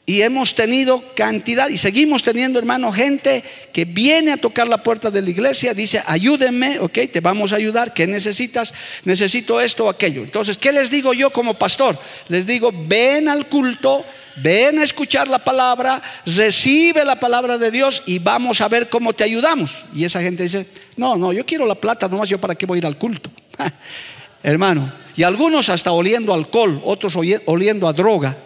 y 0.06 0.22
hemos 0.22 0.54
tenido 0.54 1.04
cantidad 1.16 1.68
y 1.70 1.78
seguimos 1.78 2.22
teniendo, 2.22 2.60
hermano, 2.60 2.92
gente 2.92 3.44
que 3.74 3.86
viene 3.86 4.34
a 4.34 4.38
tocar 4.38 4.68
la 4.68 4.84
puerta 4.84 5.10
de 5.10 5.22
la 5.22 5.30
iglesia, 5.32 5.74
dice, 5.74 6.02
ayúdenme, 6.06 6.80
ok, 6.80 7.00
te 7.12 7.22
vamos 7.22 7.54
a 7.54 7.56
ayudar, 7.56 7.92
¿qué 7.92 8.06
necesitas? 8.06 8.72
Necesito 9.04 9.60
esto 9.60 9.86
o 9.86 9.90
aquello. 9.90 10.22
Entonces, 10.22 10.60
¿qué 10.60 10.72
les 10.72 10.92
digo 10.92 11.14
yo 11.14 11.32
como 11.32 11.56
pastor? 11.56 11.98
Les 12.30 12.46
digo, 12.46 12.72
ven 12.88 13.28
al 13.28 13.48
culto, 13.48 14.06
ven 14.44 14.78
a 14.78 14.84
escuchar 14.84 15.28
la 15.28 15.40
palabra, 15.40 16.00
recibe 16.28 17.04
la 17.04 17.20
palabra 17.20 17.58
de 17.58 17.72
Dios 17.72 18.04
y 18.06 18.20
vamos 18.20 18.62
a 18.62 18.68
ver 18.68 18.90
cómo 18.90 19.14
te 19.14 19.24
ayudamos. 19.24 19.86
Y 19.96 20.04
esa 20.04 20.22
gente 20.22 20.44
dice, 20.44 20.68
no, 20.98 21.16
no, 21.16 21.34
yo 21.34 21.48
quiero 21.48 21.66
la 21.66 21.76
plata, 21.76 22.08
nomás 22.08 22.30
yo 22.30 22.38
para 22.38 22.54
qué 22.54 22.68
voy 22.68 22.78
a 22.78 22.80
ir 22.80 22.86
al 22.86 22.98
culto. 22.98 23.32
hermano, 24.44 24.94
y 25.16 25.24
algunos 25.24 25.70
hasta 25.70 25.92
oliendo 25.94 26.32
alcohol, 26.32 26.80
otros 26.84 27.16
oliendo 27.48 27.88
a 27.88 27.94
droga 27.94 28.38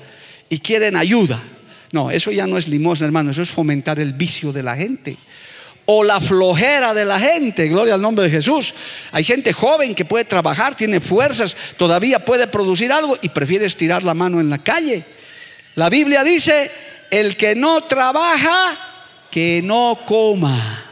y 0.49 0.59
quieren 0.59 0.95
ayuda. 0.95 1.39
No, 1.91 2.11
eso 2.11 2.31
ya 2.31 2.45
no 2.45 2.57
es 2.57 2.67
limosna, 2.67 3.07
hermano, 3.07 3.31
eso 3.31 3.41
es 3.41 3.51
fomentar 3.51 3.99
el 3.99 4.13
vicio 4.13 4.51
de 4.51 4.63
la 4.63 4.75
gente. 4.75 5.17
O 5.85 6.03
la 6.03 6.21
flojera 6.21 6.93
de 6.93 7.05
la 7.05 7.19
gente, 7.19 7.67
gloria 7.67 7.95
al 7.95 8.01
nombre 8.01 8.25
de 8.25 8.31
Jesús. 8.31 8.75
Hay 9.11 9.23
gente 9.23 9.53
joven 9.53 9.95
que 9.95 10.05
puede 10.05 10.25
trabajar, 10.25 10.75
tiene 10.75 10.99
fuerzas, 10.99 11.55
todavía 11.77 12.23
puede 12.23 12.45
producir 12.45 12.91
algo 12.91 13.17
y 13.21 13.29
prefiere 13.29 13.65
estirar 13.65 14.03
la 14.03 14.13
mano 14.13 14.39
en 14.39 14.51
la 14.51 14.59
calle. 14.59 15.03
La 15.75 15.89
Biblia 15.89 16.23
dice, 16.23 16.69
el 17.09 17.35
que 17.35 17.55
no 17.55 17.81
trabaja, 17.81 18.77
que 19.31 19.61
no 19.63 19.99
coma. 20.05 20.85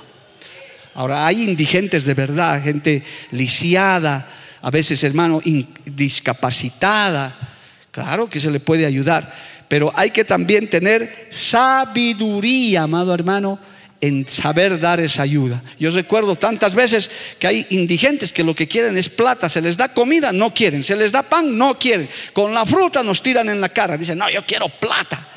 Ahora, 0.96 1.28
hay 1.28 1.44
indigentes 1.44 2.06
de 2.06 2.16
verdad, 2.16 2.64
gente 2.64 3.04
lisiada, 3.30 4.28
a 4.64 4.72
veces 4.72 5.04
hermano, 5.04 5.42
discapacitada. 5.86 7.57
Claro 7.98 8.30
que 8.30 8.40
se 8.40 8.52
le 8.52 8.60
puede 8.60 8.86
ayudar, 8.86 9.28
pero 9.68 9.92
hay 9.96 10.12
que 10.12 10.24
también 10.24 10.70
tener 10.70 11.30
sabiduría, 11.32 12.84
amado 12.84 13.12
hermano, 13.12 13.58
en 14.00 14.28
saber 14.28 14.80
dar 14.80 15.00
esa 15.00 15.24
ayuda. 15.24 15.64
Yo 15.80 15.90
recuerdo 15.90 16.36
tantas 16.36 16.76
veces 16.76 17.10
que 17.40 17.48
hay 17.48 17.66
indigentes 17.72 18.32
que 18.32 18.44
lo 18.44 18.54
que 18.54 18.68
quieren 18.68 18.96
es 18.98 19.10
plata, 19.10 19.50
se 19.50 19.64
les 19.64 19.78
da 19.78 19.92
comida, 19.92 20.32
no 20.32 20.54
quieren, 20.54 20.84
se 20.84 20.96
les 20.96 21.12
da 21.12 21.24
pan, 21.24 21.58
no 21.58 21.80
quieren, 21.80 22.08
con 22.34 22.54
la 22.54 22.68
fruta 22.68 23.02
nos 23.02 23.24
tiran 23.24 23.50
en 23.50 23.60
la 23.60 23.70
cara, 23.70 23.98
dicen, 23.98 24.20
no, 24.20 24.30
yo 24.30 24.46
quiero 24.46 24.70
plata. 24.70 25.28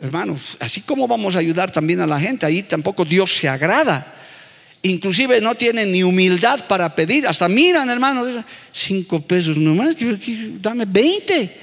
Hermanos, 0.00 0.56
así 0.58 0.80
como 0.80 1.06
vamos 1.06 1.36
a 1.36 1.38
ayudar 1.38 1.70
también 1.70 2.00
a 2.00 2.08
la 2.08 2.18
gente, 2.18 2.44
ahí 2.44 2.64
tampoco 2.64 3.04
Dios 3.04 3.36
se 3.36 3.48
agrada. 3.48 4.17
Inclusive 4.82 5.40
no 5.40 5.54
tienen 5.54 5.90
ni 5.90 6.02
humildad 6.02 6.66
para 6.66 6.94
pedir, 6.94 7.26
hasta 7.26 7.48
miran, 7.48 7.90
hermanos, 7.90 8.44
cinco 8.72 9.20
pesos 9.20 9.56
nomás, 9.56 9.96
dame 10.60 10.84
veinte. 10.86 11.56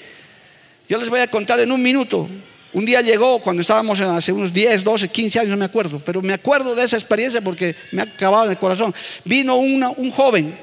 Yo 0.90 0.98
les 0.98 1.10
voy 1.10 1.22
a 1.22 1.28
contar 1.28 1.60
en 1.62 1.72
un 1.72 1.82
minuto. 1.82 2.28
Un 2.74 2.86
día 2.86 3.02
llegó 3.02 3.40
cuando 3.40 3.62
estábamos 3.62 4.02
en 4.02 4.08
hace 4.08 4.34
unos 4.34 4.52
10, 4.52 4.84
12, 4.84 5.08
15 5.08 5.40
años, 5.40 5.52
no 5.52 5.58
me 5.58 5.66
acuerdo, 5.66 6.02
pero 6.04 6.22
me 6.22 6.34
acuerdo 6.34 6.76
de 6.76 6.84
esa 6.84 6.98
experiencia 6.98 7.40
porque 7.40 7.74
me 7.94 8.02
ha 8.02 8.04
acabado 8.04 8.46
en 8.46 8.52
el 8.52 8.58
corazón. 8.58 8.94
Vino 9.24 9.56
un 9.56 10.12
joven 10.12 10.54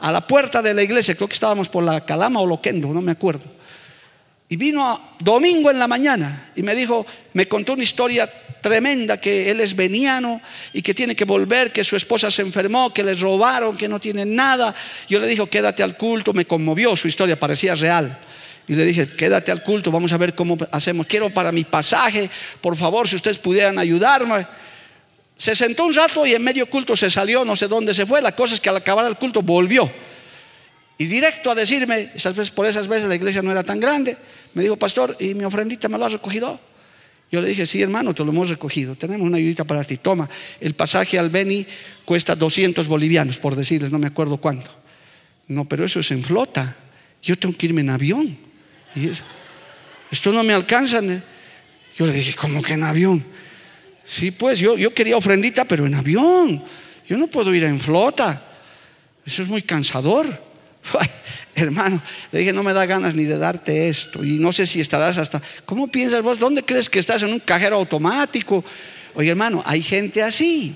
a 0.00 0.10
la 0.10 0.26
puerta 0.26 0.60
de 0.60 0.74
la 0.74 0.82
iglesia, 0.82 1.14
creo 1.14 1.28
que 1.28 1.34
estábamos 1.34 1.68
por 1.68 1.84
la 1.84 2.04
Calama 2.04 2.40
o 2.40 2.46
Loquendo, 2.46 2.88
no 2.88 3.00
me 3.00 3.12
acuerdo. 3.12 3.44
Y 4.52 4.56
vino 4.58 5.00
domingo 5.18 5.70
en 5.70 5.78
la 5.78 5.88
mañana 5.88 6.50
y 6.54 6.62
me 6.62 6.74
dijo, 6.74 7.06
me 7.32 7.48
contó 7.48 7.72
una 7.72 7.84
historia 7.84 8.30
tremenda, 8.60 9.16
que 9.16 9.50
él 9.50 9.60
es 9.60 9.74
veniano 9.74 10.42
y 10.74 10.82
que 10.82 10.92
tiene 10.92 11.16
que 11.16 11.24
volver, 11.24 11.72
que 11.72 11.82
su 11.82 11.96
esposa 11.96 12.30
se 12.30 12.42
enfermó, 12.42 12.92
que 12.92 13.02
le 13.02 13.14
robaron, 13.14 13.74
que 13.78 13.88
no 13.88 13.98
tiene 13.98 14.26
nada. 14.26 14.74
Yo 15.08 15.20
le 15.20 15.26
dije, 15.26 15.46
quédate 15.46 15.82
al 15.82 15.96
culto, 15.96 16.34
me 16.34 16.44
conmovió, 16.44 16.94
su 16.96 17.08
historia 17.08 17.40
parecía 17.40 17.74
real. 17.74 18.14
Y 18.68 18.74
le 18.74 18.84
dije, 18.84 19.08
quédate 19.16 19.50
al 19.50 19.62
culto, 19.62 19.90
vamos 19.90 20.12
a 20.12 20.18
ver 20.18 20.34
cómo 20.34 20.58
hacemos. 20.70 21.06
Quiero 21.06 21.30
para 21.30 21.50
mi 21.50 21.64
pasaje, 21.64 22.28
por 22.60 22.76
favor, 22.76 23.08
si 23.08 23.16
ustedes 23.16 23.38
pudieran 23.38 23.78
ayudarme. 23.78 24.46
Se 25.38 25.56
sentó 25.56 25.86
un 25.86 25.94
rato 25.94 26.26
y 26.26 26.34
en 26.34 26.44
medio 26.44 26.66
culto 26.66 26.94
se 26.94 27.08
salió, 27.08 27.42
no 27.42 27.56
sé 27.56 27.68
dónde 27.68 27.94
se 27.94 28.04
fue. 28.04 28.20
La 28.20 28.32
cosa 28.32 28.52
es 28.54 28.60
que 28.60 28.68
al 28.68 28.76
acabar 28.76 29.06
el 29.06 29.16
culto 29.16 29.40
volvió. 29.40 29.90
Y 30.98 31.06
directo 31.06 31.50
a 31.50 31.54
decirme, 31.54 32.10
esas 32.14 32.36
veces, 32.36 32.52
por 32.52 32.66
esas 32.66 32.86
veces 32.86 33.08
la 33.08 33.16
iglesia 33.16 33.42
no 33.42 33.50
era 33.50 33.64
tan 33.64 33.80
grande, 33.80 34.16
me 34.54 34.62
dijo, 34.62 34.76
pastor, 34.76 35.16
¿y 35.18 35.34
mi 35.34 35.44
ofrendita 35.44 35.88
me 35.88 35.98
lo 35.98 36.04
has 36.04 36.12
recogido? 36.12 36.58
Yo 37.30 37.40
le 37.40 37.48
dije, 37.48 37.64
sí, 37.64 37.80
hermano, 37.80 38.14
te 38.14 38.22
lo 38.22 38.30
hemos 38.30 38.50
recogido. 38.50 38.94
Tenemos 38.94 39.26
una 39.26 39.38
ayudita 39.38 39.64
para 39.64 39.82
ti. 39.84 39.96
Toma, 39.96 40.28
el 40.60 40.74
pasaje 40.74 41.18
al 41.18 41.30
Beni 41.30 41.66
cuesta 42.04 42.36
200 42.36 42.86
bolivianos, 42.86 43.38
por 43.38 43.56
decirles, 43.56 43.90
no 43.90 43.98
me 43.98 44.08
acuerdo 44.08 44.36
cuánto. 44.36 44.70
No, 45.48 45.64
pero 45.64 45.86
eso 45.86 46.00
es 46.00 46.10
en 46.10 46.22
flota. 46.22 46.76
Yo 47.22 47.38
tengo 47.38 47.56
que 47.56 47.66
irme 47.66 47.80
en 47.80 47.88
avión. 47.88 48.36
Y 48.94 49.10
esto 50.10 50.30
no 50.30 50.42
me 50.42 50.52
alcanza. 50.52 51.00
Yo 51.96 52.06
le 52.06 52.12
dije, 52.12 52.34
¿cómo 52.34 52.60
que 52.60 52.74
en 52.74 52.82
avión? 52.82 53.24
Sí, 54.04 54.30
pues 54.30 54.58
yo, 54.58 54.76
yo 54.76 54.92
quería 54.92 55.16
ofrendita, 55.16 55.64
pero 55.64 55.86
en 55.86 55.94
avión. 55.94 56.62
Yo 57.08 57.16
no 57.16 57.28
puedo 57.28 57.54
ir 57.54 57.64
en 57.64 57.80
flota. 57.80 58.42
Eso 59.24 59.42
es 59.42 59.48
muy 59.48 59.62
cansador. 59.62 60.26
hermano, 61.62 62.02
le 62.30 62.40
dije, 62.40 62.52
no 62.52 62.62
me 62.62 62.72
da 62.72 62.84
ganas 62.86 63.14
ni 63.14 63.24
de 63.24 63.38
darte 63.38 63.88
esto. 63.88 64.24
Y 64.24 64.38
no 64.38 64.52
sé 64.52 64.66
si 64.66 64.80
estarás 64.80 65.18
hasta... 65.18 65.40
¿Cómo 65.64 65.88
piensas 65.88 66.22
vos? 66.22 66.38
¿Dónde 66.38 66.62
crees 66.62 66.90
que 66.90 66.98
estás 66.98 67.22
en 67.22 67.32
un 67.32 67.40
cajero 67.40 67.76
automático? 67.76 68.64
Oye, 69.14 69.30
hermano, 69.30 69.62
hay 69.64 69.82
gente 69.82 70.22
así. 70.22 70.74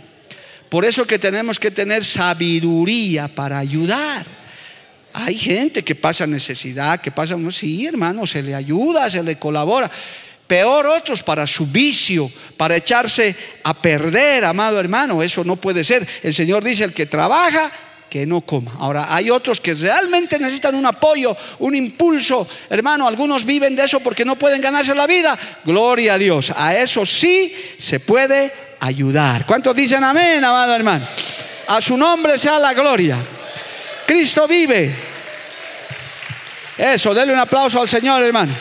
Por 0.68 0.84
eso 0.84 1.06
que 1.06 1.18
tenemos 1.18 1.58
que 1.58 1.70
tener 1.70 2.04
sabiduría 2.04 3.28
para 3.28 3.58
ayudar. 3.58 4.26
Hay 5.12 5.36
gente 5.36 5.82
que 5.82 5.94
pasa 5.94 6.26
necesidad, 6.26 7.00
que 7.00 7.10
pasa, 7.10 7.36
sí, 7.50 7.86
hermano, 7.86 8.26
se 8.26 8.42
le 8.42 8.54
ayuda, 8.54 9.08
se 9.08 9.22
le 9.22 9.38
colabora. 9.38 9.90
Peor 10.46 10.86
otros 10.86 11.22
para 11.22 11.46
su 11.46 11.66
vicio, 11.66 12.30
para 12.56 12.76
echarse 12.76 13.34
a 13.64 13.74
perder, 13.74 14.44
amado 14.44 14.78
hermano, 14.78 15.22
eso 15.22 15.42
no 15.42 15.56
puede 15.56 15.82
ser. 15.82 16.06
El 16.22 16.32
Señor 16.34 16.62
dice, 16.62 16.84
el 16.84 16.92
que 16.92 17.06
trabaja, 17.06 17.72
que 18.16 18.24
no 18.24 18.40
coma. 18.40 18.72
Ahora, 18.78 19.14
hay 19.14 19.28
otros 19.28 19.60
que 19.60 19.74
realmente 19.74 20.38
necesitan 20.38 20.74
un 20.74 20.86
apoyo, 20.86 21.36
un 21.58 21.74
impulso. 21.74 22.48
Hermano, 22.70 23.06
algunos 23.06 23.44
viven 23.44 23.76
de 23.76 23.84
eso 23.84 24.00
porque 24.00 24.24
no 24.24 24.36
pueden 24.36 24.62
ganarse 24.62 24.94
la 24.94 25.06
vida. 25.06 25.38
Gloria 25.66 26.14
a 26.14 26.18
Dios. 26.18 26.50
A 26.56 26.74
eso 26.74 27.04
sí 27.04 27.54
se 27.78 28.00
puede 28.00 28.50
ayudar. 28.80 29.44
¿Cuántos 29.44 29.76
dicen 29.76 30.02
amén, 30.02 30.42
amado 30.42 30.74
hermano? 30.74 31.06
A 31.66 31.78
su 31.82 31.94
nombre 31.98 32.38
sea 32.38 32.58
la 32.58 32.72
gloria. 32.72 33.18
Cristo 34.06 34.48
vive. 34.48 34.94
Eso, 36.78 37.12
denle 37.12 37.34
un 37.34 37.40
aplauso 37.40 37.82
al 37.82 37.88
Señor, 37.88 38.22
hermano. 38.22 38.54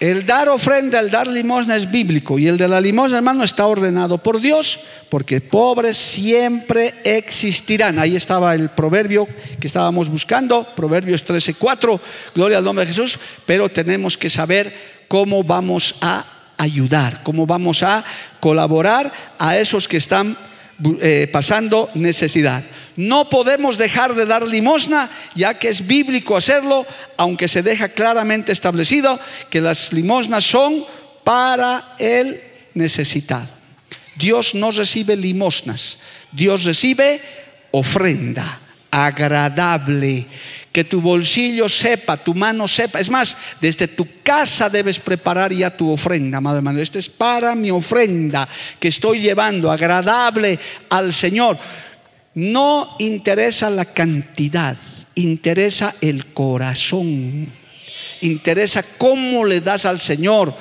El 0.00 0.26
dar 0.26 0.48
ofrenda, 0.48 0.98
el 0.98 1.10
dar 1.10 1.28
limosna 1.28 1.76
es 1.76 1.90
bíblico 1.90 2.38
y 2.38 2.48
el 2.48 2.58
de 2.58 2.66
la 2.66 2.80
limosna, 2.80 3.18
hermano, 3.18 3.44
está 3.44 3.66
ordenado 3.66 4.18
por 4.18 4.40
Dios 4.40 4.80
porque 5.08 5.40
pobres 5.40 5.96
siempre 5.96 6.94
existirán. 7.04 7.98
Ahí 8.00 8.16
estaba 8.16 8.54
el 8.54 8.70
proverbio 8.70 9.28
que 9.60 9.68
estábamos 9.68 10.08
buscando, 10.08 10.66
Proverbios 10.74 11.24
13:4, 11.24 12.00
gloria 12.34 12.58
al 12.58 12.64
nombre 12.64 12.84
de 12.84 12.92
Jesús, 12.92 13.18
pero 13.46 13.68
tenemos 13.68 14.18
que 14.18 14.28
saber 14.28 14.74
cómo 15.06 15.44
vamos 15.44 15.94
a 16.00 16.24
ayudar, 16.58 17.22
cómo 17.22 17.46
vamos 17.46 17.82
a 17.84 18.04
colaborar 18.40 19.12
a 19.38 19.56
esos 19.56 19.86
que 19.86 19.98
están 19.98 20.36
eh, 21.00 21.28
pasando 21.32 21.88
necesidad. 21.94 22.64
No 22.96 23.28
podemos 23.28 23.78
dejar 23.78 24.14
de 24.14 24.26
dar 24.26 24.46
limosna, 24.46 25.10
ya 25.34 25.54
que 25.54 25.68
es 25.68 25.86
bíblico 25.86 26.36
hacerlo, 26.36 26.86
aunque 27.16 27.48
se 27.48 27.62
deja 27.62 27.88
claramente 27.88 28.52
establecido 28.52 29.18
que 29.50 29.60
las 29.60 29.92
limosnas 29.92 30.44
son 30.44 30.84
para 31.24 31.94
el 31.98 32.40
necesitado. 32.74 33.48
Dios 34.16 34.54
no 34.54 34.70
recibe 34.70 35.16
limosnas, 35.16 35.98
Dios 36.30 36.64
recibe 36.64 37.20
ofrenda 37.72 38.60
agradable. 38.94 40.26
Que 40.70 40.82
tu 40.82 41.00
bolsillo 41.00 41.68
sepa, 41.68 42.16
tu 42.16 42.34
mano 42.34 42.66
sepa. 42.66 42.98
Es 42.98 43.08
más, 43.08 43.36
desde 43.60 43.86
tu 43.86 44.08
casa 44.24 44.68
debes 44.68 44.98
preparar 44.98 45.52
ya 45.52 45.70
tu 45.70 45.90
ofrenda, 45.90 46.38
amado 46.38 46.56
hermano. 46.56 46.80
Esta 46.80 46.98
es 46.98 47.08
para 47.08 47.54
mi 47.54 47.70
ofrenda 47.70 48.48
que 48.80 48.88
estoy 48.88 49.20
llevando, 49.20 49.70
agradable 49.70 50.58
al 50.90 51.12
Señor. 51.12 51.56
No 52.34 52.96
interesa 52.98 53.70
la 53.70 53.84
cantidad, 53.84 54.76
interesa 55.14 55.94
el 56.00 56.26
corazón. 56.26 57.48
Interesa 58.22 58.82
cómo 58.98 59.44
le 59.44 59.60
das 59.60 59.86
al 59.86 60.00
Señor, 60.00 60.52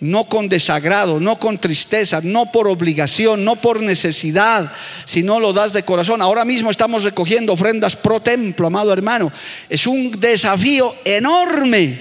no 0.00 0.24
con 0.24 0.48
desagrado, 0.48 1.20
no 1.20 1.38
con 1.38 1.58
tristeza, 1.58 2.20
no 2.24 2.50
por 2.50 2.66
obligación, 2.66 3.44
no 3.44 3.54
por 3.54 3.80
necesidad, 3.80 4.72
sino 5.04 5.38
lo 5.38 5.52
das 5.52 5.72
de 5.72 5.84
corazón. 5.84 6.20
Ahora 6.20 6.44
mismo 6.44 6.70
estamos 6.70 7.04
recogiendo 7.04 7.52
ofrendas 7.52 7.94
pro 7.94 8.18
templo, 8.18 8.66
amado 8.66 8.92
hermano. 8.92 9.30
Es 9.68 9.86
un 9.86 10.18
desafío 10.18 10.92
enorme, 11.04 11.96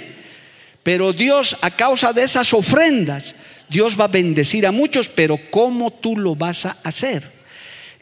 pero 0.81 1.13
Dios 1.13 1.57
a 1.61 1.69
causa 1.69 2.11
de 2.11 2.23
esas 2.23 2.51
ofrendas, 2.55 3.35
Dios 3.69 3.99
va 3.99 4.05
a 4.05 4.07
bendecir 4.07 4.65
a 4.65 4.71
muchos, 4.71 5.07
pero 5.07 5.37
¿cómo 5.51 5.91
tú 5.91 6.17
lo 6.17 6.35
vas 6.35 6.65
a 6.65 6.77
hacer? 6.83 7.40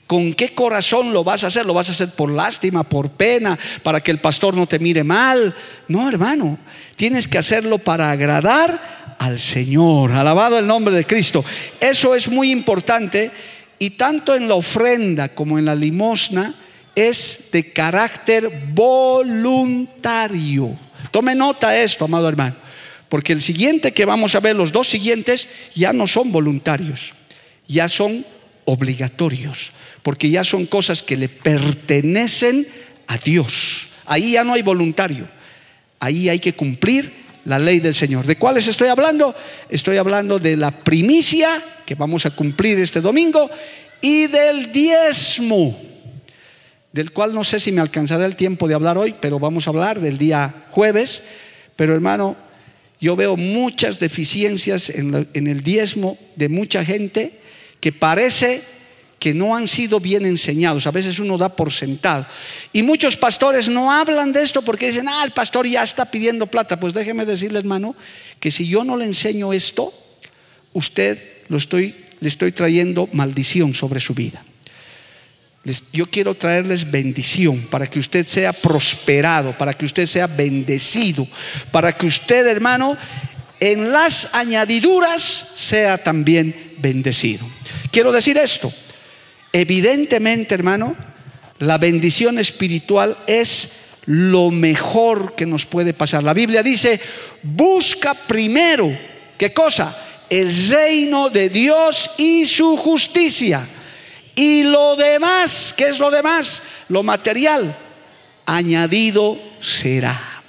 ¿Con 0.09 0.33
qué 0.33 0.55
corazón 0.55 1.13
lo 1.13 1.23
vas 1.23 1.43
a 1.43 1.47
hacer? 1.47 1.67
¿Lo 1.67 1.75
vas 1.75 1.89
a 1.89 1.91
hacer 1.91 2.09
por 2.09 2.31
lástima, 2.31 2.81
por 2.81 3.11
pena, 3.11 3.59
para 3.83 4.01
que 4.01 4.09
el 4.09 4.17
pastor 4.17 4.55
no 4.55 4.65
te 4.65 4.79
mire 4.79 5.03
mal? 5.03 5.53
No, 5.87 6.09
hermano, 6.09 6.57
tienes 6.95 7.27
que 7.27 7.37
hacerlo 7.37 7.77
para 7.77 8.09
agradar 8.09 9.15
al 9.19 9.39
Señor. 9.39 10.11
Alabado 10.11 10.57
el 10.57 10.65
nombre 10.65 10.95
de 10.95 11.05
Cristo. 11.05 11.45
Eso 11.79 12.15
es 12.15 12.27
muy 12.27 12.49
importante 12.49 13.29
y 13.77 13.91
tanto 13.91 14.35
en 14.35 14.47
la 14.47 14.55
ofrenda 14.55 15.29
como 15.29 15.59
en 15.59 15.65
la 15.65 15.75
limosna 15.75 16.55
es 16.95 17.49
de 17.51 17.71
carácter 17.71 18.49
voluntario. 18.73 20.75
Tome 21.11 21.35
nota 21.35 21.69
de 21.69 21.83
esto, 21.83 22.05
amado 22.05 22.27
hermano, 22.27 22.55
porque 23.09 23.33
el 23.33 23.43
siguiente 23.43 23.91
que 23.91 24.05
vamos 24.05 24.33
a 24.33 24.39
ver, 24.39 24.55
los 24.55 24.71
dos 24.71 24.87
siguientes, 24.87 25.47
ya 25.75 25.93
no 25.93 26.07
son 26.07 26.31
voluntarios, 26.31 27.13
ya 27.67 27.87
son 27.87 28.25
obligatorios 28.65 29.73
porque 30.09 30.31
ya 30.31 30.43
son 30.43 30.65
cosas 30.65 31.03
que 31.03 31.15
le 31.15 31.29
pertenecen 31.29 32.65
a 33.05 33.19
Dios. 33.19 33.89
Ahí 34.07 34.31
ya 34.31 34.43
no 34.43 34.55
hay 34.55 34.63
voluntario, 34.63 35.27
ahí 35.99 36.29
hay 36.29 36.39
que 36.39 36.53
cumplir 36.53 37.13
la 37.45 37.59
ley 37.59 37.79
del 37.79 37.93
Señor. 37.93 38.25
¿De 38.25 38.35
cuáles 38.35 38.65
estoy 38.65 38.87
hablando? 38.87 39.35
Estoy 39.69 39.97
hablando 39.97 40.39
de 40.39 40.57
la 40.57 40.71
primicia 40.71 41.63
que 41.85 41.93
vamos 41.93 42.25
a 42.25 42.31
cumplir 42.31 42.79
este 42.79 43.01
domingo 43.01 43.51
y 44.01 44.25
del 44.25 44.71
diezmo, 44.71 45.79
del 46.91 47.11
cual 47.11 47.35
no 47.35 47.43
sé 47.43 47.59
si 47.59 47.71
me 47.71 47.79
alcanzará 47.79 48.25
el 48.25 48.35
tiempo 48.35 48.67
de 48.67 48.73
hablar 48.73 48.97
hoy, 48.97 49.13
pero 49.21 49.37
vamos 49.37 49.67
a 49.67 49.69
hablar 49.69 49.99
del 49.99 50.17
día 50.17 50.51
jueves. 50.71 51.21
Pero 51.75 51.93
hermano, 51.93 52.35
yo 52.99 53.15
veo 53.15 53.37
muchas 53.37 53.99
deficiencias 53.99 54.89
en, 54.89 55.13
el 55.35 55.61
diezmo 55.61 56.17
de 56.35 56.49
mucha 56.49 56.83
gente 56.83 57.33
que 57.79 57.91
parece 57.91 58.78
que 59.19 59.33
no 59.33 59.55
han 59.55 59.67
sido 59.67 59.99
bien 59.99 60.25
enseñados. 60.25 60.87
A 60.87 60.91
veces 60.91 61.19
uno 61.19 61.37
da 61.37 61.49
por 61.49 61.71
sentado. 61.71 62.25
Y 62.71 62.83
muchos 62.83 63.17
pastores 63.17 63.67
no 63.67 63.91
hablan 63.91 64.31
de 64.31 64.41
esto 64.41 64.61
porque 64.61 64.87
dicen, 64.87 65.07
ah, 65.09 65.23
el 65.25 65.31
pastor 65.31 65.67
ya 65.67 65.83
está 65.83 66.05
pidiendo 66.05 66.47
plata. 66.47 66.79
Pues 66.79 66.93
déjeme 66.93 67.25
decirle, 67.25 67.59
hermano, 67.59 67.95
que 68.39 68.49
si 68.49 68.67
yo 68.67 68.83
no 68.83 68.95
le 68.95 69.05
enseño 69.05 69.51
esto, 69.51 69.93
usted 70.73 71.21
lo 71.49 71.57
estoy, 71.57 71.93
le 72.21 72.29
estoy 72.29 72.53
trayendo 72.53 73.09
maldición 73.11 73.73
sobre 73.73 73.99
su 73.99 74.13
vida. 74.13 74.43
yo 75.91 76.05
quiero 76.05 76.33
traerles 76.35 76.89
bendición 76.89 77.59
para 77.69 77.85
que 77.85 77.99
usted 77.99 78.25
sea 78.25 78.53
prosperado, 78.53 79.55
para 79.57 79.73
que 79.73 79.85
usted 79.85 80.05
sea 80.05 80.27
bendecido, 80.27 81.27
para 81.71 81.91
que 81.91 82.07
usted, 82.07 82.47
hermano, 82.47 82.97
en 83.59 83.91
las 83.91 84.33
añadiduras 84.33 85.51
sea 85.55 85.97
también 85.97 86.55
bendecido. 86.77 87.45
Quiero 87.91 88.13
decir 88.13 88.37
esto. 88.37 88.71
Evidentemente, 89.51 90.53
hermano, 90.53 90.95
la 91.59 91.77
bendición 91.77 92.37
espiritual 92.39 93.17
es 93.27 93.71
lo 94.05 94.51
mejor 94.51 95.35
que 95.35 95.45
nos 95.45 95.65
puede 95.65 95.93
pasar. 95.93 96.23
La 96.23 96.33
Biblia 96.33 96.63
dice, 96.63 96.99
busca 97.43 98.13
primero, 98.13 98.91
¿qué 99.37 99.53
cosa? 99.53 99.95
El 100.29 100.51
reino 100.69 101.29
de 101.29 101.49
Dios 101.49 102.11
y 102.17 102.45
su 102.45 102.77
justicia. 102.77 103.67
Y 104.35 104.63
lo 104.63 104.95
demás, 104.95 105.73
¿qué 105.75 105.89
es 105.89 105.99
lo 105.99 106.11
demás? 106.11 106.61
Lo 106.87 107.03
material, 107.03 107.75
añadido 108.45 109.37
será. 109.59 110.43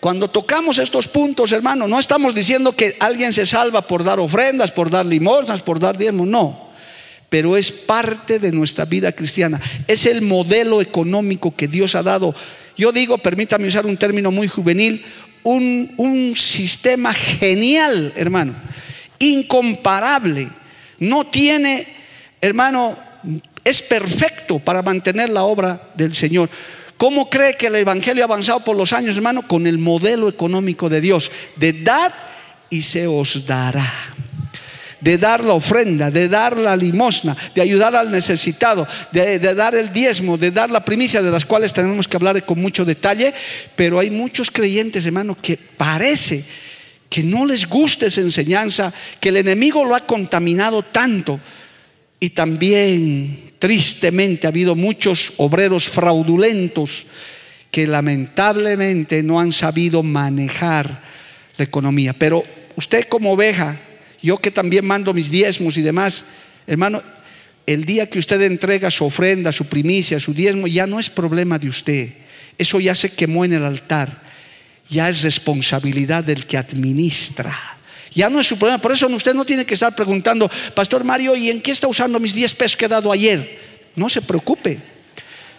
Cuando 0.00 0.28
tocamos 0.28 0.78
estos 0.78 1.06
puntos, 1.06 1.52
hermano, 1.52 1.86
no 1.86 2.00
estamos 2.00 2.34
diciendo 2.34 2.72
que 2.72 2.96
alguien 2.98 3.32
se 3.32 3.46
salva 3.46 3.82
por 3.82 4.02
dar 4.02 4.18
ofrendas, 4.18 4.72
por 4.72 4.90
dar 4.90 5.06
limosnas, 5.06 5.62
por 5.62 5.78
dar 5.78 5.96
diezmos, 5.96 6.26
no 6.26 6.71
pero 7.32 7.56
es 7.56 7.72
parte 7.72 8.38
de 8.38 8.52
nuestra 8.52 8.84
vida 8.84 9.10
cristiana. 9.10 9.58
Es 9.88 10.04
el 10.04 10.20
modelo 10.20 10.82
económico 10.82 11.56
que 11.56 11.66
Dios 11.66 11.94
ha 11.94 12.02
dado. 12.02 12.34
Yo 12.76 12.92
digo, 12.92 13.16
permítame 13.16 13.68
usar 13.68 13.86
un 13.86 13.96
término 13.96 14.30
muy 14.30 14.48
juvenil, 14.48 15.02
un, 15.42 15.94
un 15.96 16.36
sistema 16.36 17.10
genial, 17.14 18.12
hermano, 18.16 18.52
incomparable. 19.18 20.46
No 20.98 21.24
tiene, 21.24 21.86
hermano, 22.38 22.98
es 23.64 23.80
perfecto 23.80 24.58
para 24.58 24.82
mantener 24.82 25.30
la 25.30 25.44
obra 25.44 25.90
del 25.94 26.14
Señor. 26.14 26.50
¿Cómo 26.98 27.30
cree 27.30 27.56
que 27.56 27.68
el 27.68 27.76
Evangelio 27.76 28.24
ha 28.24 28.26
avanzado 28.26 28.60
por 28.60 28.76
los 28.76 28.92
años, 28.92 29.16
hermano? 29.16 29.48
Con 29.48 29.66
el 29.66 29.78
modelo 29.78 30.28
económico 30.28 30.90
de 30.90 31.00
Dios. 31.00 31.30
De 31.56 31.72
dad 31.72 32.12
y 32.68 32.82
se 32.82 33.06
os 33.06 33.46
dará 33.46 33.90
de 35.02 35.18
dar 35.18 35.44
la 35.44 35.54
ofrenda, 35.54 36.10
de 36.10 36.28
dar 36.28 36.56
la 36.56 36.76
limosna, 36.76 37.36
de 37.54 37.60
ayudar 37.60 37.94
al 37.96 38.10
necesitado, 38.10 38.86
de, 39.10 39.38
dar 39.38 39.74
el 39.74 39.92
diezmo, 39.92 40.38
de 40.38 40.52
dar 40.52 40.70
la 40.70 40.84
primicia, 40.84 41.20
de 41.20 41.30
las 41.30 41.44
cuales 41.44 41.72
tenemos 41.72 42.06
que 42.06 42.16
hablar 42.16 42.44
con 42.46 42.60
mucho 42.60 42.84
detalle, 42.84 43.34
pero 43.74 43.98
hay 43.98 44.10
muchos 44.10 44.50
creyentes, 44.50 45.04
hermano, 45.04 45.36
que 45.40 45.56
parece 45.56 46.44
que 47.10 47.24
no 47.24 47.44
les 47.44 47.66
gusta 47.66 48.06
esa 48.06 48.20
enseñanza, 48.20 48.92
que 49.20 49.30
el 49.30 49.38
enemigo 49.38 49.84
lo 49.84 49.96
ha 49.96 50.06
contaminado 50.06 50.82
tanto. 50.82 51.38
Y 52.20 52.30
también, 52.30 53.52
tristemente, 53.58 54.46
ha 54.46 54.50
habido 54.50 54.76
muchos 54.76 55.32
obreros 55.38 55.88
fraudulentos 55.88 57.06
que 57.72 57.88
lamentablemente 57.88 59.24
no 59.24 59.40
han 59.40 59.50
sabido 59.50 60.04
manejar 60.04 61.02
la 61.56 61.64
economía. 61.64 62.12
Pero 62.12 62.44
usted 62.76 63.04
como 63.08 63.32
oveja, 63.32 63.76
yo 64.22 64.36
que 64.38 64.50
también 64.50 64.86
mando 64.86 65.12
mis 65.12 65.30
diezmos 65.30 65.76
y 65.76 65.82
demás, 65.82 66.24
hermano, 66.66 67.02
el 67.66 67.84
día 67.84 68.08
que 68.08 68.18
usted 68.18 68.40
entrega 68.42 68.90
su 68.90 69.04
ofrenda, 69.04 69.52
su 69.52 69.66
primicia, 69.66 70.18
su 70.20 70.32
diezmo, 70.32 70.66
ya 70.66 70.86
no 70.86 70.98
es 70.98 71.10
problema 71.10 71.58
de 71.58 71.68
usted. 71.68 72.08
Eso 72.58 72.80
ya 72.80 72.94
se 72.94 73.10
quemó 73.10 73.44
en 73.44 73.52
el 73.52 73.64
altar. 73.64 74.22
Ya 74.88 75.08
es 75.08 75.22
responsabilidad 75.22 76.24
del 76.24 76.46
que 76.46 76.58
administra. 76.58 77.56
Ya 78.14 78.28
no 78.28 78.40
es 78.40 78.46
su 78.46 78.58
problema. 78.58 78.80
Por 78.80 78.92
eso 78.92 79.06
usted 79.08 79.34
no 79.34 79.44
tiene 79.44 79.64
que 79.64 79.74
estar 79.74 79.94
preguntando, 79.94 80.50
Pastor 80.74 81.02
Mario, 81.04 81.34
¿y 81.34 81.50
en 81.50 81.60
qué 81.60 81.70
está 81.70 81.88
usando 81.88 82.20
mis 82.20 82.34
10 82.34 82.54
pesos 82.54 82.76
que 82.76 82.84
he 82.84 82.88
dado 82.88 83.10
ayer? 83.10 83.58
No 83.96 84.08
se 84.08 84.22
preocupe. 84.22 84.78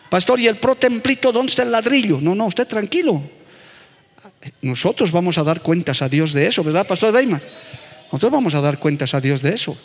Pastor, 0.10 0.40
¿y 0.40 0.48
el 0.48 0.58
pro 0.58 0.76
templito 0.76 1.32
dónde 1.32 1.50
está 1.50 1.64
el 1.64 1.72
ladrillo? 1.72 2.20
No, 2.22 2.36
no, 2.36 2.46
usted 2.46 2.68
tranquilo. 2.68 3.24
Nosotros 4.62 5.12
vamos 5.12 5.38
a 5.38 5.44
dar 5.44 5.62
cuentas 5.62 6.02
a 6.02 6.10
Dios 6.10 6.34
de 6.34 6.48
eso, 6.48 6.64
¿verdad, 6.64 6.86
Pastor 6.86 7.14
Weimar? 7.14 7.42
Nosotros 8.14 8.32
vamos 8.32 8.54
a 8.54 8.62
dar 8.62 8.78
cuentas 8.78 9.16
a 9.16 9.22
Dios 9.22 9.42
de 9.42 9.56
eso. 9.56 9.76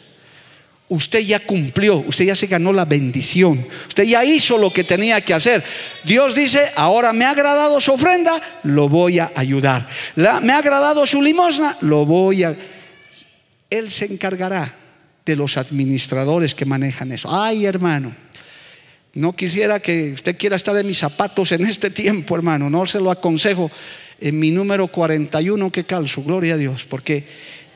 Usted 0.91 1.21
ya 1.21 1.41
cumplió, 1.41 1.97
usted 1.97 2.27
ya 2.27 2.37
se 2.37 2.47
ganó 2.47 2.75
la 2.75 2.85
bendición, 2.85 3.67
usted 3.89 4.05
ya 4.05 4.23
hizo 4.23 4.59
lo 4.59 4.71
que 4.71 4.85
tenía 4.85 5.23
que 5.23 5.33
hacer. 5.33 5.65
Dios 6.05 6.35
dice, 6.35 6.61
ahora 6.77 7.15
me 7.15 7.25
ha 7.25 7.31
agradado 7.31 7.81
su 7.81 7.93
ofrenda, 7.93 8.39
lo 8.65 8.87
voy 8.91 9.19
a 9.19 9.33
ayudar. 9.35 9.89
me 10.15 10.53
ha 10.53 10.59
agradado 10.59 11.07
su 11.07 11.23
limosna, 11.23 11.79
lo 11.81 12.05
voy 12.05 12.45
a... 12.45 12.55
Él 13.71 13.91
se 13.91 14.05
encargará 14.05 14.75
de 15.25 15.35
los 15.35 15.57
administradores 15.57 16.55
que 16.55 16.67
manejan 16.67 17.13
eso. 17.13 17.31
Ay, 17.31 17.65
hermano, 17.65 18.15
no 19.15 19.33
quisiera 19.33 19.81
que 19.81 20.13
usted 20.13 20.37
quiera 20.37 20.57
estar 20.57 20.77
en 20.77 20.87
mis 20.87 20.99
zapatos 20.99 21.53
en 21.53 21.65
este 21.65 21.89
tiempo, 21.89 22.37
hermano, 22.37 22.69
no 22.69 22.85
se 22.85 23.01
lo 23.01 23.11
aconsejo 23.11 23.71
en 24.21 24.39
mi 24.39 24.51
número 24.51 24.89
41 24.89 25.71
que 25.71 25.85
calzo, 25.85 26.23
gloria 26.23 26.55
a 26.55 26.59
Dios, 26.59 26.85
porque 26.85 27.25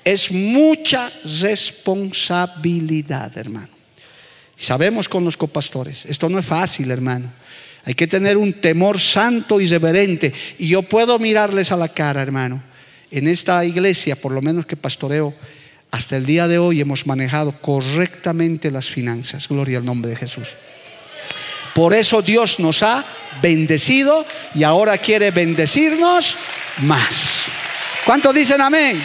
es 0.05 0.30
mucha 0.30 1.11
responsabilidad, 1.40 3.36
hermano. 3.36 3.68
Sabemos 4.57 5.09
con 5.09 5.24
los 5.24 5.36
copastores, 5.36 6.05
esto 6.07 6.28
no 6.28 6.38
es 6.38 6.46
fácil, 6.46 6.90
hermano. 6.90 7.30
Hay 7.84 7.94
que 7.94 8.07
tener 8.07 8.36
un 8.36 8.53
temor 8.53 9.00
santo 9.00 9.61
y 9.61 9.66
reverente. 9.66 10.32
Y 10.59 10.68
yo 10.68 10.82
puedo 10.82 11.18
mirarles 11.18 11.72
a 11.72 11.76
la 11.76 11.88
cara, 11.88 12.22
hermano. 12.22 12.62
En 13.11 13.26
esta 13.26 13.64
iglesia, 13.64 14.14
por 14.14 14.30
lo 14.32 14.40
menos 14.40 14.66
que 14.66 14.76
pastoreo, 14.76 15.34
hasta 15.90 16.16
el 16.16 16.24
día 16.24 16.46
de 16.48 16.59
hoy 16.59 16.80
hemos 16.80 17.07
manejado 17.07 17.53
correctamente 17.61 18.70
las 18.70 18.88
finanzas. 18.88 19.48
Gloria 19.48 19.78
al 19.78 19.84
nombre 19.84 20.11
de 20.11 20.16
Jesús. 20.16 20.50
Por 21.74 21.92
eso 21.92 22.22
Dios 22.22 22.61
nos 22.61 22.82
ha 22.82 23.05
bendecido 23.42 24.24
y 24.55 24.62
ahora 24.62 24.96
quiere 24.98 25.30
bendecirnos 25.30 26.36
más. 26.78 27.46
¿Cuántos 28.05 28.34
dicen 28.34 28.61
amén? 28.61 29.03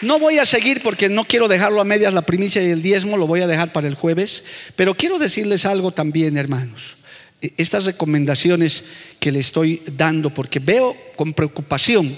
No 0.00 0.18
voy 0.18 0.38
a 0.38 0.46
seguir 0.46 0.82
porque 0.82 1.08
no 1.08 1.24
quiero 1.24 1.48
dejarlo 1.48 1.80
a 1.80 1.84
medias 1.84 2.14
la 2.14 2.22
primicia 2.22 2.62
y 2.62 2.70
el 2.70 2.82
diezmo, 2.82 3.16
lo 3.16 3.26
voy 3.26 3.40
a 3.40 3.46
dejar 3.46 3.72
para 3.72 3.88
el 3.88 3.94
jueves, 3.94 4.44
pero 4.76 4.94
quiero 4.94 5.18
decirles 5.18 5.64
algo 5.64 5.90
también, 5.90 6.36
hermanos. 6.36 6.96
E, 7.42 7.52
estas 7.56 7.84
recomendaciones 7.84 8.84
que 9.18 9.32
le 9.32 9.40
estoy 9.40 9.82
dando, 9.96 10.30
porque 10.30 10.60
veo 10.60 10.96
con 11.16 11.34
preocupación 11.34 12.14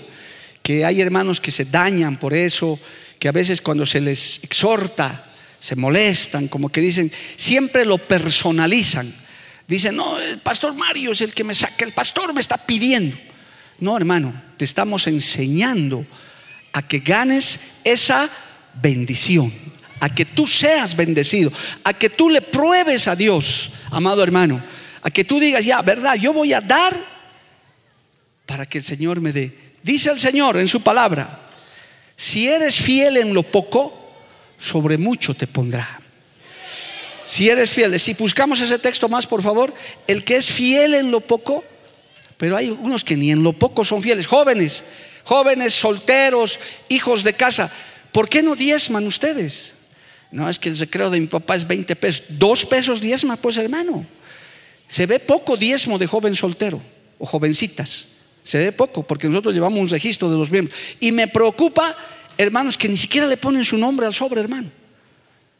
que 0.63 0.85
hay 0.85 1.01
hermanos 1.01 1.41
que 1.41 1.51
se 1.51 1.65
dañan 1.65 2.19
por 2.19 2.35
eso, 2.35 2.79
que 3.19 3.29
a 3.29 3.33
veces 3.33 3.63
cuando 3.63 3.87
se 3.87 4.01
les 4.01 4.45
exhorta, 4.45 5.27
se 5.59 5.77
molestan, 5.77 6.49
como 6.49 6.69
que 6.69 6.81
dicen, 6.81 7.11
siempre 7.37 7.85
lo 7.85 7.99
personalizan. 7.99 9.11
Dicen, 9.67 9.97
no, 9.97 10.19
el 10.19 10.39
pastor 10.39 10.75
Mario 10.75 11.13
es 11.13 11.21
el 11.23 11.33
que 11.33 11.45
me 11.45 11.55
saca, 11.55 11.85
el 11.85 11.93
pastor 11.93 12.35
me 12.35 12.41
está 12.41 12.59
pidiendo. 12.59 13.17
No, 13.79 13.97
hermano, 13.97 14.35
te 14.57 14.65
estamos 14.65 15.07
enseñando 15.07 16.05
a 16.73 16.87
que 16.87 17.01
ganes 17.01 17.81
esa 17.85 18.29
bendición, 18.75 19.53
a 20.01 20.09
que 20.15 20.25
tú 20.25 20.47
seas 20.47 20.97
bendecido, 20.97 21.53
a 21.85 21.93
que 21.93 22.11
tú 22.11 22.31
le 22.31 22.43
pruebes 22.43 23.09
a 23.09 23.17
Dios, 23.17 23.73
amado 23.91 24.23
hermano, 24.23 24.63
a 25.03 25.11
que 25.11 25.25
tú 25.25 25.41
digas, 25.41 25.65
ya, 25.65 25.83
verdad, 25.83 26.15
yo 26.15 26.33
voy 26.33 26.53
a 26.53 26.61
dar 26.61 26.97
para 28.47 28.67
que 28.67 28.79
el 28.79 28.85
Señor 28.85 29.21
me 29.21 29.33
dé. 29.33 29.53
Dice 29.83 30.11
el 30.11 30.19
Señor 30.19 30.59
en 30.59 30.69
su 30.69 30.83
palabra, 30.83 31.49
si 32.17 32.49
eres 32.49 32.77
fiel 32.81 33.17
en 33.17 33.33
lo 33.33 33.43
poco, 33.43 33.97
sobre 34.59 34.99
mucho 34.99 35.35
te 35.35 35.47
pondrá. 35.47 36.01
Si 37.25 37.49
eres 37.49 37.73
fiel, 37.73 37.99
si 37.99 38.15
buscamos 38.15 38.61
ese 38.61 38.79
texto 38.79 39.09
más, 39.09 39.27
por 39.27 39.43
favor, 39.43 39.73
el 40.07 40.25
que 40.25 40.37
es 40.37 40.51
fiel 40.51 40.95
en 40.95 41.11
lo 41.11 41.21
poco, 41.21 41.65
pero 42.37 42.57
hay 42.57 42.71
unos 42.71 43.05
que 43.05 43.17
ni 43.17 43.31
en 43.31 43.43
lo 43.43 43.53
poco 43.53 43.85
son 43.85 44.03
fieles, 44.03 44.27
jóvenes, 44.27 44.83
jóvenes 45.25 45.75
solteros, 45.75 46.59
hijos 46.89 47.25
de 47.25 47.33
casa, 47.33 47.71
¿por 48.13 48.29
qué 48.29 48.43
no 48.43 48.55
diezman 48.55 49.07
ustedes? 49.07 49.73
No, 50.31 50.49
es 50.49 50.59
que 50.59 50.69
el 50.69 50.77
secreto 50.77 51.11
de 51.11 51.21
mi 51.21 51.27
papá 51.27 51.57
es 51.57 51.67
20 51.67 51.97
pesos. 51.97 52.25
Dos 52.31 52.65
pesos 52.65 53.01
diezma, 53.01 53.37
pues 53.37 53.57
hermano. 53.57 54.07
Se 54.87 55.07
ve 55.07 55.19
poco 55.19 55.57
diezmo 55.57 55.99
de 55.99 56.07
joven 56.07 56.37
soltero 56.37 56.81
o 57.19 57.27
jovencitas. 57.27 58.07
Se 58.43 58.59
ve 58.59 58.73
poco 58.73 59.03
porque 59.03 59.29
nosotros 59.29 59.55
llevamos 59.55 59.81
un 59.81 59.89
registro 59.89 60.31
de 60.31 60.37
los 60.37 60.51
miembros. 60.51 60.79
Y 61.01 61.13
me 61.13 61.29
preocupa, 61.29 61.97
hermanos, 62.39 62.79
que 62.79 62.89
ni 62.89 62.97
siquiera 62.97 63.27
le 63.27 63.37
ponen 63.37 63.65
su 63.65 63.77
nombre 63.77 64.07
al 64.07 64.15
sobre, 64.15 64.41
hermano. 64.41 64.71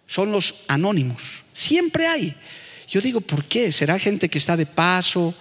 Son 0.07 0.33
los 0.33 0.65
anónimos. 0.69 1.45
Siempre 1.53 2.07
hay. 2.07 2.35
Yo 2.89 3.01
digo, 3.01 3.21
¿por 3.21 3.45
qué? 3.45 3.71
¿Será 3.71 3.99
gente 3.99 4.29
que 4.29 4.39
está 4.39 4.57
de 4.57 4.67
paso? 4.67 5.35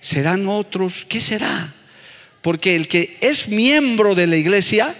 ¿Serán 0.00 0.46
otros? 0.46 1.04
¿Qué 1.04 1.20
será? 1.20 1.72
Porque 2.44 2.76
el 2.76 2.88
que 2.88 3.16
es 3.22 3.48
miembro 3.48 4.14
de 4.14 4.26
la 4.26 4.36
iglesia 4.36 4.94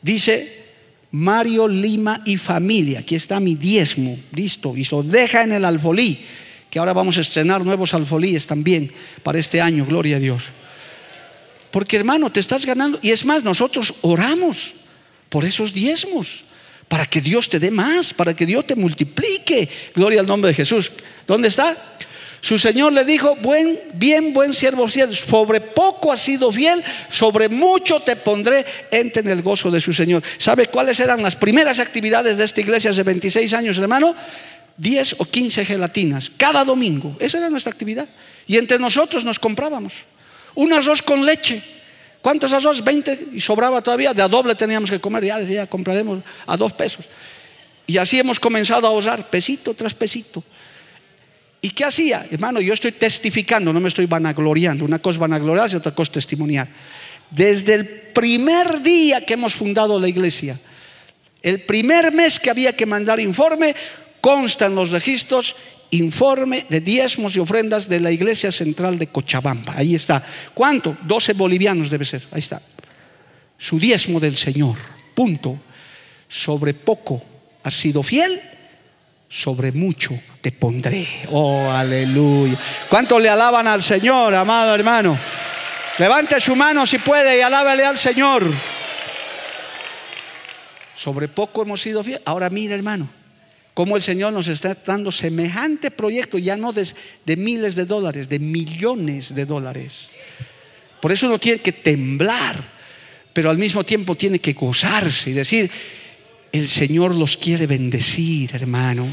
dice, 0.00 0.62
Mario 1.10 1.66
Lima 1.66 2.22
y 2.24 2.36
familia, 2.36 3.00
aquí 3.00 3.16
está 3.16 3.40
mi 3.40 3.56
diezmo, 3.56 4.16
listo, 4.30 4.76
y 4.76 4.84
lo 4.84 5.02
deja 5.02 5.42
en 5.42 5.50
el 5.50 5.64
alfolí, 5.64 6.16
que 6.70 6.78
ahora 6.78 6.92
vamos 6.92 7.18
a 7.18 7.22
estrenar 7.22 7.64
nuevos 7.64 7.94
alfolíes 7.94 8.46
también 8.46 8.88
para 9.24 9.40
este 9.40 9.60
año, 9.60 9.84
gloria 9.84 10.18
a 10.18 10.20
Dios. 10.20 10.44
Porque 11.72 11.96
hermano, 11.96 12.30
te 12.30 12.38
estás 12.38 12.64
ganando, 12.64 13.00
y 13.02 13.10
es 13.10 13.24
más, 13.24 13.42
nosotros 13.42 13.92
oramos 14.02 14.74
por 15.30 15.44
esos 15.44 15.74
diezmos, 15.74 16.44
para 16.86 17.06
que 17.06 17.20
Dios 17.20 17.48
te 17.48 17.58
dé 17.58 17.72
más, 17.72 18.14
para 18.14 18.36
que 18.36 18.46
Dios 18.46 18.68
te 18.68 18.76
multiplique, 18.76 19.68
gloria 19.96 20.20
al 20.20 20.28
nombre 20.28 20.50
de 20.50 20.54
Jesús. 20.54 20.92
¿Dónde 21.26 21.48
está? 21.48 21.93
Su 22.44 22.58
Señor 22.58 22.92
le 22.92 23.06
dijo, 23.06 23.36
buen, 23.36 23.80
bien, 23.94 24.34
buen 24.34 24.52
siervo 24.52 24.86
fiel, 24.86 25.14
sobre 25.14 25.62
poco 25.62 26.12
has 26.12 26.20
sido 26.20 26.52
fiel, 26.52 26.84
sobre 27.08 27.48
mucho 27.48 28.00
te 28.00 28.16
pondré, 28.16 28.66
entre 28.90 29.22
en 29.22 29.28
el 29.28 29.40
gozo 29.40 29.70
de 29.70 29.80
su 29.80 29.94
Señor. 29.94 30.22
¿Sabe 30.36 30.66
cuáles 30.66 31.00
eran 31.00 31.22
las 31.22 31.36
primeras 31.36 31.78
actividades 31.78 32.36
de 32.36 32.44
esta 32.44 32.60
iglesia 32.60 32.90
hace 32.90 33.02
26 33.02 33.50
años, 33.54 33.78
hermano? 33.78 34.14
10 34.76 35.20
o 35.20 35.24
15 35.24 35.64
gelatinas, 35.64 36.30
cada 36.36 36.66
domingo. 36.66 37.16
Esa 37.18 37.38
era 37.38 37.48
nuestra 37.48 37.72
actividad. 37.72 38.06
Y 38.46 38.58
entre 38.58 38.78
nosotros 38.78 39.24
nos 39.24 39.38
comprábamos 39.38 40.04
un 40.54 40.74
arroz 40.74 41.00
con 41.00 41.24
leche. 41.24 41.62
¿Cuántos 42.20 42.52
arroz? 42.52 42.84
20 42.84 43.28
y 43.32 43.40
sobraba 43.40 43.80
todavía. 43.80 44.12
De 44.12 44.20
a 44.20 44.28
doble 44.28 44.54
teníamos 44.54 44.90
que 44.90 45.00
comer. 45.00 45.24
Ya 45.24 45.38
decía, 45.38 45.66
compraremos 45.66 46.22
a 46.46 46.58
dos 46.58 46.74
pesos. 46.74 47.06
Y 47.86 47.96
así 47.96 48.18
hemos 48.18 48.38
comenzado 48.38 48.86
a 48.86 48.90
ahorrar, 48.90 49.30
pesito 49.30 49.72
tras 49.72 49.94
pesito. 49.94 50.44
¿Y 51.64 51.70
qué 51.70 51.86
hacía? 51.86 52.26
Hermano, 52.30 52.60
yo 52.60 52.74
estoy 52.74 52.92
testificando, 52.92 53.72
no 53.72 53.80
me 53.80 53.88
estoy 53.88 54.04
vanagloriando. 54.04 54.84
Una 54.84 54.98
cosa 54.98 55.12
es 55.12 55.18
vanagloriarse, 55.18 55.78
otra 55.78 55.94
cosa 55.94 56.10
es 56.10 56.12
testimoniar. 56.12 56.68
Desde 57.30 57.72
el 57.72 57.86
primer 57.86 58.82
día 58.82 59.24
que 59.24 59.32
hemos 59.32 59.54
fundado 59.54 59.98
la 59.98 60.06
iglesia, 60.06 60.60
el 61.40 61.62
primer 61.62 62.12
mes 62.12 62.38
que 62.38 62.50
había 62.50 62.76
que 62.76 62.84
mandar 62.84 63.18
informe, 63.18 63.74
consta 64.20 64.66
en 64.66 64.74
los 64.74 64.90
registros 64.90 65.56
informe 65.92 66.66
de 66.68 66.80
diezmos 66.80 67.34
y 67.34 67.40
ofrendas 67.40 67.88
de 67.88 68.00
la 68.00 68.12
iglesia 68.12 68.52
central 68.52 68.98
de 68.98 69.06
Cochabamba. 69.06 69.72
Ahí 69.74 69.94
está. 69.94 70.22
¿Cuánto? 70.52 70.98
12 71.06 71.32
bolivianos 71.32 71.88
debe 71.88 72.04
ser. 72.04 72.24
Ahí 72.32 72.40
está. 72.40 72.60
Su 73.56 73.78
diezmo 73.78 74.20
del 74.20 74.36
Señor. 74.36 74.76
Punto. 75.14 75.58
Sobre 76.28 76.74
poco 76.74 77.24
ha 77.62 77.70
sido 77.70 78.02
fiel 78.02 78.38
sobre 79.34 79.72
mucho 79.72 80.16
te 80.40 80.52
pondré. 80.52 81.08
Oh, 81.32 81.68
aleluya. 81.68 82.56
¿Cuánto 82.88 83.18
le 83.18 83.28
alaban 83.28 83.66
al 83.66 83.82
Señor, 83.82 84.32
amado 84.32 84.72
hermano? 84.72 85.18
Levante 85.98 86.40
su 86.40 86.54
mano 86.54 86.86
si 86.86 86.98
puede 86.98 87.38
y 87.38 87.40
alábale 87.40 87.84
al 87.84 87.98
Señor. 87.98 88.48
Sobre 90.94 91.26
poco 91.26 91.62
hemos 91.62 91.82
sido 91.82 92.04
fieles. 92.04 92.22
Ahora 92.24 92.48
mira, 92.48 92.76
hermano, 92.76 93.10
cómo 93.74 93.96
el 93.96 94.02
Señor 94.02 94.32
nos 94.32 94.46
está 94.46 94.76
dando 94.86 95.10
semejante 95.10 95.90
proyecto, 95.90 96.38
ya 96.38 96.56
no 96.56 96.72
de, 96.72 96.86
de 97.26 97.36
miles 97.36 97.74
de 97.74 97.86
dólares, 97.86 98.28
de 98.28 98.38
millones 98.38 99.34
de 99.34 99.44
dólares. 99.46 100.10
Por 101.00 101.10
eso 101.10 101.26
uno 101.26 101.40
tiene 101.40 101.58
que 101.58 101.72
temblar, 101.72 102.62
pero 103.32 103.50
al 103.50 103.58
mismo 103.58 103.82
tiempo 103.82 104.14
tiene 104.14 104.38
que 104.38 104.52
gozarse 104.52 105.30
y 105.30 105.32
decir, 105.32 105.68
el 106.54 106.68
Señor 106.68 107.12
los 107.16 107.36
quiere 107.36 107.66
bendecir, 107.66 108.54
hermano. 108.54 109.12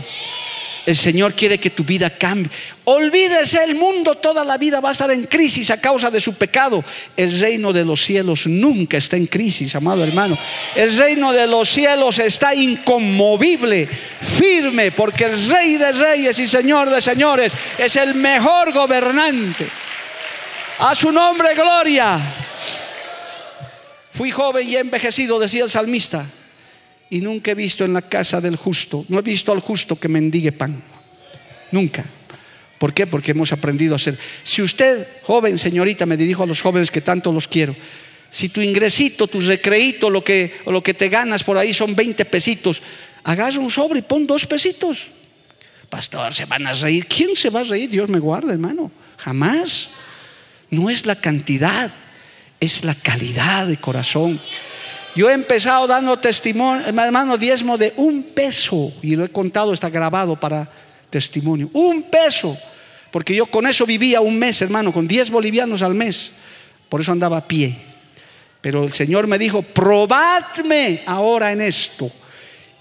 El 0.85 0.95
Señor 0.95 1.33
quiere 1.33 1.59
que 1.59 1.71
tu 1.71 1.83
vida 1.83 2.11
cambie. 2.11 2.51
Olvídese, 2.83 3.63
el 3.63 3.73
mundo 3.73 4.13
toda 4.13 4.45
la 4.45 4.59
vida 4.59 4.79
va 4.79 4.89
a 4.89 4.91
estar 4.91 5.09
en 5.09 5.23
crisis 5.23 5.71
a 5.71 5.81
causa 5.81 6.11
de 6.11 6.21
su 6.21 6.35
pecado. 6.35 6.83
El 7.17 7.39
reino 7.39 7.73
de 7.73 7.83
los 7.83 8.05
cielos 8.05 8.45
nunca 8.45 8.97
está 8.97 9.17
en 9.17 9.25
crisis, 9.25 9.73
amado 9.73 10.03
hermano. 10.03 10.37
El 10.75 10.95
reino 10.95 11.33
de 11.33 11.47
los 11.47 11.67
cielos 11.67 12.19
está 12.19 12.53
inconmovible, 12.53 13.87
firme, 13.87 14.91
porque 14.91 15.25
el 15.25 15.49
Rey 15.49 15.77
de 15.77 15.93
Reyes 15.93 16.37
y 16.37 16.47
Señor 16.47 16.91
de 16.91 17.01
Señores 17.01 17.53
es 17.79 17.95
el 17.95 18.13
mejor 18.13 18.71
gobernante. 18.71 19.67
A 20.77 20.93
su 20.93 21.11
nombre, 21.11 21.55
gloria. 21.55 22.19
Fui 24.11 24.29
joven 24.29 24.69
y 24.69 24.75
envejecido, 24.75 25.39
decía 25.39 25.63
el 25.63 25.71
salmista, 25.71 26.23
y 27.11 27.19
nunca 27.19 27.51
he 27.51 27.55
visto 27.55 27.83
en 27.83 27.93
la 27.93 28.01
casa 28.01 28.41
del 28.41 28.55
justo, 28.55 29.05
no 29.09 29.19
he 29.19 29.21
visto 29.21 29.51
al 29.51 29.59
justo 29.59 29.99
que 29.99 30.07
mendigue 30.07 30.53
pan. 30.53 30.81
Nunca. 31.71 32.05
¿Por 32.79 32.93
qué? 32.93 33.05
Porque 33.05 33.31
hemos 33.31 33.51
aprendido 33.51 33.93
a 33.93 33.97
hacer. 33.97 34.17
Si 34.43 34.61
usted, 34.61 35.05
joven, 35.23 35.57
señorita, 35.57 36.05
me 36.05 36.17
dirijo 36.17 36.43
a 36.43 36.47
los 36.47 36.61
jóvenes 36.61 36.89
que 36.89 37.01
tanto 37.01 37.31
los 37.31 37.47
quiero, 37.47 37.75
si 38.29 38.47
tu 38.47 38.61
ingresito, 38.61 39.27
tu 39.27 39.41
recreito, 39.41 40.09
lo 40.09 40.23
que, 40.23 40.61
lo 40.65 40.81
que 40.81 40.93
te 40.93 41.09
ganas 41.09 41.43
por 41.43 41.57
ahí 41.57 41.73
son 41.73 41.93
20 41.93 42.23
pesitos, 42.25 42.81
hagas 43.25 43.57
un 43.57 43.69
sobre 43.69 43.99
y 43.99 44.03
pon 44.03 44.25
dos 44.25 44.47
pesitos. 44.47 45.07
Pastor, 45.89 46.33
se 46.33 46.45
van 46.45 46.65
a 46.65 46.73
reír. 46.73 47.05
¿Quién 47.07 47.35
se 47.35 47.49
va 47.49 47.59
a 47.59 47.65
reír? 47.65 47.89
Dios 47.89 48.07
me 48.07 48.19
guarda, 48.19 48.53
hermano. 48.53 48.89
Jamás. 49.17 49.89
No 50.69 50.89
es 50.89 51.05
la 51.05 51.17
cantidad, 51.17 51.91
es 52.61 52.85
la 52.85 52.95
calidad 52.95 53.67
de 53.67 53.75
corazón. 53.75 54.39
Yo 55.15 55.29
he 55.29 55.33
empezado 55.33 55.87
dando 55.87 56.17
testimonio, 56.17 56.85
hermano, 56.85 57.37
diezmo 57.37 57.77
de 57.77 57.93
un 57.97 58.23
peso, 58.23 58.91
y 59.01 59.15
lo 59.15 59.25
he 59.25 59.29
contado, 59.29 59.73
está 59.73 59.89
grabado 59.89 60.35
para 60.35 60.69
testimonio. 61.09 61.69
Un 61.73 62.03
peso, 62.03 62.57
porque 63.11 63.35
yo 63.35 63.45
con 63.45 63.67
eso 63.67 63.85
vivía 63.85 64.21
un 64.21 64.39
mes, 64.39 64.61
hermano, 64.61 64.93
con 64.93 65.07
10 65.07 65.29
bolivianos 65.31 65.81
al 65.81 65.95
mes. 65.95 66.31
Por 66.87 67.01
eso 67.01 67.11
andaba 67.11 67.37
a 67.37 67.47
pie. 67.47 67.75
Pero 68.61 68.83
el 68.83 68.91
Señor 68.91 69.27
me 69.27 69.37
dijo, 69.37 69.61
probadme 69.61 71.01
ahora 71.05 71.51
en 71.51 71.61
esto, 71.61 72.09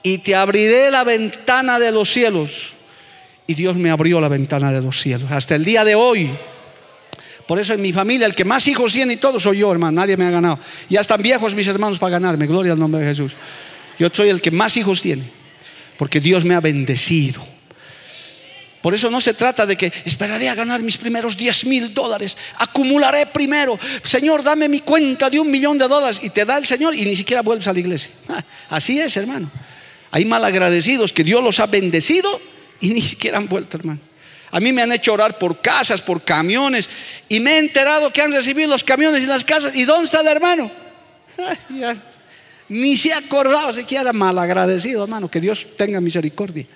y 0.03 0.19
te 0.19 0.35
abriré 0.35 0.91
la 0.91 1.05
ventana 1.05 1.79
de 1.79 1.91
los 1.91 2.13
cielos. 2.13 2.75
Y 3.47 3.55
Dios 3.55 3.75
me 3.77 3.91
abrió 3.91 4.21
la 4.21 4.29
ventana 4.29 4.71
de 4.71 4.81
los 4.81 5.01
cielos. 5.01 5.31
Hasta 5.33 5.57
el 5.57 5.65
día 5.65 5.85
de 5.85 5.97
hoy 5.97 6.31
por 7.51 7.59
eso 7.59 7.75
en 7.75 7.83
mi 7.83 7.93
familia 7.93 8.29
el 8.29 8.35
que 8.37 8.45
más 8.45 8.69
hijos 8.69 8.93
tiene 8.93 9.15
y 9.15 9.17
todo 9.17 9.41
soy 9.41 9.59
yo, 9.59 9.73
hermano. 9.73 10.01
Nadie 10.01 10.17
me 10.17 10.25
ha 10.25 10.31
ganado. 10.31 10.61
Ya 10.89 11.01
están 11.01 11.21
viejos 11.21 11.53
mis 11.53 11.67
hermanos 11.67 11.99
para 11.99 12.13
ganarme. 12.13 12.47
Gloria 12.47 12.75
al 12.75 12.79
nombre 12.79 13.01
de 13.01 13.09
Jesús. 13.09 13.33
Yo 13.99 14.07
soy 14.13 14.29
el 14.29 14.41
que 14.41 14.53
más 14.53 14.77
hijos 14.77 15.03
tiene. 15.03 15.25
Porque 15.97 16.21
Dios 16.21 16.45
me 16.45 16.55
ha 16.55 16.61
bendecido. 16.61 17.43
Por 18.81 18.95
eso 18.95 19.11
no 19.11 19.21
se 19.21 19.35
trata 19.35 19.67
de 19.67 19.77
que 19.77 19.93
esperaré 20.05 20.49
a 20.49 20.55
ganar 20.55 20.81
mis 20.83 20.97
primeros 20.97 21.37
10 21.37 21.65
mil 21.65 21.93
dólares, 21.93 22.37
acumularé 22.59 23.27
primero, 23.27 23.77
Señor, 24.05 24.45
dame 24.45 24.69
mi 24.69 24.79
cuenta 24.83 25.29
de 25.29 25.41
un 25.41 25.51
millón 25.51 25.77
de 25.77 25.89
dólares 25.89 26.21
y 26.23 26.31
te 26.31 26.45
da 26.45 26.57
el 26.57 26.65
Señor 26.65 26.95
y 26.95 27.05
ni 27.05 27.17
siquiera 27.17 27.43
vuelves 27.43 27.67
a 27.67 27.73
la 27.73 27.81
iglesia. 27.81 28.13
Así 28.69 29.01
es, 29.01 29.17
hermano. 29.17 29.51
Hay 30.13 30.25
malagradecidos 30.25 31.13
que 31.13 31.25
Dios 31.25 31.43
los 31.43 31.59
ha 31.59 31.67
bendecido 31.67 32.31
y 32.81 32.91
ni 32.91 33.01
siquiera 33.01 33.39
han 33.39 33.49
vuelto, 33.49 33.77
hermano. 33.77 33.99
A 34.53 34.61
mí 34.61 34.73
me 34.73 34.83
han 34.83 34.93
hecho 34.93 35.13
orar 35.13 35.39
por 35.39 35.61
casas, 35.61 36.03
por 36.03 36.23
camiones. 36.23 36.89
Y 37.29 37.41
me 37.41 37.53
he 37.53 37.59
enterado 37.59 38.13
que 38.13 38.21
han 38.21 38.33
recibido 38.33 38.69
los 38.69 38.85
camiones 38.85 39.23
y 39.23 39.27
las 39.27 39.45
casas. 39.45 39.75
¿Y 39.75 39.85
dónde 39.85 40.07
está 40.07 40.21
el 40.21 40.27
hermano? 40.27 40.71
Ni 42.69 42.97
se 42.97 43.13
ha 43.13 43.19
acordado 43.19 43.73
siquiera 43.73 44.13
malagradecido, 44.13 45.03
hermano. 45.05 45.31
Que 45.31 45.41
Dios 45.41 45.67
tenga 45.77 46.01
misericordia. 46.01 46.67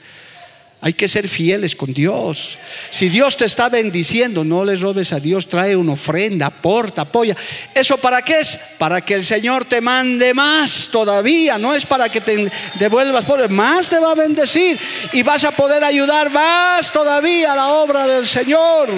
Hay 0.84 0.92
que 0.92 1.08
ser 1.08 1.26
fieles 1.30 1.74
con 1.74 1.94
Dios. 1.94 2.58
Si 2.90 3.08
Dios 3.08 3.38
te 3.38 3.46
está 3.46 3.70
bendiciendo, 3.70 4.44
no 4.44 4.66
le 4.66 4.76
robes 4.76 5.14
a 5.14 5.18
Dios, 5.18 5.48
trae 5.48 5.74
una 5.74 5.92
ofrenda, 5.92 6.44
aporta, 6.44 7.00
apoya. 7.00 7.34
¿Eso 7.74 7.96
para 7.96 8.20
qué 8.20 8.40
es? 8.40 8.58
Para 8.76 9.00
que 9.00 9.14
el 9.14 9.24
Señor 9.24 9.64
te 9.64 9.80
mande 9.80 10.34
más 10.34 10.90
todavía. 10.92 11.56
No 11.56 11.72
es 11.72 11.86
para 11.86 12.10
que 12.10 12.20
te 12.20 12.52
devuelvas 12.74 13.24
por 13.24 13.48
más 13.48 13.88
te 13.88 13.98
va 13.98 14.12
a 14.12 14.14
bendecir 14.14 14.78
y 15.14 15.22
vas 15.22 15.44
a 15.44 15.52
poder 15.52 15.82
ayudar 15.82 16.28
más 16.30 16.92
todavía 16.92 17.54
a 17.54 17.56
la 17.56 17.68
obra 17.68 18.06
del 18.06 18.26
Señor. 18.26 18.90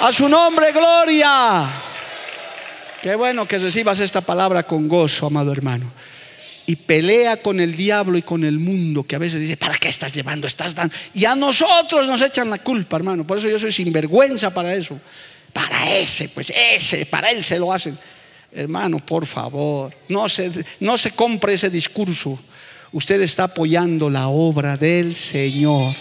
A 0.00 0.10
su 0.14 0.30
nombre, 0.30 0.72
gloria. 0.72 1.68
Qué 3.02 3.14
bueno 3.16 3.46
que 3.46 3.58
recibas 3.58 4.00
esta 4.00 4.22
palabra 4.22 4.62
con 4.62 4.88
gozo, 4.88 5.26
amado 5.26 5.52
hermano 5.52 5.92
y 6.66 6.76
pelea 6.76 7.36
con 7.36 7.60
el 7.60 7.76
diablo 7.76 8.18
y 8.18 8.22
con 8.22 8.44
el 8.44 8.58
mundo, 8.58 9.04
que 9.04 9.14
a 9.14 9.20
veces 9.20 9.40
dice, 9.40 9.56
¿para 9.56 9.76
qué 9.76 9.88
estás 9.88 10.12
llevando? 10.12 10.46
Estás 10.48 10.74
dando. 10.74 10.94
Y 11.14 11.24
a 11.24 11.36
nosotros 11.36 12.06
nos 12.08 12.20
echan 12.20 12.50
la 12.50 12.58
culpa, 12.58 12.96
hermano. 12.96 13.24
Por 13.24 13.38
eso 13.38 13.48
yo 13.48 13.58
soy 13.58 13.70
sinvergüenza 13.70 14.52
para 14.52 14.74
eso. 14.74 14.98
Para 15.52 15.96
ese, 15.96 16.28
pues 16.30 16.52
ese, 16.74 17.06
para 17.06 17.30
él 17.30 17.44
se 17.44 17.58
lo 17.58 17.72
hacen. 17.72 17.96
Hermano, 18.52 18.98
por 18.98 19.26
favor, 19.26 19.94
no 20.08 20.28
se, 20.28 20.50
no 20.80 20.98
se 20.98 21.12
compre 21.12 21.54
ese 21.54 21.70
discurso. 21.70 22.38
Usted 22.92 23.20
está 23.22 23.44
apoyando 23.44 24.10
la 24.10 24.28
obra 24.28 24.76
del 24.76 25.14
Señor. 25.14 25.94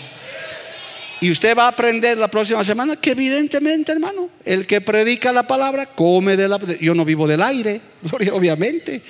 Y 1.21 1.31
usted 1.31 1.55
va 1.55 1.65
a 1.65 1.69
aprender 1.69 2.17
la 2.17 2.27
próxima 2.27 2.63
semana 2.63 2.95
que 2.95 3.11
evidentemente, 3.11 3.91
hermano, 3.91 4.29
el 4.43 4.65
que 4.65 4.81
predica 4.81 5.31
la 5.31 5.47
palabra 5.47 5.85
come 5.85 6.35
de 6.35 6.47
la... 6.47 6.59
Yo 6.81 6.95
no 6.95 7.05
vivo 7.05 7.27
del 7.27 7.41
aire, 7.41 7.81
obviamente 8.33 9.01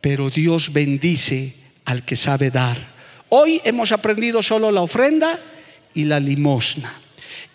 pero 0.00 0.30
Dios 0.30 0.72
bendice 0.72 1.54
al 1.84 2.04
que 2.04 2.16
sabe 2.16 2.50
dar. 2.50 2.76
Hoy 3.30 3.60
hemos 3.64 3.92
aprendido 3.92 4.42
solo 4.42 4.70
la 4.70 4.82
ofrenda 4.82 5.38
y 5.94 6.04
la 6.04 6.20
limosna. 6.20 6.92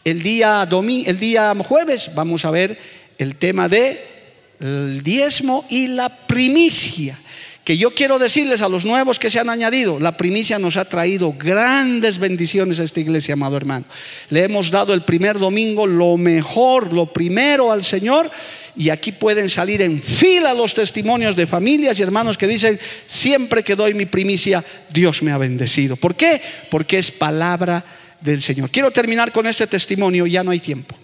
El 0.03 0.21
día, 0.21 0.67
el 1.05 1.19
día 1.19 1.53
jueves 1.63 2.11
vamos 2.15 2.45
a 2.45 2.51
ver 2.51 2.77
el 3.17 3.35
tema 3.35 3.69
de 3.69 4.13
el 4.59 5.03
diezmo 5.03 5.65
y 5.69 5.87
la 5.87 6.09
primicia. 6.09 7.17
Que 7.63 7.77
yo 7.77 7.91
quiero 7.91 8.19
decirles 8.19 8.61
a 8.61 8.67
los 8.67 8.83
nuevos 8.83 9.19
que 9.19 9.29
se 9.29 9.39
han 9.39 9.49
añadido, 9.49 9.97
la 9.99 10.17
primicia 10.17 10.59
nos 10.59 10.75
ha 10.75 10.83
traído 10.83 11.33
grandes 11.37 12.19
bendiciones 12.19 12.79
a 12.79 12.83
esta 12.83 12.99
iglesia, 12.99 13.33
amado 13.33 13.55
hermano. 13.55 13.85
Le 14.29 14.43
hemos 14.43 14.69
dado 14.69 14.93
el 14.93 15.03
primer 15.03 15.39
domingo 15.39 15.87
lo 15.87 16.17
mejor, 16.17 16.91
lo 16.91 17.05
primero 17.05 17.71
al 17.71 17.85
Señor 17.85 18.29
y 18.75 18.89
aquí 18.89 19.11
pueden 19.11 19.49
salir 19.49 19.81
en 19.81 20.01
fila 20.01 20.53
los 20.53 20.73
testimonios 20.73 21.35
de 21.35 21.45
familias 21.45 21.99
y 21.99 22.03
hermanos 22.03 22.37
que 22.37 22.47
dicen, 22.47 22.79
siempre 23.05 23.63
que 23.63 23.75
doy 23.75 23.93
mi 23.93 24.05
primicia, 24.05 24.63
Dios 24.89 25.21
me 25.21 25.31
ha 25.31 25.37
bendecido. 25.37 25.95
¿Por 25.95 26.15
qué? 26.15 26.41
Porque 26.71 26.97
es 26.97 27.11
palabra 27.11 27.83
del 28.19 28.41
Señor. 28.41 28.71
Quiero 28.71 28.91
terminar 28.91 29.31
con 29.31 29.45
este 29.45 29.67
testimonio, 29.67 30.25
ya 30.25 30.43
no 30.43 30.51
hay 30.51 30.59
tiempo. 30.59 30.95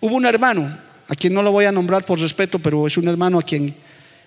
Hubo 0.00 0.16
un 0.16 0.26
hermano, 0.26 0.78
a 1.06 1.14
quien 1.14 1.32
no 1.32 1.42
lo 1.42 1.52
voy 1.52 1.66
a 1.66 1.72
nombrar 1.72 2.04
por 2.04 2.18
respeto, 2.18 2.58
pero 2.58 2.86
es 2.86 2.96
un 2.96 3.06
hermano 3.06 3.38
a 3.38 3.42
quien, 3.42 3.72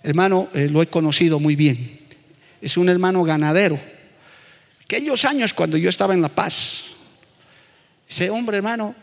hermano, 0.04 0.50
eh, 0.54 0.68
lo 0.70 0.82
he 0.82 0.88
conocido 0.88 1.40
muy 1.40 1.56
bien. 1.56 2.00
Es 2.62 2.78
un 2.78 2.90
hermano 2.90 3.24
ganadero. 3.24 3.80
Aquellos 4.84 5.26
años 5.26 5.54
cuando 5.54 5.78
yo 5.78 5.90
estaba 5.90 6.14
en 6.14 6.22
La 6.22 6.30
Paz, 6.30 6.84
ese 8.08 8.30
hombre, 8.30 8.58
hermano, 8.58 8.94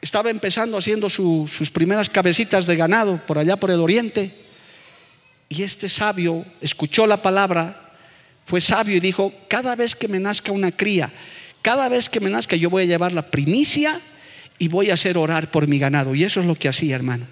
estaba 0.00 0.30
empezando 0.30 0.78
haciendo 0.78 1.10
sus 1.10 1.70
primeras 1.70 2.08
cabecitas 2.08 2.66
de 2.66 2.76
ganado 2.76 3.20
por 3.26 3.38
allá 3.38 3.56
por 3.56 3.70
el 3.70 3.80
oriente. 3.80 4.32
Y 5.48 5.62
este 5.62 5.88
sabio 5.88 6.44
escuchó 6.60 7.06
la 7.06 7.20
palabra, 7.20 7.92
fue 8.46 8.60
sabio 8.60 8.96
y 8.96 9.00
dijo, 9.00 9.32
cada 9.48 9.74
vez 9.74 9.96
que 9.96 10.08
me 10.08 10.20
nazca 10.20 10.52
una 10.52 10.70
cría, 10.70 11.10
cada 11.62 11.88
vez 11.88 12.08
que 12.08 12.20
me 12.20 12.30
nazca 12.30 12.56
yo 12.56 12.70
voy 12.70 12.84
a 12.84 12.86
llevar 12.86 13.12
la 13.12 13.26
primicia 13.26 14.00
y 14.58 14.68
voy 14.68 14.90
a 14.90 14.94
hacer 14.94 15.18
orar 15.18 15.50
por 15.50 15.66
mi 15.66 15.78
ganado. 15.78 16.14
Y 16.14 16.24
eso 16.24 16.40
es 16.40 16.46
lo 16.46 16.54
que 16.54 16.68
hacía, 16.68 16.94
hermano. 16.94 17.26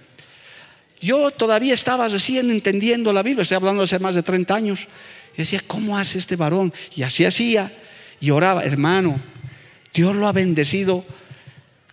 Yo 1.01 1.31
todavía 1.31 1.75
estaba 1.75 2.09
recién 2.09 2.51
entendiendo 2.51 3.13
la 3.13 3.23
Biblia, 3.23 3.43
estoy 3.43 3.57
hablando 3.57 3.83
hace 3.83 3.99
más 3.99 4.15
de 4.15 4.23
30 4.23 4.55
años. 4.55 4.89
Y 5.35 5.39
decía, 5.39 5.61
¿cómo 5.67 5.97
hace 5.97 6.19
este 6.19 6.37
varón? 6.37 6.73
Y 6.97 7.03
así 7.03 7.25
hacía. 7.25 7.73
Y 8.21 8.31
oraba, 8.31 8.65
hermano, 8.65 9.21
Dios 9.95 10.17
lo 10.17 10.27
ha 10.27 10.33
bendecido 10.33 11.05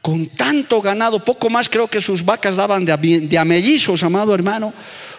con 0.01 0.27
tanto 0.27 0.81
ganado, 0.83 1.25
poco 1.25 1.49
más 1.49 1.67
creo 1.67 1.87
que 1.87 1.99
sus 1.99 2.23
vacas 2.23 2.57
daban 2.57 2.85
de, 2.85 2.95
de 3.21 3.37
amellizos, 3.39 4.03
amado 4.03 4.35
hermano, 4.35 4.71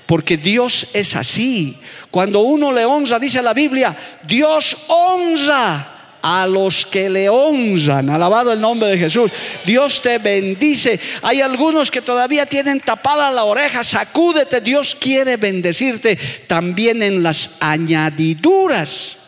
porque 0.06 0.36
Dios 0.36 0.88
es 0.92 1.16
así. 1.16 1.76
Cuando 2.10 2.40
uno 2.40 2.72
le 2.72 2.84
honra, 2.84 3.18
dice 3.18 3.42
la 3.42 3.52
Biblia, 3.52 3.96
Dios 4.26 4.76
honra 4.86 5.95
a 6.28 6.44
los 6.44 6.84
que 6.84 7.08
le 7.08 7.28
honran. 7.28 8.10
Alabado 8.10 8.52
el 8.52 8.60
nombre 8.60 8.88
de 8.88 8.98
Jesús. 8.98 9.30
Dios 9.64 10.02
te 10.02 10.18
bendice. 10.18 10.98
Hay 11.22 11.40
algunos 11.40 11.88
que 11.88 12.02
todavía 12.02 12.46
tienen 12.46 12.80
tapada 12.80 13.30
la 13.30 13.44
oreja. 13.44 13.84
Sacúdete. 13.84 14.60
Dios 14.60 14.96
quiere 14.96 15.36
bendecirte 15.36 16.18
también 16.48 17.00
en 17.04 17.22
las 17.22 17.58
añadiduras. 17.60 19.18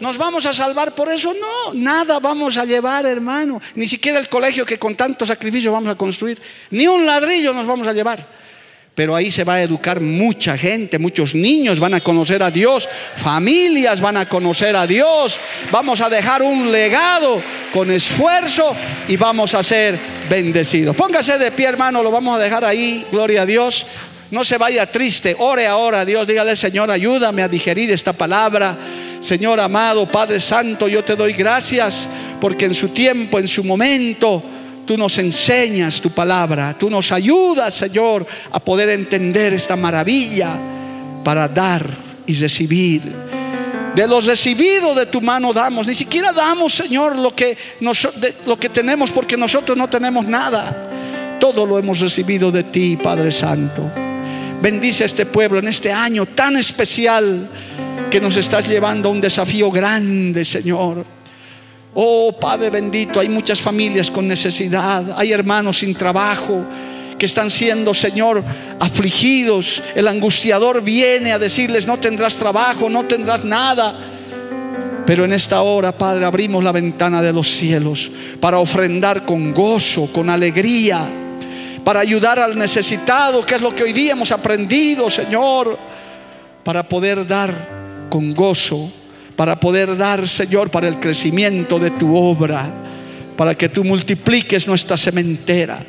¿Nos 0.00 0.16
vamos 0.16 0.46
a 0.46 0.54
salvar 0.54 0.94
por 0.94 1.10
eso? 1.12 1.34
No, 1.34 1.74
nada 1.74 2.18
vamos 2.20 2.56
a 2.56 2.64
llevar, 2.64 3.04
hermano. 3.04 3.60
Ni 3.74 3.86
siquiera 3.86 4.18
el 4.18 4.30
colegio 4.30 4.64
que 4.64 4.78
con 4.78 4.94
tanto 4.94 5.26
sacrificio 5.26 5.72
vamos 5.72 5.90
a 5.90 5.94
construir. 5.94 6.40
Ni 6.70 6.86
un 6.86 7.04
ladrillo 7.04 7.52
nos 7.52 7.66
vamos 7.66 7.86
a 7.86 7.92
llevar. 7.92 8.26
Pero 8.94 9.16
ahí 9.16 9.32
se 9.32 9.42
va 9.42 9.54
a 9.54 9.62
educar 9.62 10.00
mucha 10.00 10.56
gente, 10.56 11.00
muchos 11.00 11.34
niños 11.34 11.80
van 11.80 11.94
a 11.94 12.00
conocer 12.00 12.44
a 12.44 12.50
Dios, 12.50 12.88
familias 13.16 14.00
van 14.00 14.16
a 14.16 14.28
conocer 14.28 14.76
a 14.76 14.86
Dios. 14.86 15.40
Vamos 15.72 16.00
a 16.00 16.08
dejar 16.08 16.42
un 16.42 16.70
legado 16.70 17.42
con 17.72 17.90
esfuerzo 17.90 18.74
y 19.08 19.16
vamos 19.16 19.54
a 19.54 19.64
ser 19.64 19.98
bendecidos. 20.28 20.94
Póngase 20.94 21.38
de 21.38 21.50
pie, 21.50 21.66
hermano, 21.66 22.04
lo 22.04 22.12
vamos 22.12 22.38
a 22.38 22.42
dejar 22.42 22.64
ahí, 22.64 23.04
gloria 23.10 23.42
a 23.42 23.46
Dios. 23.46 23.84
No 24.30 24.44
se 24.44 24.58
vaya 24.58 24.86
triste, 24.86 25.34
ore 25.38 25.66
ahora 25.66 26.00
a 26.00 26.04
Dios, 26.04 26.26
dígale, 26.26 26.54
Señor, 26.54 26.90
ayúdame 26.90 27.42
a 27.42 27.48
digerir 27.48 27.90
esta 27.90 28.12
palabra. 28.12 28.76
Señor 29.20 29.58
amado, 29.58 30.06
Padre 30.06 30.38
Santo, 30.38 30.86
yo 30.86 31.02
te 31.02 31.16
doy 31.16 31.32
gracias 31.32 32.08
porque 32.40 32.66
en 32.66 32.74
su 32.74 32.88
tiempo, 32.88 33.40
en 33.40 33.48
su 33.48 33.64
momento, 33.64 34.42
tú 34.86 34.96
nos 34.96 35.18
enseñas 35.18 36.00
tu 36.00 36.10
palabra, 36.10 36.74
tú 36.78 36.90
nos 36.90 37.12
ayudas, 37.12 37.74
Señor, 37.74 38.26
a 38.50 38.60
poder 38.60 38.90
entender 38.90 39.52
esta 39.52 39.76
maravilla 39.76 40.56
para 41.22 41.48
dar 41.48 41.86
y 42.26 42.34
recibir. 42.34 43.02
De 43.94 44.08
los 44.08 44.26
recibidos 44.26 44.96
de 44.96 45.06
tu 45.06 45.20
mano 45.20 45.52
damos, 45.52 45.86
ni 45.86 45.94
siquiera 45.94 46.32
damos, 46.32 46.74
Señor, 46.74 47.16
lo 47.16 47.34
que, 47.34 47.56
lo 47.80 48.58
que 48.58 48.68
tenemos 48.68 49.10
porque 49.12 49.36
nosotros 49.36 49.78
no 49.78 49.88
tenemos 49.88 50.26
nada. 50.26 50.90
Todo 51.38 51.64
lo 51.64 51.78
hemos 51.78 52.00
recibido 52.00 52.50
de 52.50 52.64
ti, 52.64 52.96
Padre 52.96 53.30
Santo. 53.30 53.90
Bendice 54.60 55.02
a 55.04 55.06
este 55.06 55.26
pueblo 55.26 55.58
en 55.58 55.68
este 55.68 55.92
año 55.92 56.26
tan 56.26 56.56
especial 56.56 57.48
que 58.10 58.20
nos 58.20 58.36
estás 58.36 58.66
llevando 58.66 59.08
a 59.08 59.12
un 59.12 59.20
desafío 59.20 59.70
grande, 59.70 60.44
Señor. 60.44 61.04
Oh 61.94 62.32
Padre 62.32 62.70
bendito, 62.70 63.20
hay 63.20 63.28
muchas 63.28 63.62
familias 63.62 64.10
con 64.10 64.26
necesidad, 64.26 65.16
hay 65.16 65.30
hermanos 65.30 65.78
sin 65.78 65.94
trabajo 65.94 66.64
que 67.16 67.26
están 67.26 67.52
siendo, 67.52 67.94
Señor, 67.94 68.42
afligidos. 68.80 69.80
El 69.94 70.08
angustiador 70.08 70.82
viene 70.82 71.32
a 71.32 71.38
decirles, 71.38 71.86
no 71.86 71.98
tendrás 71.98 72.34
trabajo, 72.34 72.90
no 72.90 73.04
tendrás 73.04 73.44
nada. 73.44 73.96
Pero 75.06 75.24
en 75.24 75.32
esta 75.32 75.62
hora, 75.62 75.92
Padre, 75.92 76.24
abrimos 76.24 76.64
la 76.64 76.72
ventana 76.72 77.22
de 77.22 77.32
los 77.32 77.48
cielos 77.48 78.10
para 78.40 78.58
ofrendar 78.58 79.24
con 79.24 79.52
gozo, 79.52 80.10
con 80.12 80.28
alegría, 80.28 81.06
para 81.84 82.00
ayudar 82.00 82.40
al 82.40 82.58
necesitado, 82.58 83.42
que 83.42 83.54
es 83.54 83.60
lo 83.60 83.72
que 83.72 83.84
hoy 83.84 83.92
día 83.92 84.12
hemos 84.12 84.32
aprendido, 84.32 85.08
Señor, 85.10 85.78
para 86.64 86.82
poder 86.82 87.24
dar 87.24 87.54
con 88.10 88.34
gozo 88.34 88.90
para 89.36 89.58
poder 89.58 89.96
dar, 89.96 90.26
Señor, 90.28 90.70
para 90.70 90.88
el 90.88 90.98
crecimiento 90.98 91.78
de 91.78 91.90
tu 91.92 92.16
obra, 92.16 92.70
para 93.36 93.56
que 93.56 93.68
tú 93.68 93.82
multipliques 93.82 94.66
nuestra 94.66 94.96
cementera. 94.96 95.80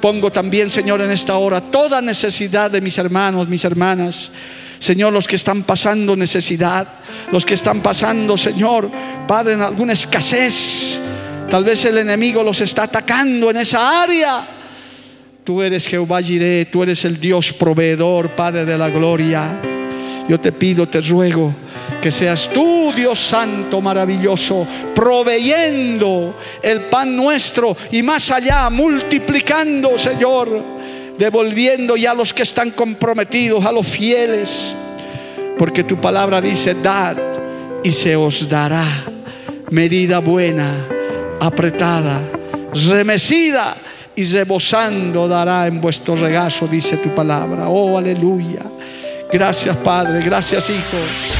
Pongo 0.00 0.30
también, 0.30 0.70
Señor, 0.70 1.00
en 1.00 1.10
esta 1.10 1.36
hora 1.36 1.60
toda 1.60 2.02
necesidad 2.02 2.70
de 2.70 2.80
mis 2.80 2.98
hermanos, 2.98 3.48
mis 3.48 3.64
hermanas. 3.64 4.32
Señor, 4.78 5.12
los 5.12 5.28
que 5.28 5.36
están 5.36 5.62
pasando 5.62 6.16
necesidad, 6.16 6.86
los 7.32 7.44
que 7.44 7.54
están 7.54 7.80
pasando, 7.80 8.36
Señor, 8.36 8.90
Padre, 9.26 9.54
en 9.54 9.62
alguna 9.62 9.92
escasez. 9.92 10.98
Tal 11.50 11.64
vez 11.64 11.84
el 11.84 11.98
enemigo 11.98 12.42
los 12.42 12.60
está 12.60 12.84
atacando 12.84 13.50
en 13.50 13.58
esa 13.58 14.02
área. 14.02 14.46
Tú 15.44 15.62
eres 15.62 15.86
Jehová 15.86 16.22
Jireh, 16.22 16.66
tú 16.66 16.82
eres 16.82 17.04
el 17.04 17.18
Dios 17.18 17.52
proveedor, 17.52 18.30
Padre 18.30 18.64
de 18.64 18.78
la 18.78 18.88
gloria. 18.88 19.60
Yo 20.28 20.38
te 20.38 20.52
pido, 20.52 20.86
te 20.86 21.00
ruego 21.00 21.54
que 22.00 22.10
seas 22.10 22.48
tú, 22.48 22.92
Dios 22.94 23.18
Santo, 23.18 23.80
maravilloso, 23.80 24.66
proveyendo 24.94 26.34
el 26.62 26.80
pan 26.82 27.14
nuestro 27.14 27.76
y 27.92 28.02
más 28.02 28.30
allá, 28.30 28.70
multiplicando, 28.70 29.98
Señor, 29.98 30.48
devolviendo 31.18 31.96
ya 31.96 32.12
a 32.12 32.14
los 32.14 32.32
que 32.32 32.42
están 32.42 32.70
comprometidos, 32.70 33.64
a 33.64 33.72
los 33.72 33.86
fieles. 33.86 34.74
Porque 35.58 35.84
tu 35.84 36.00
palabra 36.00 36.40
dice, 36.40 36.74
dad 36.74 37.16
y 37.84 37.92
se 37.92 38.16
os 38.16 38.48
dará 38.48 38.84
medida 39.70 40.18
buena, 40.18 40.86
apretada, 41.40 42.20
remecida 42.90 43.76
y 44.16 44.24
rebosando 44.24 45.28
dará 45.28 45.66
en 45.66 45.80
vuestro 45.80 46.16
regazo, 46.16 46.66
dice 46.66 46.96
tu 46.96 47.14
palabra. 47.14 47.68
Oh, 47.68 47.96
aleluya. 47.96 48.62
Gracias 49.32 49.76
Padre, 49.76 50.22
gracias 50.22 50.68
Hijo. 50.70 51.39